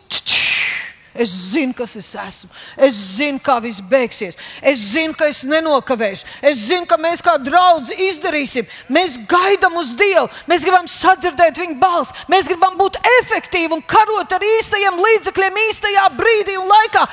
Es 1.14 1.30
zinu, 1.50 1.74
kas 1.74 1.96
es 1.98 2.12
esmu. 2.14 2.50
Es 2.78 2.94
zinu, 3.16 3.40
kā 3.42 3.56
viss 3.62 3.82
beigsies. 3.82 4.36
Es 4.62 4.78
zinu, 4.92 5.14
ka 5.18 5.26
es 5.26 5.42
nenokavēšu. 5.42 6.28
Es 6.46 6.60
zinu, 6.68 6.86
ka 6.86 7.00
mēs 7.02 7.24
kā 7.26 7.34
draugi 7.42 7.96
izdarīsim. 8.06 8.68
Mēs 8.88 9.16
gaidām 9.30 9.74
uz 9.80 9.90
Dievu. 9.98 10.28
Mēs 10.50 10.62
gribam 10.66 10.86
sadzirdēt 10.86 11.58
viņa 11.58 11.76
balsi. 11.82 12.14
Mēs 12.30 12.46
gribam 12.46 12.78
būt 12.78 13.00
efektīvi 13.18 13.74
un 13.74 13.82
karot 13.82 14.36
ar 14.36 14.46
īstajiem 14.52 15.02
līdzekļiem, 15.02 15.60
īstajā 15.66 16.06
brīdī 16.14 16.56
un 16.62 16.70
laikā. 16.70 17.04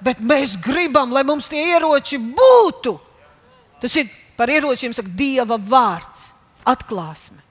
Bet 0.00 0.22
mēs 0.22 0.54
gribam, 0.62 1.10
lai 1.12 1.26
mums 1.26 1.50
tie 1.50 1.66
ieroči 1.74 2.22
būtu. 2.22 2.94
Tas 3.82 3.98
ir 3.98 4.08
par 4.38 4.52
ieročiem, 4.52 4.94
saka 4.94 5.10
Dieva 5.10 5.58
vārds, 5.58 6.30
atklāsme. 6.70 7.49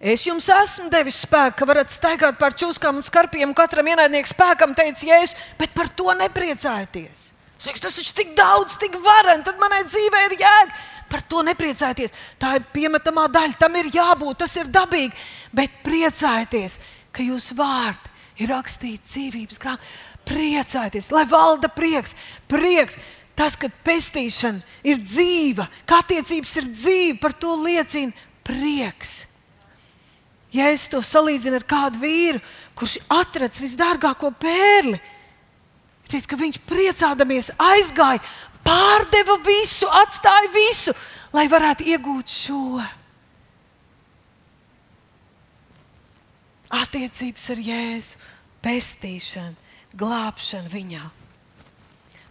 Es 0.00 0.22
jums 0.24 0.46
esmu 0.48 0.88
devis 0.88 1.18
spēku, 1.26 1.58
ka 1.58 1.66
varat 1.68 1.92
staigāt 1.92 2.38
pār 2.40 2.54
čūskām 2.56 2.96
un 2.96 3.04
skarpiem. 3.04 3.50
Katram 3.52 3.90
ienaidniekam 3.92 4.30
spēkam 4.32 4.72
teica, 4.72 5.04
Jēzus, 5.10 5.36
bet 5.60 5.74
par 5.76 5.90
to 5.92 6.14
nepriecājieties. 6.16 7.26
Saka, 7.60 7.82
tas 7.84 7.98
taču 7.98 8.14
tik 8.16 8.32
daudz, 8.38 8.78
tik 8.80 8.96
vareni, 9.04 9.44
tad 9.44 9.60
manai 9.60 9.82
dzīvē 9.84 10.22
ir 10.30 10.38
jēga. 10.40 10.78
Par 11.12 11.20
to 11.28 11.42
nepriecājieties. 11.44 12.16
Tā 12.40 12.54
ir 12.56 12.64
piemetamā 12.72 13.26
daļa, 13.28 13.58
tam 13.60 13.76
ir 13.76 13.90
jābūt, 13.92 14.38
tas 14.40 14.56
ir 14.56 14.70
dabīgi. 14.72 15.12
Bet 15.52 15.82
priecājieties, 15.84 16.78
ka 17.12 17.26
jūsu 17.26 17.58
vārdi 17.58 18.40
ir 18.40 18.54
rakstīti 18.54 19.04
dzīvības 19.04 19.60
grāmatā. 19.60 19.96
Priecājieties, 20.30 21.10
lai 21.12 21.26
valda 21.28 21.68
prieks, 21.68 22.16
prieks. 22.48 22.96
Tas, 23.36 23.52
ka 23.56 23.68
pestīšana 23.84 24.60
ir 24.84 25.00
dzīva, 25.00 25.66
kā 25.88 26.00
attiecības 26.00 26.56
ir 26.60 26.70
dzīva, 26.72 27.18
par 27.20 27.36
to 27.36 27.52
liecina 27.60 28.16
prieks. 28.44 29.29
Ja 30.50 30.70
es 30.74 30.88
to 30.90 30.98
salīdzinu 31.04 31.60
ar 31.60 31.66
kādu 31.68 32.02
vīru, 32.02 32.40
kurš 32.74 32.98
atrads 33.12 33.62
visdārgāko 33.62 34.32
pērli, 34.40 34.98
tad 36.10 36.38
viņš 36.40 36.58
priecādamies 36.66 37.52
aizgāja, 37.54 38.22
pārdeva 38.66 39.36
visu, 39.46 39.86
atstāja 40.00 40.50
visu, 40.54 40.94
lai 41.32 41.46
varētu 41.50 41.86
iegūt 41.92 42.34
šo 42.34 42.80
attiecības 46.70 47.46
ar 47.50 47.62
Jēzu, 47.66 48.18
pestīšanu, 48.62 49.56
glābšanu 49.98 50.70
viņā. 50.70 51.06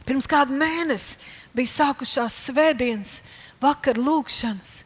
Pirms 0.07 0.27
kāda 0.29 0.55
mēneša 0.55 1.17
bija 1.55 1.71
sākušās 1.73 2.37
svētdienas, 2.47 3.19
vakar 3.61 3.99
lūkšanas 3.99 4.77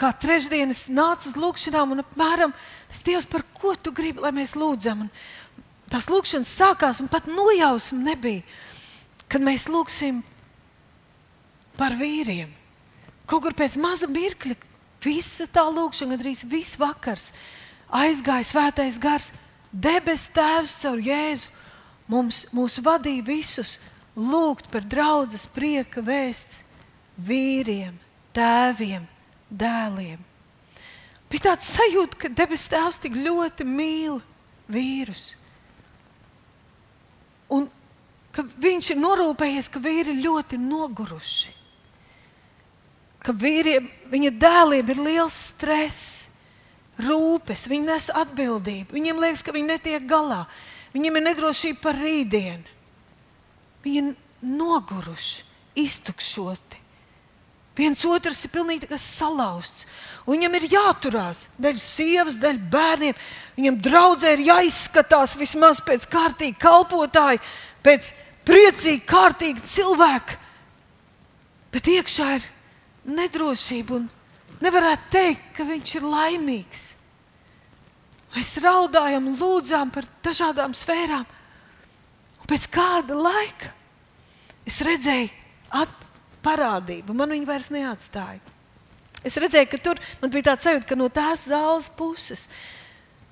kā 0.00 0.10
trešdienas 0.18 0.88
nācu 0.92 1.30
uz 1.30 1.38
lūgšanām 1.38 1.94
un 1.94 2.02
apmēram 2.04 2.54
Dievs, 3.04 3.26
par 3.28 3.42
ko 3.52 3.74
tu 3.76 3.92
gribi, 3.92 4.22
lai 4.22 4.30
mēs 4.32 4.54
lūdzam. 4.56 5.04
Un 5.04 5.10
tās 5.92 6.06
lūgšanas 6.08 6.52
sākās 6.56 7.02
un 7.02 7.10
pat 7.12 7.26
nojausma 7.28 7.98
nebija, 8.00 8.44
kad 9.28 9.44
mēs 9.44 9.66
lūgsim 9.68 10.22
par 11.76 11.96
vīriem. 11.98 12.48
Kaut 13.28 13.44
kur 13.44 13.56
pēc 13.56 13.76
maza 13.80 14.08
mirkļa 14.08 14.56
visa 15.04 15.46
tā 15.50 15.66
lūgšana, 15.68 16.14
gandrīz 16.14 16.44
viss 16.48 16.78
vakars 16.80 17.32
aizgāja 17.94 18.46
svētais 18.48 18.98
gars, 19.00 19.30
debes 19.72 20.28
tēvs 20.32 20.78
caur 20.82 21.02
Jēzu. 21.02 21.52
Mums, 22.08 22.42
mūs 22.52 22.82
vadīja 22.84 23.24
visus 23.24 23.78
lūgt 24.12 24.66
par 24.72 24.84
draudzes 24.84 25.46
prieka 25.48 26.02
vēsts 26.04 26.60
vīriem, 27.16 27.94
tēviem, 28.36 29.06
dēliem. 29.58 30.20
Bija 31.30 31.50
tāds 31.50 31.70
sajūta, 31.74 32.18
ka 32.20 32.30
debes 32.30 32.66
Tēvs 32.70 33.00
tik 33.02 33.16
ļoti 33.18 33.66
mīl 33.66 34.20
vīrus. 34.70 35.32
Un 37.52 37.66
ka 38.34 38.44
viņš 38.44 38.92
ir 38.94 39.00
norūpējies, 39.02 39.70
ka 39.70 39.82
vīri 39.82 40.14
ir 40.14 40.22
ļoti 40.26 40.58
noguruši. 40.60 41.54
Ka 43.24 43.32
vīriem, 43.32 43.88
viņa 44.12 44.30
dēliem 44.36 44.92
ir 44.92 45.00
liels 45.00 45.36
stress, 45.50 46.28
rūpes, 47.00 47.66
viņi 47.70 47.88
nes 47.88 48.10
atbildību. 48.14 48.94
Viņiem 48.94 49.22
liekas, 49.22 49.42
ka 49.42 49.54
viņi 49.54 49.70
netiek 49.70 50.06
galā. 50.08 50.44
Viņiem 50.94 51.18
ir 51.18 51.26
nedrošība 51.30 51.82
par 51.82 51.98
rītdienu. 51.98 52.74
Viņi 53.84 54.02
ir 54.02 54.12
noguruši, 54.44 55.44
iztukšoti. 55.82 56.83
Viens 57.74 58.04
otrs 58.06 58.44
ir 58.46 58.52
pilnīgi 58.54 58.88
salauzts. 59.00 59.86
Un 60.24 60.38
viņam 60.38 60.54
ir 60.56 60.68
jāturās 60.72 61.44
dēļ 61.60 61.78
sievas, 61.82 62.38
dēļ 62.40 62.60
bērniem. 62.72 63.16
Viņam 63.58 63.80
draudzē 63.84 64.34
ir 64.36 64.44
jāizskatās 64.46 65.34
vismaz 65.36 65.82
pēc 65.84 66.06
kārtīgi 66.08 66.56
kalpotāji, 66.62 67.42
pēc 67.84 68.12
priecīgi, 68.46 69.02
kārtīgi 69.08 69.66
cilvēki. 69.68 70.38
Bet 71.74 71.90
iekšā 71.90 72.28
ir 72.38 72.46
nedrošība 73.04 73.98
un 73.98 74.08
nevarētu 74.64 75.10
teikt, 75.12 75.48
ka 75.56 75.66
viņš 75.68 75.94
ir 75.98 76.06
laimīgs. 76.08 76.84
Mēs 78.34 78.56
raudājam, 78.62 79.28
lūdzām 79.38 79.92
par 79.94 80.06
dažādām 80.24 80.72
sfērām. 80.74 81.26
Un 82.40 82.50
pēc 82.50 82.66
kāda 82.72 83.18
laika 83.18 83.70
es 84.66 84.80
redzēju, 84.84 85.28
at, 85.80 86.03
parādība. 86.44 87.16
Man 87.16 87.32
viņa 87.34 87.48
vairs 87.48 87.70
neatstāja. 87.74 88.40
Es 89.24 89.38
redzēju, 89.40 89.70
ka 89.72 89.80
tur 89.80 90.00
bija 90.28 90.50
tāds 90.50 90.66
sajūta, 90.66 90.88
ka 90.90 90.98
no 91.00 91.08
tās 91.08 91.46
zāles 91.48 91.88
puses 91.96 92.44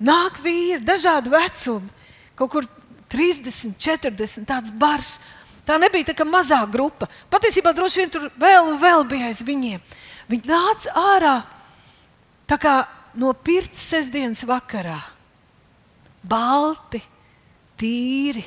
nāk 0.01 0.39
vīri, 0.41 0.81
dažādi 0.81 1.29
vecumi, 1.31 1.91
kaut 2.35 2.51
kur 2.51 2.67
30, 3.13 3.77
40, 3.77 4.47
tāds 4.49 4.73
bars. 4.73 5.19
Tā 5.63 5.77
nebija 5.79 6.09
tā 6.09 6.15
kā 6.17 6.25
mazā 6.27 6.59
grupa. 6.67 7.07
Patiesībā 7.31 7.71
droši 7.75 8.01
vien 8.01 8.11
tur 8.11 8.25
vēl, 8.41 8.73
vēl 8.81 9.05
bija 9.07 9.29
aiz 9.29 9.43
viņiem. 9.45 9.83
Viņi 10.31 10.49
nāca 10.49 10.95
ārā 11.13 11.35
no 13.13 13.31
pirts 13.37 13.79
sestdienas 13.93 14.43
vakarā. 14.47 14.97
Balti, 16.23 16.99
tīri, 17.79 18.43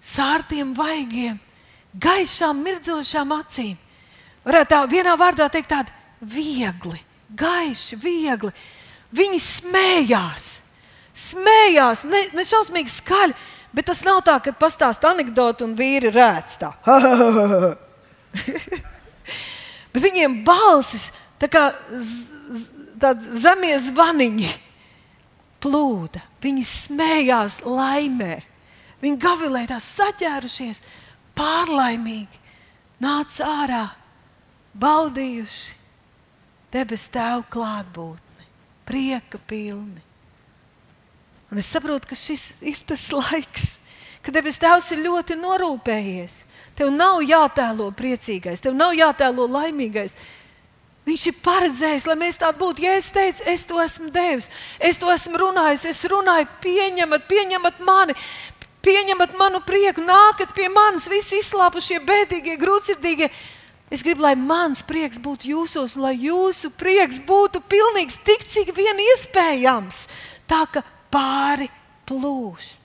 sārtiem 0.00 0.72
vaigiem, 0.76 1.38
gaišām, 2.02 2.62
mirdzošām 2.64 3.34
acīm. 3.36 3.76
Varētu 4.46 4.72
tā 4.72 4.80
vienā 4.90 5.16
vārdā 5.18 5.48
teikt, 5.50 5.72
tādi 5.72 5.90
viegli, 6.36 7.00
gaiši, 7.38 7.98
viegli. 8.00 8.52
Viņi 9.16 9.40
smējās, 9.42 10.48
smējās, 11.16 12.04
ne, 12.06 12.22
ne 12.36 12.44
šausmīgi 12.46 12.92
skaļi, 12.92 13.36
bet 13.74 13.88
tas 13.90 14.04
nav 14.06 14.22
tā, 14.26 14.38
ka 14.42 14.54
pastāst 14.56 15.04
anekdotu 15.06 15.66
un 15.66 15.74
vīri 15.78 16.12
rēc 16.14 16.58
tā. 16.62 16.70
bet 19.92 20.04
viņiem 20.04 20.42
balsis 20.46 21.10
tā 21.40 21.50
kā 21.52 21.62
zemie 23.36 23.74
zvaniņi 23.82 24.52
plūda. 25.64 26.22
Viņi 26.44 26.64
smējās 26.68 27.62
laimē. 27.66 28.36
Viņi 29.02 29.20
gavilēja 29.20 29.74
tās 29.74 29.88
saķērušies 29.98 30.80
pārlaimīgi 31.36 32.42
nāca 33.04 33.50
ārā, 33.62 33.84
baudījuši 34.76 35.76
debes 36.74 37.06
tēvu 37.12 37.46
klātbūtni, 37.52 38.50
prieka 38.88 39.40
pilni. 39.48 40.02
Un 41.50 41.62
es 41.62 41.70
saprotu, 41.70 42.10
ka 42.10 42.18
šis 42.18 42.48
ir 42.64 42.80
tas 42.88 43.06
laiks, 43.14 43.76
kad 44.26 44.34
debes 44.34 44.58
Tēvs 44.58 44.90
ir 44.96 45.04
ļoti 45.04 45.36
norūpējies. 45.38 46.40
Tev 46.76 46.90
nav 46.92 47.22
jātēlo 47.24 47.92
priecīgais, 47.96 48.60
tev 48.60 48.74
nav 48.76 48.96
jātēlo 48.98 49.46
laimīgais. 49.48 50.16
Viņš 51.06 51.26
ir 51.30 51.36
paredzējis, 51.46 52.08
lai 52.10 52.16
mēs 52.18 52.40
tādi 52.40 52.58
būtu. 52.58 52.82
Ja 52.82 52.96
es 52.98 53.12
teicu, 53.14 53.44
es 53.46 53.62
to 53.70 53.78
esmu 53.78 54.10
devis, 54.10 54.50
es 54.82 54.98
to 54.98 55.12
esmu 55.12 55.38
runājis, 55.44 55.86
es 55.92 56.02
runāju, 56.10 56.48
pieņemat, 56.64 57.28
pieņemat 57.30 57.78
mani, 57.86 58.16
pieņemat 58.86 59.34
manu 59.38 59.60
prieku, 59.66 60.04
nākat 60.06 60.54
pie 60.54 60.70
manis, 60.72 61.10
visi 61.10 61.40
izslāpušie, 61.42 61.98
bēdīgie, 62.06 62.56
grūtsirdīgie. 62.60 63.30
Es 63.90 64.02
gribu, 64.02 64.24
lai 64.24 64.34
mans 64.38 64.82
prieks 64.86 65.18
būtu 65.22 65.50
jūsos, 65.52 65.94
un 65.98 66.08
lai 66.08 66.16
jūsu 66.18 66.72
prieks 66.78 67.20
būtu 67.26 67.62
pilnīgs, 67.70 68.18
tik 68.26 68.46
cik 68.50 68.72
vien 68.74 68.98
iespējams, 69.12 70.06
tā 70.50 70.64
ka 70.70 70.82
pāri 71.14 71.68
plūst. 72.06 72.82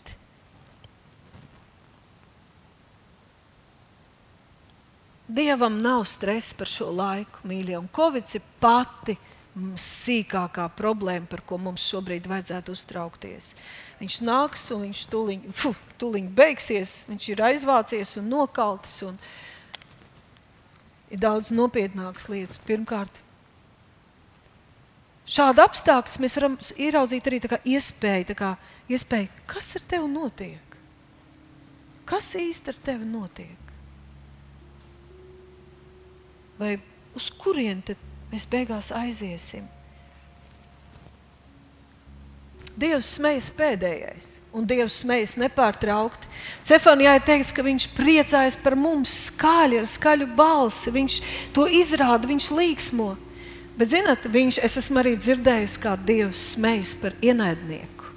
Dievam 5.31 5.77
nav 5.79 6.03
stresa 6.11 6.57
par 6.59 6.67
šo 6.67 6.89
laiku, 6.91 7.45
mīļie, 7.47 7.77
un 7.79 7.87
Covid 7.95 8.33
ir 8.35 8.43
pati 8.59 9.15
sīkākā 9.55 10.65
problēma, 10.75 11.29
par 11.31 11.43
ko 11.47 11.57
mums 11.59 11.85
šobrīd 11.87 12.27
vajadzētu 12.27 12.75
uztraukties. 12.75 13.53
Viņš 14.01 14.17
nāks 14.25 14.65
un 14.73 14.87
viņš 14.87 15.01
tuliņ, 15.11 15.47
fu, 15.53 15.73
tuliņ 16.01 16.29
beigsies, 16.37 16.93
viņš 17.09 17.27
ir 17.33 17.43
aizvācies 17.51 18.15
un 18.17 18.31
nokaltis. 18.33 18.97
Un 19.05 19.19
ir 21.13 21.21
daudz 21.21 21.53
nopietnākas 21.53 22.25
lietas. 22.33 22.59
Pirmkārt, 22.65 23.21
šādu 25.29 25.61
apstākļus 25.67 26.21
mēs 26.23 26.37
varam 26.39 26.57
ieraudzīt 26.75 27.29
arī 27.29 27.41
kā 27.45 27.61
iespēju, 27.77 28.37
kā 28.41 28.55
iespēju, 28.89 29.31
kas 29.53 29.75
ar 29.77 29.89
tevi 29.93 30.13
notiek. 30.17 30.77
Kas 32.09 32.33
īsti 32.35 32.73
ar 32.73 32.85
tevi 32.89 33.05
notiek? 33.07 33.61
vai 36.61 36.77
uz 37.17 37.31
kurien 37.41 37.81
tad 37.85 37.99
mēs 38.31 38.45
beigās 38.49 38.91
aiziesim? 38.93 39.65
Dievs 42.81 43.15
smējas 43.17 43.49
pēdējais, 43.55 44.29
un 44.57 44.65
Dievs 44.67 44.97
smējas 45.03 45.35
nepārtraukti. 45.39 46.29
Cefanijā 46.67 47.15
ir 47.19 47.25
teikts, 47.27 47.51
ka 47.55 47.65
viņš 47.65 47.87
priecājas 47.95 48.57
par 48.61 48.75
mums 48.79 49.13
skaļi, 49.27 49.81
ar 49.81 49.89
skaļu 49.89 50.27
balsi. 50.37 50.93
Viņš 50.95 51.19
to 51.55 51.67
izrāda, 51.69 52.29
viņš 52.29 52.49
līksmo. 52.57 53.13
Bet, 53.77 53.93
zinot, 53.93 54.25
viņš, 54.33 54.59
es 54.65 54.79
esmu 54.81 54.99
arī 55.01 55.15
dzirdējis, 55.19 55.77
kā 55.81 55.95
Dievs 55.95 56.51
smējas 56.55 56.95
par 56.99 57.15
ienaidnieku. 57.23 58.09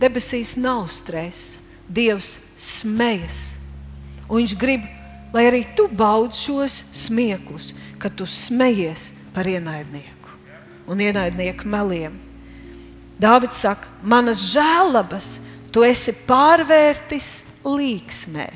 Debesīs 0.00 0.56
nav 0.56 0.86
stresa. 0.94 1.60
Dievs 1.90 2.38
smējas. 2.56 3.44
Un 4.30 4.40
viņš 4.40 4.56
grib 4.56 4.86
lai 5.32 5.46
arī 5.46 5.62
tu 5.76 5.86
baudi 5.88 6.36
šos 6.36 6.84
smieklus, 6.96 7.72
kad 7.98 8.14
tu 8.16 8.26
smejies 8.26 9.10
par 9.34 9.46
ienaidnieku 9.46 10.34
un 10.90 11.00
ienaidnieku 11.00 11.68
meliem. 11.70 12.29
Dāvids 13.20 13.60
saka, 13.60 13.88
manas 14.02 14.40
žēlabas 14.52 15.38
tu 15.74 15.84
esi 15.84 16.14
pārvērtis 16.26 17.44
līksmē. 17.66 18.48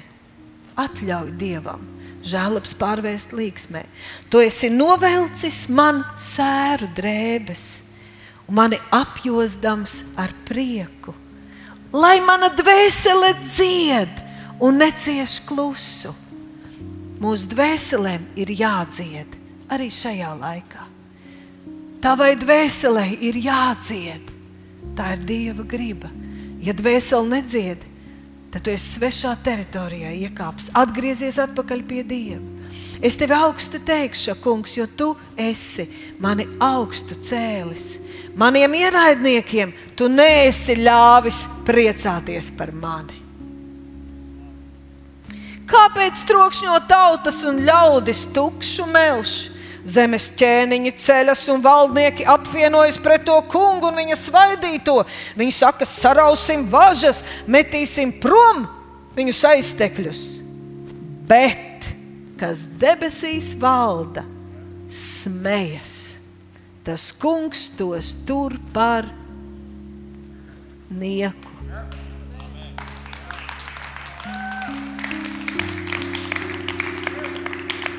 Atļauj 0.80 1.34
Dievam 1.38 1.84
žēlabs 2.24 2.72
pārvērst 2.80 3.34
līksmē. 3.36 3.84
Tu 4.32 4.40
esi 4.46 4.72
novelcis 4.72 5.66
man 5.68 6.00
sēru 6.16 6.88
drēbes 6.96 7.66
un 8.48 8.56
mani 8.56 8.80
apjozdams 8.92 10.00
ar 10.20 10.32
prieku, 10.48 11.12
lai 11.92 12.16
mana 12.24 12.48
dvēsele 12.56 13.34
dzied 13.44 14.22
un 14.64 14.80
necieš 14.80 15.42
klusu 15.44 16.14
Mūsu 17.24 17.48
dvēselēm 17.54 18.24
ir 18.36 18.50
jādzied 18.52 19.36
arī 19.72 19.86
šajā 19.92 20.34
laikā. 20.36 20.82
Tavai 22.04 22.34
dvēselē 22.36 23.06
ir 23.24 23.38
jādzied. 23.40 24.33
Tā 24.94 25.14
ir 25.16 25.24
Dieva 25.26 25.64
griba. 25.66 26.10
Ja 26.64 26.72
dvēsele 26.76 27.28
nedzied, 27.28 27.82
tad 28.54 28.64
tu 28.64 28.72
esi 28.72 28.94
svešā 28.94 29.34
teritorijā 29.44 30.12
iekāpis, 30.24 30.70
atgriezies 30.78 31.40
atpakaļ 31.42 31.82
pie 31.88 32.04
Dieva. 32.06 32.54
Es 33.04 33.18
tevi 33.18 33.34
augstu 33.36 33.78
teikšu, 33.84 34.36
kungs, 34.42 34.76
jo 34.78 34.86
tu 34.86 35.10
esi 35.36 35.84
mani 36.22 36.46
augstu 36.62 37.18
cēlis. 37.20 37.98
Maniem 38.38 38.74
ienaidniekiem 38.78 39.74
tu 39.98 40.08
neesi 40.10 40.78
ļāvis 40.78 41.44
priecāties 41.66 42.50
par 42.56 42.72
mani. 42.74 43.20
Kāpēc 45.70 46.22
trokšņo 46.28 46.78
tautas 46.88 47.42
un 47.48 47.62
ļaudis 47.66 48.26
tukšu 48.34 48.86
melšu? 48.90 49.52
Zemes 49.84 50.30
ķēniņi 50.38 50.94
ceļas 50.96 51.42
un 51.52 51.60
valdnieki 51.64 52.24
apvienojas 52.30 52.96
pret 53.04 53.26
to 53.28 53.36
kungu 53.52 53.90
un 53.90 53.98
viņa 54.00 54.16
svaidīto. 54.16 55.02
Viņi 55.36 55.52
saka, 55.52 55.84
sarausim 55.88 56.64
važas, 56.72 57.20
metīsim 57.44 58.14
prom 58.22 58.64
viņu 59.16 59.36
aiztekļus. 59.52 60.24
Bet 61.28 61.88
kas 62.40 62.64
debesīs 62.80 63.52
valda, 63.60 64.24
smejas, 64.90 66.16
tas 66.84 67.10
kungs 67.20 67.68
tos 67.76 68.14
tur 68.28 68.56
par 68.74 69.08
nieku. 70.90 71.53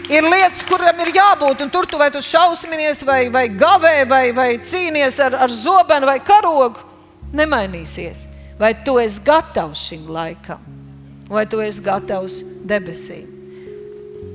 Ir 0.10 0.26
lietas, 0.26 0.64
kurām 0.68 1.00
ir 1.04 1.14
jābūt, 1.16 1.64
un 1.66 1.72
tur 1.74 1.88
tu 1.90 2.00
vai 2.02 2.10
tu 2.14 2.22
šausminies, 2.24 3.04
vai, 3.08 3.26
vai 3.34 3.48
gavē, 3.50 3.98
vai, 4.10 4.26
vai 4.36 4.50
cīnies 4.62 5.20
ar, 5.24 5.38
ar 5.46 5.54
zobenu 5.54 6.10
vai 6.10 6.20
karogu, 6.24 6.84
nemainīsies. 7.36 8.26
Vai 8.60 8.72
tu 8.86 8.96
esi 9.02 9.20
gatavs 9.26 9.82
šim 9.90 10.06
laikam, 10.16 10.62
vai 11.28 11.44
tu 11.50 11.60
esi 11.60 11.84
gatavs 11.84 12.40
debesīm? 12.64 13.34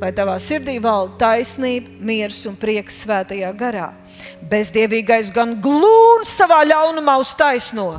Vai 0.00 0.10
tavā 0.16 0.36
sirdī 0.40 0.78
valda 0.80 1.18
taisnība, 1.20 1.90
miers 2.04 2.42
un 2.48 2.54
prieks 2.56 3.02
svētajā 3.04 3.50
garā? 3.56 3.90
Bezdievīgais 4.48 5.32
gan 5.32 5.58
glūns 5.60 6.32
savā 6.40 6.62
ļaunumā 6.68 7.18
uz 7.20 7.34
taisno. 7.36 7.90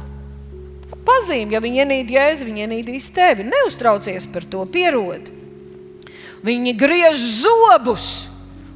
Pazīm, 1.05 1.53
ja 1.53 1.61
viņi 1.61 1.81
ienīd 1.81 2.13
jēzu, 2.13 2.45
viņi 2.45 2.65
ienīdīs 2.65 3.09
tevi. 3.13 3.45
Neuztraucies 3.49 4.27
par 4.33 4.45
to, 4.49 4.65
pierodi. 4.69 5.40
Viņi 6.41 6.73
griež 6.77 7.17
zobus. 7.45 8.27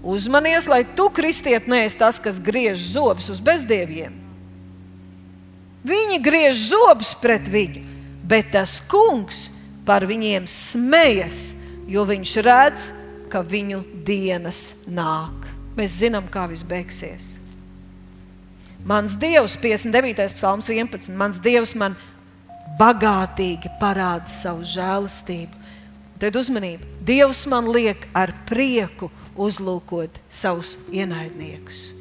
Uzmanies, 0.06 0.68
lai 0.70 0.84
tu, 0.86 1.10
kristiet, 1.10 1.66
neesi 1.66 1.98
tas, 1.98 2.20
kas 2.22 2.38
griež 2.38 2.78
zobus 2.94 3.32
uz 3.34 3.42
bezdieviem. 3.42 4.14
Viņi 5.86 6.20
griež 6.22 6.70
zobus 6.70 7.14
pret 7.18 7.46
viņu, 7.50 7.82
bet 8.26 8.54
tas 8.54 8.78
kungs 8.90 9.50
par 9.86 10.06
viņiem 10.06 10.46
smejas, 10.50 11.56
jo 11.90 12.06
viņš 12.06 12.36
redz, 12.46 12.92
ka 13.30 13.42
viņu 13.46 13.82
dienas 14.06 14.76
nāk. 14.86 15.50
Mēs 15.78 15.98
zinām, 16.02 16.30
kā 16.30 16.46
viss 16.50 16.66
beigsies. 16.66 17.36
Mans 18.86 19.18
Dievs, 19.18 19.58
59. 19.58 20.38
psalms 20.38 20.70
11. 20.70 21.10
Mans 21.18 21.42
Dievs 21.42 21.74
man 21.78 21.98
bagātīgi 22.78 23.74
parāda 23.82 24.30
savu 24.30 24.66
žēlastību 24.70 25.65
Tad 26.26 26.40
uzmanību. 26.40 26.88
Dievs 27.06 27.44
man 27.46 27.68
liek 27.70 28.08
ar 28.18 28.32
prieku 28.50 29.12
uzlūkot 29.38 30.16
savus 30.26 30.72
ienaidniekus. 30.90 31.92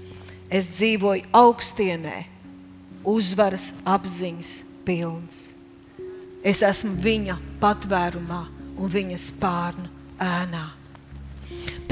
Es 0.48 0.64
dzīvoju 0.78 1.26
augstienē, 1.28 2.22
uzvaras 3.04 3.74
apziņas 3.84 4.54
pilns. 4.88 5.42
Es 6.40 6.64
esmu 6.64 6.94
viņa 7.04 7.36
patvērumā 7.60 8.40
un 8.80 8.94
viņa 8.96 9.20
spārnu 9.26 9.92
ēnā. 10.16 10.64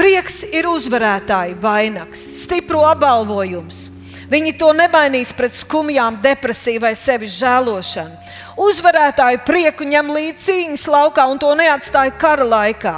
Prieks 0.00 0.40
ir 0.56 0.72
uzvarētāja 0.72 1.60
vainags, 1.60 2.24
stipro 2.46 2.86
apbalvojums. 2.88 3.90
Viņi 4.32 4.54
to 4.56 4.70
nemainīs 4.72 5.34
pret 5.36 5.52
skumjām, 5.58 6.16
depresiju 6.22 6.80
vai 6.80 6.94
sevis 6.96 7.34
žēlošanu. 7.36 8.16
Uzvarētāju 8.62 9.42
prieku 9.44 9.84
ņem 9.84 10.08
līdzi 10.14 10.44
cīņas 10.46 10.84
laukā 10.88 11.26
un 11.28 11.40
to 11.40 11.50
neatstāja 11.58 12.14
kara 12.16 12.46
laikā. 12.48 12.94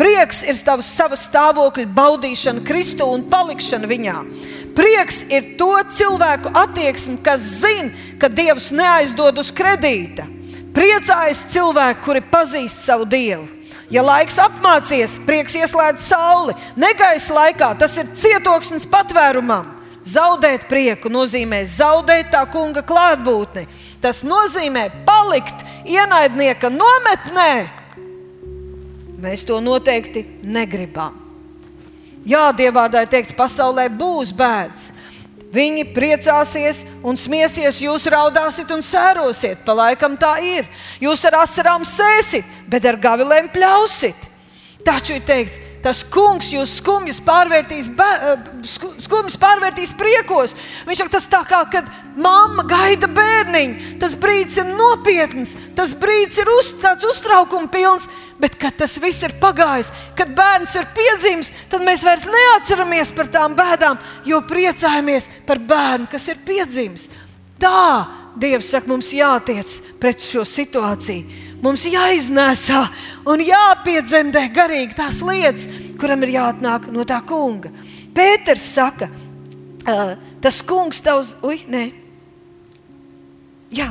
Prieks 0.00 0.40
ir 0.48 0.56
tavs 0.64 0.88
sava 0.96 1.18
stāvokļa 1.20 1.84
baudīšana 1.92 2.64
Kristu 2.64 3.04
un 3.12 3.26
palikšana 3.28 3.88
viņā. 3.90 4.14
Prieks 4.76 5.26
ir 5.28 5.50
to 5.60 5.74
cilvēku 5.92 6.52
attieksme, 6.56 7.18
kas 7.24 7.44
zina, 7.60 7.90
ka 8.16 8.30
Dievs 8.32 8.70
neaizdod 8.72 9.42
uz 9.42 9.50
kredīta. 9.52 10.24
Priecājas 10.72 11.42
cilvēki, 11.52 12.00
kuri 12.06 12.22
pazīst 12.24 12.86
savu 12.86 13.04
Dievu. 13.04 13.44
Ja 13.92 14.04
laiks 14.06 14.38
apmācies, 14.40 15.18
prieks 15.26 15.58
ieslēdz 15.58 16.08
sauli. 16.08 16.56
Negaisa 16.78 17.36
laikā 17.36 17.74
tas 17.82 17.98
ir 18.00 18.08
cietoksnis 18.16 18.88
patvērumam. 18.88 19.79
Zaudēt 20.10 20.66
prieku 20.70 21.10
nozīmē 21.12 21.60
zaudēt 21.68 22.30
tā 22.32 22.42
kunga 22.50 22.82
klātbūtni. 22.86 23.66
Tas 24.02 24.22
nozīmē 24.26 24.88
palikt 25.06 25.66
ienaidnieka 25.86 26.70
nometnē. 26.72 27.52
Mēs 29.20 29.44
to 29.44 29.60
noteikti 29.60 30.24
negribam. 30.42 31.18
Jā, 32.24 32.50
Dievvvārdā 32.56 33.04
ir 33.04 33.12
teikts, 33.12 33.36
pasaulē 33.36 33.86
būs 33.92 34.32
bēdas. 34.36 34.90
Viņi 35.50 35.88
priecāsies 35.90 36.84
un 37.02 37.16
smiesies, 37.18 37.80
jūs 37.82 38.06
raudāsiet 38.12 38.70
un 38.70 38.84
sērosiet. 38.86 39.64
Pa 39.66 39.74
laikam 39.74 40.14
tā 40.20 40.36
ir. 40.46 40.68
Jūs 41.02 41.24
ar 41.26 41.40
asarām 41.42 41.82
sēsiet, 41.86 42.46
bet 42.70 42.86
ar 42.86 43.00
gavilēm 43.02 43.50
pļausit. 43.50 44.28
Taču 44.86 45.18
ir 45.18 45.24
teikts, 45.26 45.58
tas 45.84 46.02
kungs 46.12 46.50
jūs 46.52 46.76
skumjus 46.80 47.20
pārvērtīs, 47.24 47.90
eh, 47.90 48.42
skumjus 49.00 49.38
pārvērtīs 49.40 49.94
priekos. 49.96 50.54
Viņš 50.86 51.02
saka, 51.02 51.14
tas 51.16 51.26
tā 51.26 51.40
kā, 51.48 51.60
kad 51.72 51.88
mamma 52.16 52.64
gaida 52.68 53.08
bērniņu, 53.08 53.98
tas 54.00 54.14
brīdis 54.14 54.60
ir 54.60 54.72
nopietns, 54.74 55.56
tas 55.76 55.94
brīdis 55.94 56.38
ir 56.38 56.52
uz, 56.58 56.74
tāds 56.82 57.04
uztraukuma 57.04 57.68
pilns. 57.68 58.08
Bet, 58.40 58.56
kad 58.56 58.72
tas 58.76 58.96
viss 58.96 59.22
ir 59.22 59.34
pagājis, 59.36 59.90
kad 60.16 60.30
bērns 60.32 60.72
ir 60.74 60.86
piedzimis, 60.96 61.52
tad 61.68 61.82
mēs 61.84 62.00
vairs 62.02 62.24
neatceramies 62.24 63.12
par 63.12 63.28
tām 63.28 63.52
bēdām, 63.52 63.98
jo 64.24 64.40
priecājamies 64.40 65.28
par 65.44 65.58
bērnu, 65.58 66.08
kas 66.08 66.28
ir 66.32 66.40
piedzimis. 66.46 67.10
Tā 67.60 68.20
Dievs 68.38 68.70
saka, 68.70 68.86
mums 68.90 69.10
jātiec 69.14 69.72
pret 70.00 70.22
šo 70.22 70.44
situāciju. 70.46 71.49
Mums 71.60 71.84
jāiznēsā 71.84 72.80
un 73.28 73.42
jāpiedzemdē 73.44 74.46
garīgi 74.54 74.96
tās 74.96 75.20
lietas, 75.24 75.66
kuram 76.00 76.24
ir 76.24 76.34
jāatnāk 76.38 76.88
no 76.92 77.04
tā 77.08 77.20
kunga. 77.26 77.72
Pēters 78.16 78.64
saka, 78.74 79.10
tas 80.40 80.60
kungs 80.64 81.02
tavs, 81.04 81.34
ui, 81.44 81.60
nē. 81.68 81.84
Jā, 83.76 83.90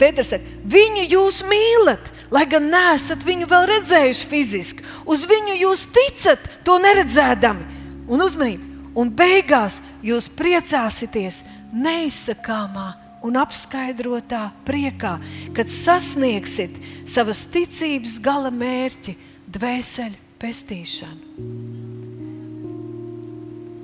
Pēters 0.00 0.34
saka, 0.34 0.56
viņu 0.76 1.08
jūs 1.08 1.40
mīlat, 1.48 2.12
lai 2.32 2.44
gan 2.48 2.68
neesat 2.72 3.24
viņu 3.26 3.48
vēl 3.48 3.68
redzējuši 3.72 4.30
fiziski. 4.30 4.84
Uz 5.08 5.24
viņu 5.28 5.56
jūs 5.64 5.88
ticat, 5.96 6.44
to 6.68 6.76
neredzēdami. 6.84 7.78
Un 8.10 8.24
uzmanību, 8.26 8.88
un 9.00 9.12
beigās 9.14 9.80
jūs 10.04 10.28
priecāsieties 10.36 11.44
neizsakāmā 11.72 12.99
un 13.26 13.36
apskaidrotā 13.40 14.48
priekā, 14.66 15.16
kad 15.56 15.70
sasniegsiet 15.70 16.76
savas 17.08 17.44
ticības 17.52 18.18
gala 18.22 18.52
mērķi, 18.54 19.16
dvēseli 19.50 20.18
pestīšanu. 20.40 21.48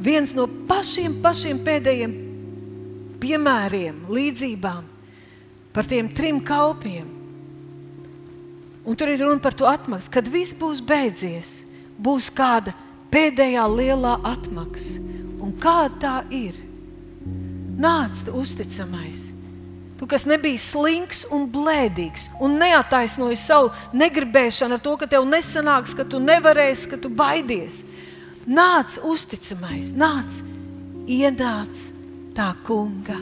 Viens 0.07 0.33
no 0.37 0.47
pašiem, 0.69 1.19
pašiem 1.25 1.59
pēdējiem 1.67 2.13
piemēriem, 3.21 4.05
līdzībām 4.13 4.85
par 5.75 5.89
tiem 5.89 6.09
trim 6.15 6.39
kalpiem. 6.45 7.09
Un 8.87 8.95
tur 8.95 9.11
ir 9.11 9.25
runa 9.25 9.43
par 9.43 9.57
to 9.57 9.67
atmaksu. 9.67 10.13
Kad 10.15 10.29
viss 10.31 10.55
būs 10.55 10.79
beidzies, 10.85 11.65
būs 11.99 12.31
kāda 12.31 12.77
pēdējā 13.11 13.65
lielā 13.73 14.15
atmaksa. 14.31 15.01
Un 15.43 15.57
kāda 15.61 15.99
tā 16.01 16.15
ir? 16.33 16.55
Nāc, 17.77 18.23
uzticamais. 18.31 19.26
Tu, 19.97 20.05
kas 20.05 20.27
nebija 20.29 20.61
slinks 20.61 21.25
un 21.33 21.47
blēdīgs, 21.49 22.29
un 22.45 22.59
neataisnoji 22.61 23.39
savu 23.41 23.71
negribēšanu 23.97 24.77
ar 24.77 24.83
to, 24.85 24.93
ka 25.01 25.09
tev 25.09 25.25
nesanāks, 25.29 25.97
ka 25.97 26.05
tu 26.05 26.21
nevarēsi, 26.21 26.91
ka 26.93 27.01
tu 27.01 27.09
baidies. 27.09 27.81
Nāc, 28.47 28.99
uzticamais, 29.01 29.95
nāc, 29.97 30.43
ienāc 31.09 31.87
tā 32.37 32.53
kunga 32.67 33.17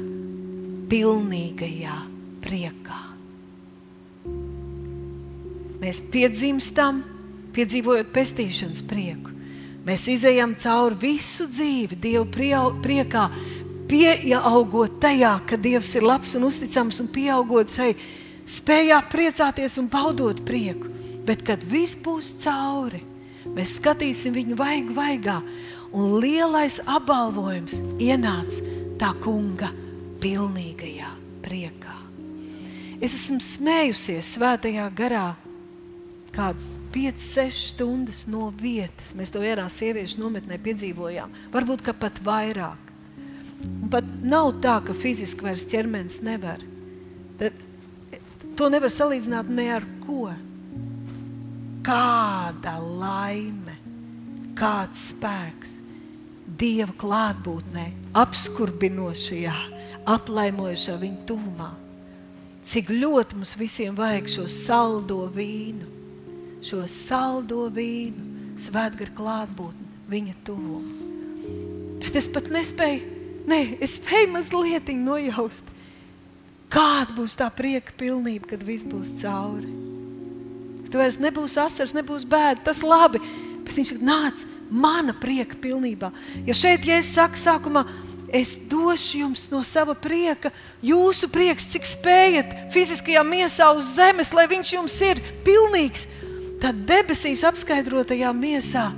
pilnīgajā 0.90 1.98
priekā. 2.44 3.00
Mēs 5.84 6.00
piedzimstam, 6.10 7.02
piedzīvojot 7.54 8.10
pestīšanas 8.14 8.82
prieku. 8.88 9.30
Mēs 9.84 10.06
izējām 10.08 10.54
cauri 10.56 10.96
visu 11.02 11.44
dzīvi 11.50 11.98
Dieva 12.00 12.24
priekā, 12.82 13.26
pieaugot 13.88 14.98
tajā, 15.02 15.34
ka 15.48 15.58
Dievs 15.60 15.94
ir 15.98 16.06
labs 16.06 16.34
un 16.38 16.46
uzticams 16.48 17.00
un 17.02 17.10
pieaugot 17.12 17.72
šai 17.74 17.92
spējā 18.48 19.00
priecāties 19.12 19.78
un 19.80 19.88
baudot 19.92 20.40
prieku. 20.46 20.90
Bet, 21.24 21.44
kad 21.46 21.62
viss 21.64 21.96
būs 21.96 22.34
cauri, 22.42 23.00
mēs 23.56 23.78
skatīsim 23.78 24.34
viņu 24.36 24.58
vaigu 24.60 24.96
vaigā, 24.96 25.38
un 25.96 26.18
lielais 26.20 26.80
apbalvojums 26.84 27.78
ienāca 28.02 28.74
tā 29.00 29.14
kunga 29.24 29.70
pilnīgajā 30.20 31.08
priekā. 31.44 31.96
Es 33.00 33.16
esmu 33.16 33.40
smējusies 33.42 34.34
svētajā 34.36 34.84
garā 34.96 35.30
kādas 36.34 36.74
5, 36.94 37.20
6 37.22 37.60
stundas 37.72 38.24
no 38.30 38.48
vietas. 38.60 39.12
Mēs 39.16 39.32
to 39.34 39.42
vienā 39.42 39.66
sieviešu 39.70 40.22
nometnē 40.22 40.58
piedzīvojām. 40.62 41.32
Varbūt 41.54 41.86
pat 42.00 42.20
vairāk. 42.26 42.83
Un 43.64 43.90
pat 43.92 44.08
nav 44.24 44.54
tā, 44.64 44.78
ka 44.86 44.96
fiziski 44.96 45.46
vairs 45.46 45.66
ķermenis 45.70 46.20
nevar. 46.24 46.62
Tad, 47.40 47.56
to 48.58 48.68
nevar 48.72 48.92
salīdzināt 48.92 49.50
ne 49.52 49.68
ar 49.76 49.86
ko. 50.04 50.28
Kāda 51.84 52.78
laime, 52.80 53.78
kāds 54.56 55.10
spēks 55.12 55.80
Dieva 56.54 56.92
klātbūtnē, 57.00 57.86
apskurbinošajā, 58.20 59.54
aplaimojošā 60.12 60.94
viņa 61.00 61.24
tūmā. 61.26 61.70
Cik 62.64 62.92
ļoti 62.92 63.38
mums 63.40 63.54
visiem 63.58 63.96
vajag 63.96 64.28
šo 64.30 64.44
saldo 64.48 65.24
vīnu, 65.34 65.88
šo 66.64 66.84
saldo 66.88 67.66
vīnu, 67.74 68.28
svētgara 68.60 69.16
klātbūtni, 69.16 69.88
viņa 70.12 70.36
tuvumu. 70.46 71.10
Bet 72.04 72.20
es 72.20 72.28
pat 72.30 72.52
nespēju 72.52 73.13
Nē, 73.44 73.60
es 73.84 73.98
spēju 73.98 74.30
mazliet 74.32 74.88
nojaust, 74.96 75.66
kāda 76.72 77.12
būs 77.16 77.36
tā 77.36 77.50
prieka 77.52 77.92
pilnība, 77.98 78.54
kad 78.54 78.64
viss 78.64 78.86
būs 78.88 79.12
cauri. 79.20 79.68
Tu 80.88 81.00
vairs 81.00 81.18
nebūsi 81.18 81.58
asars, 81.58 81.92
nebūs 81.96 82.24
bēda, 82.28 82.62
tas 82.68 82.80
labi. 82.86 83.20
Bet 83.64 83.72
viņš 83.76 83.94
saka, 83.94 84.04
nāc, 84.06 84.44
mana 84.70 85.14
prieka 85.16 85.58
pilnībā. 85.60 86.12
Ja 86.46 86.54
šeit, 86.56 86.86
ja 86.86 87.00
es 87.00 87.12
saku 87.16 87.40
sākumā, 87.40 87.84
es 88.34 88.56
došu 88.70 89.24
jums 89.24 89.46
no 89.52 89.62
sava 89.66 89.94
prieka, 89.94 90.52
jūsu 90.84 91.28
prieks, 91.32 91.68
cik 91.72 91.88
spējat 91.88 92.54
fiziskajā 92.74 93.22
miesā 93.26 93.70
uz 93.76 93.94
zemes, 93.96 94.32
lai 94.36 94.46
viņš 94.50 94.74
jums 94.76 94.98
ir 95.06 95.22
pilnīgs, 95.46 96.08
tad 96.62 96.84
debesīs 96.88 97.44
apskaidrotajā 97.46 98.32
miesā 98.36 98.88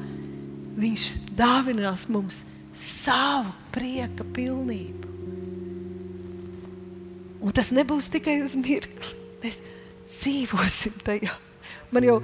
viņš 0.77 1.07
dāvinās 1.37 2.07
mums 2.13 2.45
savu 2.77 3.53
prieka 3.77 4.25
pilnību. 4.37 5.13
Un 7.45 7.55
tas 7.55 7.71
nebūs 7.75 8.09
tikai 8.11 8.41
uz 8.43 8.57
mirkli. 8.59 9.15
Mēs 9.43 9.61
dzīvosim 10.09 10.97
tajā. 11.05 11.35
Man 11.93 12.07
jau 12.07 12.21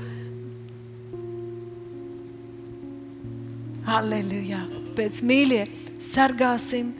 Aleluja! 3.93 4.63
Pēc 4.97 5.21
mīļie 5.27 5.63
sargāsim 6.03 6.93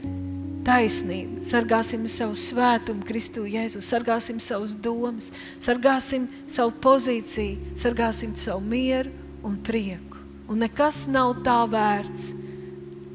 taisnību, 0.67 1.43
sargāsim 1.47 2.03
savu 2.11 2.35
svētumu 2.39 3.05
Kristu 3.07 3.45
Jēzu, 3.47 3.81
sargāsim 3.83 4.39
savus 4.43 4.73
domas, 4.75 5.29
sargāsim 5.63 6.27
savu 6.49 6.73
pozīciju, 6.83 7.75
sargāsim 7.79 8.35
savu 8.39 8.63
mieru 8.65 9.13
un 9.45 9.57
prieku. 9.63 10.21
Un 10.51 10.63
nekas 10.63 11.05
nav 11.11 11.37
tā 11.45 11.61
vērts, 11.71 12.31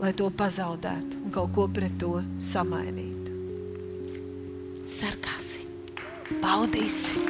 lai 0.01 0.15
to 0.17 0.31
pazaudētu 0.33 1.18
un 1.29 1.33
kaut 1.33 1.53
ko 1.53 1.67
pret 1.69 1.93
to 2.01 2.23
samainītu. 2.41 3.35
Sargāsi, 4.89 5.61
baudīsi. 6.41 7.21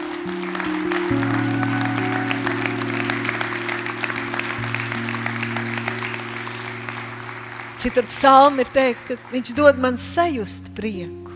Citur 7.79 8.07
psalmi 8.11 8.63
ir 8.63 8.71
teikt, 8.75 9.03
ka 9.09 9.17
viņš 9.33 9.51
dod 9.59 9.81
man 9.83 9.99
sajust 9.99 10.71
prieku. 10.79 11.35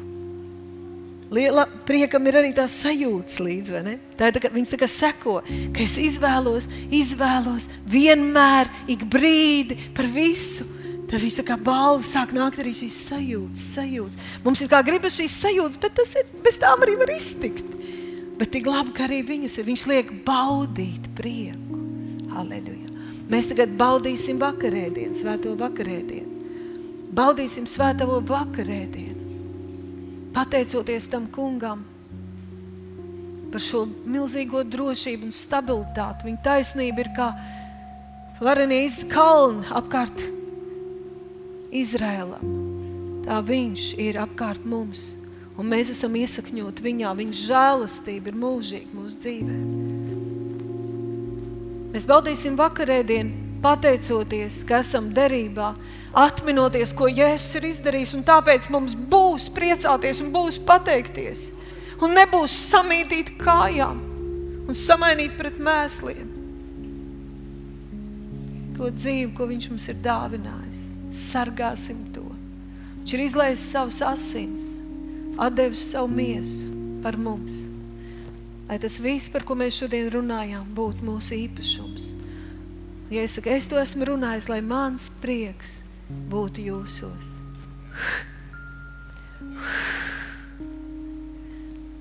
Liela 1.32 1.64
priekam 1.88 2.26
ir 2.28 2.38
arī 2.42 2.52
tā 2.54 2.68
sajūta 2.68 3.42
līdzi, 3.42 3.74
vai 3.74 3.82
ne? 3.86 3.96
Tā 4.20 4.28
ir 4.28 4.36
tā, 4.36 4.42
ka 4.44 4.52
viņš 4.52 4.74
tā 4.74 4.78
kā 4.82 4.90
seko, 4.90 5.38
ka 5.72 5.82
es 5.82 5.96
izvēlos, 5.98 6.68
izvēlos 6.92 7.66
vienmēr, 7.90 8.70
ik 8.92 9.06
brīdi 9.10 9.78
par 9.96 10.06
visu 10.12 10.68
Tad 11.12 11.20
viņš 11.20 11.34
tā 11.42 11.42
kā 11.44 11.58
balva 11.60 12.06
sāk 12.08 12.30
nākt 12.32 12.62
arī 12.62 12.70
šīs 12.72 12.98
sajūtas, 13.10 13.64
sajūtas. 13.74 14.30
Mums 14.46 14.62
ir 14.64 14.70
kā 14.72 14.78
gribas 14.86 15.18
šīs 15.18 15.34
sajūtas, 15.42 15.80
bet 15.82 15.92
tas 15.98 16.14
ir, 16.16 16.30
bez 16.40 16.56
tām 16.62 16.86
arī 16.86 16.94
var 17.02 17.12
iztikt. 17.12 17.68
Bet 18.40 18.54
tik 18.54 18.64
labi, 18.64 18.94
ka 18.96 19.04
arī 19.04 19.20
viņas 19.28 19.58
ir. 19.60 19.66
Viņš 19.68 19.84
liek 19.90 20.14
baudīt 20.24 21.10
prieku. 21.18 21.82
Halleluja. 22.32 22.88
Mēs 23.28 23.52
tagad 23.52 23.76
baudīsim 23.76 24.40
vakarēdienu, 24.40 25.12
svēto 25.20 25.52
vakarēdienu. 25.60 26.32
Baudīsim 27.12 27.68
svētavo 27.68 28.22
vakarēdienu, 28.24 29.20
pateicoties 30.32 31.10
tam 31.12 31.28
kungam 31.28 31.84
par 33.52 33.60
šo 33.60 33.84
milzīgo 34.08 34.64
drošību 34.64 35.28
un 35.28 35.34
stabilitāti. 35.36 36.24
Viņa 36.30 36.46
taisnība 36.46 37.04
ir 37.04 37.10
kā 37.12 37.32
varenie 38.40 38.86
kalni 39.12 39.68
apkārt 39.76 40.24
Izrēlam. 41.72 42.50
Tā 43.22 43.38
viņš 43.46 43.92
ir 44.02 44.18
apkārt 44.20 44.64
mums, 44.68 45.12
un 45.56 45.70
mēs 45.70 45.92
esam 45.94 46.16
iesakņoti 46.18 46.84
viņā. 46.84 47.12
Viņa 47.18 47.38
žēlastība 47.38 48.32
ir 48.32 48.38
mūžīga 48.42 48.96
mūsu 48.96 49.22
dzīvē. 49.22 49.58
Mēs 51.92 52.08
baudīsim 52.08 52.56
vakarēdienu, 52.58 53.60
pateicoties, 53.62 54.62
ka 54.66 54.80
esam 54.82 55.10
derībā, 55.14 55.72
atminoties, 56.18 56.94
ko 56.96 57.06
Jēzus 57.08 57.60
ir 57.60 57.68
izdarījis, 57.70 58.14
un 58.18 58.24
tāpēc 58.26 58.68
mums 58.72 58.96
būs 58.96 59.48
priecāties 59.54 60.22
un 60.24 60.32
būs 60.34 60.58
pateikties, 60.66 61.50
un 62.02 62.16
nebūs 62.16 62.56
samītīt 62.72 63.36
kājām 63.40 64.00
un 64.66 64.78
samainīt 64.78 65.36
pret 65.38 65.60
mēsliem 65.62 66.32
to 68.82 68.90
dzīvi, 68.90 69.30
ko 69.36 69.46
viņš 69.46 69.68
mums 69.70 69.84
ir 69.92 69.98
dāvinājis. 70.02 70.71
Sargāsim 71.12 72.06
to. 72.14 72.24
Viņš 73.02 73.14
ir 73.16 73.22
izlaisis 73.26 73.68
savus 73.74 74.00
asins, 74.06 74.78
atdevis 75.36 75.84
savu 75.92 76.08
miesu 76.12 76.70
par 77.02 77.18
mums. 77.20 77.66
Lai 78.68 78.78
tas 78.80 78.96
viss, 79.02 79.28
par 79.32 79.44
ko 79.44 79.56
mēs 79.58 79.76
šodien 79.82 80.08
runājām, 80.14 80.68
būtu 80.76 81.04
mūsu 81.04 81.34
īpašums. 81.36 82.12
Ja 83.12 83.26
es 83.26 83.34
saku, 83.36 83.50
es 83.52 83.68
to 83.68 83.76
esmu 83.76 84.06
runājis, 84.08 84.48
lai 84.48 84.62
mans 84.64 85.10
prieks 85.20 85.82
būtu 86.32 86.64
jūsos. 86.70 87.34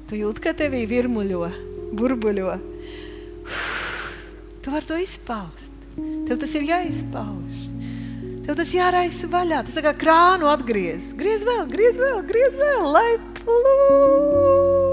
Tu 0.07 0.21
jūti, 0.21 0.43
ka 0.43 0.55
tevī 0.55 0.85
virmuļo, 0.87 1.45
burbuļo. 1.97 2.55
Tu 4.61 4.71
vari 4.71 4.87
to 4.87 5.01
izpaust. 5.01 5.75
Tev 6.27 6.39
tas 6.39 6.55
ir 6.59 6.67
jāizpauž. 6.67 7.70
Tev 8.45 8.57
tas 8.57 8.71
jāraisa 8.73 9.29
vaļā. 9.31 9.61
Tas 9.67 9.77
kā 9.85 9.93
krānu 10.03 10.49
atgriez. 10.49 11.11
Griez 11.17 11.45
vēl, 11.45 11.67
griez 11.71 11.99
vēl, 12.01 12.23
griez 12.29 12.57
vēl, 12.57 12.87
lai 12.95 13.09
plūst. 13.41 14.90